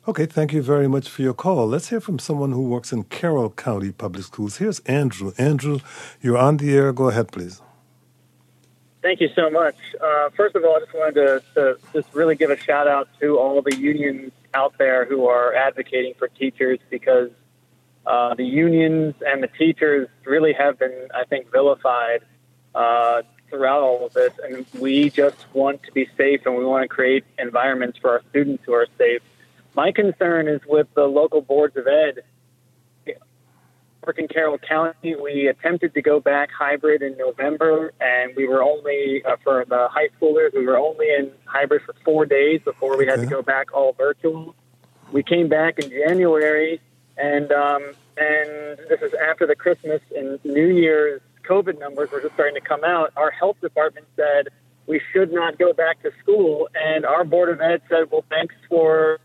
Okay, 0.08 0.26
thank 0.26 0.54
you 0.54 0.62
very 0.62 0.88
much 0.88 1.10
for 1.10 1.22
your 1.22 1.34
call. 1.34 1.68
Let's 1.68 1.90
hear 1.90 2.00
from 2.00 2.20
someone 2.20 2.52
who 2.52 2.64
works 2.64 2.92
in 2.92 3.04
Carroll 3.04 3.50
County 3.50 3.92
Public 3.92 4.24
Schools. 4.24 4.58
Here's 4.58 4.80
Andrew. 4.82 5.34
Andrew, 5.38 5.80
you're 6.22 6.38
on 6.38 6.58
the 6.58 6.76
air. 6.76 6.94
Go 6.94 7.10
ahead, 7.10 7.32
please. 7.32 7.62
Thank 9.02 9.22
you 9.22 9.30
so 9.34 9.50
much. 9.50 9.76
Uh, 10.02 10.30
first 10.32 10.56
of 10.56 10.66
all, 10.66 10.76
I 10.76 10.80
just 10.80 10.94
wanted 10.94 11.16
to, 11.16 11.44
to 11.56 11.78
just 11.94 12.14
really 12.14 12.36
give 12.36 12.50
a 12.50 12.58
shout 12.58 12.88
out 12.88 13.08
to 13.22 13.38
all 13.40 13.62
the 13.62 13.76
unions 13.76 14.34
out 14.54 14.78
there 14.78 15.06
who 15.06 15.28
are 15.28 15.54
advocating 15.54 16.16
for 16.16 16.28
teachers 16.28 16.80
because 16.90 17.30
uh, 18.06 18.34
the 18.34 18.44
unions 18.44 19.16
and 19.26 19.42
the 19.42 19.48
teachers 19.48 20.10
really 20.26 20.52
have 20.52 20.80
been, 20.80 21.08
I 21.16 21.24
think, 21.24 21.50
vilified 21.52 22.24
uh, 22.76 23.22
throughout 23.50 23.82
all 23.82 24.06
of 24.06 24.14
this. 24.14 24.34
And 24.44 24.66
we 24.80 25.10
just 25.10 25.46
want 25.54 25.84
to 25.84 25.92
be 25.94 26.10
safe 26.18 26.42
and 26.46 26.58
we 26.58 26.66
want 26.66 26.84
to 26.84 26.90
create 26.90 27.24
environments 27.38 27.98
for 28.00 28.10
our 28.12 28.22
students 28.32 28.64
who 28.66 28.74
are 28.74 28.88
safe. 28.98 29.22
My 29.76 29.94
concern 29.94 30.50
is 30.50 30.60
with 30.68 30.88
the 30.94 31.06
local 31.06 31.42
boards 31.42 31.78
of 31.78 31.88
ed 31.88 32.24
work 34.06 34.20
in 34.20 34.28
Carroll 34.28 34.58
County. 34.58 35.16
We 35.16 35.48
attempted 35.48 35.94
to 35.94 36.02
go 36.02 36.20
back 36.20 36.50
hybrid 36.52 37.02
in 37.02 37.18
November, 37.18 37.94
and 38.00 38.36
we 38.36 38.48
were 38.48 38.64
only 38.64 39.24
uh, 39.24 39.38
for 39.44 39.66
the 39.66 39.88
high 39.90 40.10
schoolers. 40.20 40.54
We 40.54 40.66
were 40.66 40.78
only 40.78 41.10
in 41.10 41.32
hybrid 41.46 41.82
for 41.84 41.94
four 42.06 42.26
days 42.26 42.62
before 42.64 42.98
we 42.98 43.06
had 43.06 43.20
to 43.20 43.26
go 43.26 43.42
back 43.42 43.74
all 43.74 43.94
virtual. 43.94 44.56
We 45.12 45.24
came 45.24 45.50
back 45.50 45.80
in 45.80 45.90
January, 45.90 46.82
and 47.18 47.52
um, 47.52 47.84
and 48.18 48.78
this 48.90 49.02
is 49.02 49.14
after 49.14 49.46
the 49.46 49.56
Christmas 49.56 50.02
and 50.16 50.44
New 50.44 50.68
Year's 50.68 51.22
COVID 51.48 51.80
numbers 51.80 52.12
were 52.12 52.22
just 52.22 52.36
starting 52.36 52.56
to 52.56 52.62
come 52.62 52.84
out. 52.84 53.12
Our 53.18 53.32
health 53.32 53.60
department 53.60 54.06
said 54.16 54.50
we 54.86 55.02
should 55.12 55.32
not 55.32 55.58
go 55.58 55.74
back 55.74 56.02
to 56.04 56.12
school, 56.22 56.70
and 56.76 57.06
our 57.06 57.24
board 57.24 57.50
of 57.50 57.60
ed 57.62 57.82
said, 57.90 58.12
"Well, 58.12 58.26
thanks 58.30 58.56
for." 58.68 59.20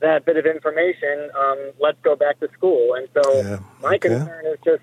That 0.00 0.24
bit 0.24 0.36
of 0.36 0.46
information. 0.46 1.30
Um, 1.38 1.72
let's 1.78 1.98
go 2.02 2.16
back 2.16 2.40
to 2.40 2.48
school, 2.52 2.94
and 2.94 3.08
so 3.14 3.22
Yeah, 3.36 3.58
my 3.82 3.94
okay. 3.96 4.08
concern 4.08 4.46
is 4.46 4.58
just 4.64 4.82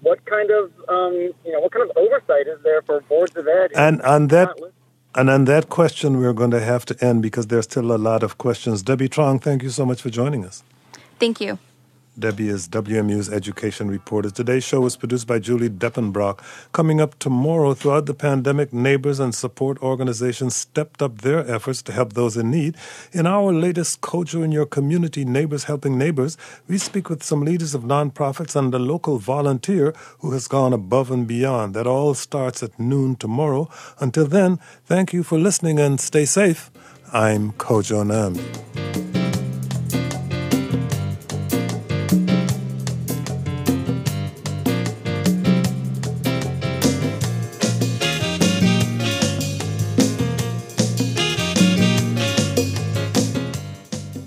what 0.00 0.24
kind 0.26 0.50
of 0.50 0.72
um, 0.88 1.14
you 1.44 1.52
know 1.52 1.60
what 1.60 1.72
kind 1.72 1.88
of 1.88 1.96
oversight 1.96 2.46
is 2.46 2.60
there 2.62 2.82
for 2.82 3.00
boards 3.02 3.36
of 3.36 3.46
ed? 3.46 3.72
And 3.74 4.00
on 4.02 4.28
that 4.28 4.58
and 5.14 5.30
on 5.30 5.44
that 5.44 5.68
question, 5.68 6.18
we're 6.18 6.32
going 6.32 6.50
to 6.50 6.60
have 6.60 6.84
to 6.86 7.04
end 7.04 7.22
because 7.22 7.46
there's 7.46 7.64
still 7.64 7.92
a 7.92 7.98
lot 7.98 8.22
of 8.22 8.38
questions. 8.38 8.82
Debbie 8.82 9.08
Truong, 9.08 9.40
thank 9.40 9.62
you 9.62 9.70
so 9.70 9.86
much 9.86 10.02
for 10.02 10.10
joining 10.10 10.44
us. 10.44 10.62
Thank 11.18 11.40
you. 11.40 11.58
Debbie 12.18 12.48
is 12.48 12.68
WAMU's 12.68 13.28
education 13.28 13.88
reporter. 13.88 14.30
Today's 14.30 14.62
show 14.62 14.80
was 14.80 14.96
produced 14.96 15.26
by 15.26 15.40
Julie 15.40 15.68
Depenbrock. 15.68 16.40
Coming 16.72 17.00
up 17.00 17.18
tomorrow, 17.18 17.74
throughout 17.74 18.06
the 18.06 18.14
pandemic, 18.14 18.72
neighbors 18.72 19.18
and 19.18 19.34
support 19.34 19.82
organizations 19.82 20.54
stepped 20.54 21.02
up 21.02 21.22
their 21.22 21.48
efforts 21.50 21.82
to 21.82 21.92
help 21.92 22.12
those 22.12 22.36
in 22.36 22.50
need. 22.50 22.76
In 23.12 23.26
our 23.26 23.52
latest 23.52 24.00
Kojo 24.00 24.44
in 24.44 24.52
Your 24.52 24.66
Community, 24.66 25.24
Neighbors 25.24 25.64
Helping 25.64 25.98
Neighbors, 25.98 26.36
we 26.68 26.78
speak 26.78 27.10
with 27.10 27.22
some 27.22 27.44
leaders 27.44 27.74
of 27.74 27.82
nonprofits 27.82 28.54
and 28.54 28.72
a 28.72 28.78
local 28.78 29.18
volunteer 29.18 29.92
who 30.20 30.30
has 30.32 30.46
gone 30.46 30.72
above 30.72 31.10
and 31.10 31.26
beyond. 31.26 31.74
That 31.74 31.88
all 31.88 32.14
starts 32.14 32.62
at 32.62 32.78
noon 32.78 33.16
tomorrow. 33.16 33.68
Until 33.98 34.26
then, 34.26 34.58
thank 34.86 35.12
you 35.12 35.24
for 35.24 35.38
listening 35.38 35.80
and 35.80 36.00
stay 36.00 36.26
safe. 36.26 36.70
I'm 37.12 37.52
Kojo 37.52 38.04
Nnamdi. 38.04 39.13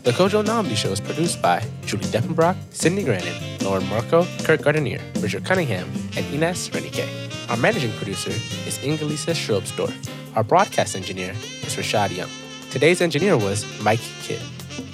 The 0.08 0.14
Kojo 0.14 0.42
Nnamdi 0.42 0.78
Show 0.78 0.94
is 0.94 1.02
produced 1.02 1.42
by 1.42 1.62
Julie 1.86 2.06
Depenbrock, 2.06 2.56
Cydney 2.72 3.04
Grannan, 3.04 3.62
Lauren 3.62 3.84
Markoe, 3.88 4.26
Kurt 4.46 4.62
Gardinier, 4.62 5.02
Richard 5.22 5.44
Cunningham, 5.44 5.86
and 6.16 6.26
Inés 6.28 6.72
Renique. 6.72 7.50
Our 7.50 7.58
managing 7.58 7.92
producer 7.98 8.30
is 8.30 8.78
Ingalisa 8.78 9.36
Schrobsdorff. 9.36 9.94
Our 10.38 10.46
broadcast 10.46 10.96
engineer 10.96 11.32
is 11.32 11.76
Rashad 11.76 12.16
Young. 12.16 12.30
Today's 12.72 13.02
engineer 13.02 13.36
was 13.36 13.66
Mike 13.82 14.00
Kidd. 14.22 14.40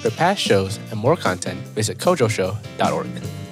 For 0.01 0.09
past 0.09 0.41
shows 0.41 0.79
and 0.89 0.99
more 0.99 1.15
content, 1.15 1.59
visit 1.75 1.99
kojoshow.org. 1.99 3.42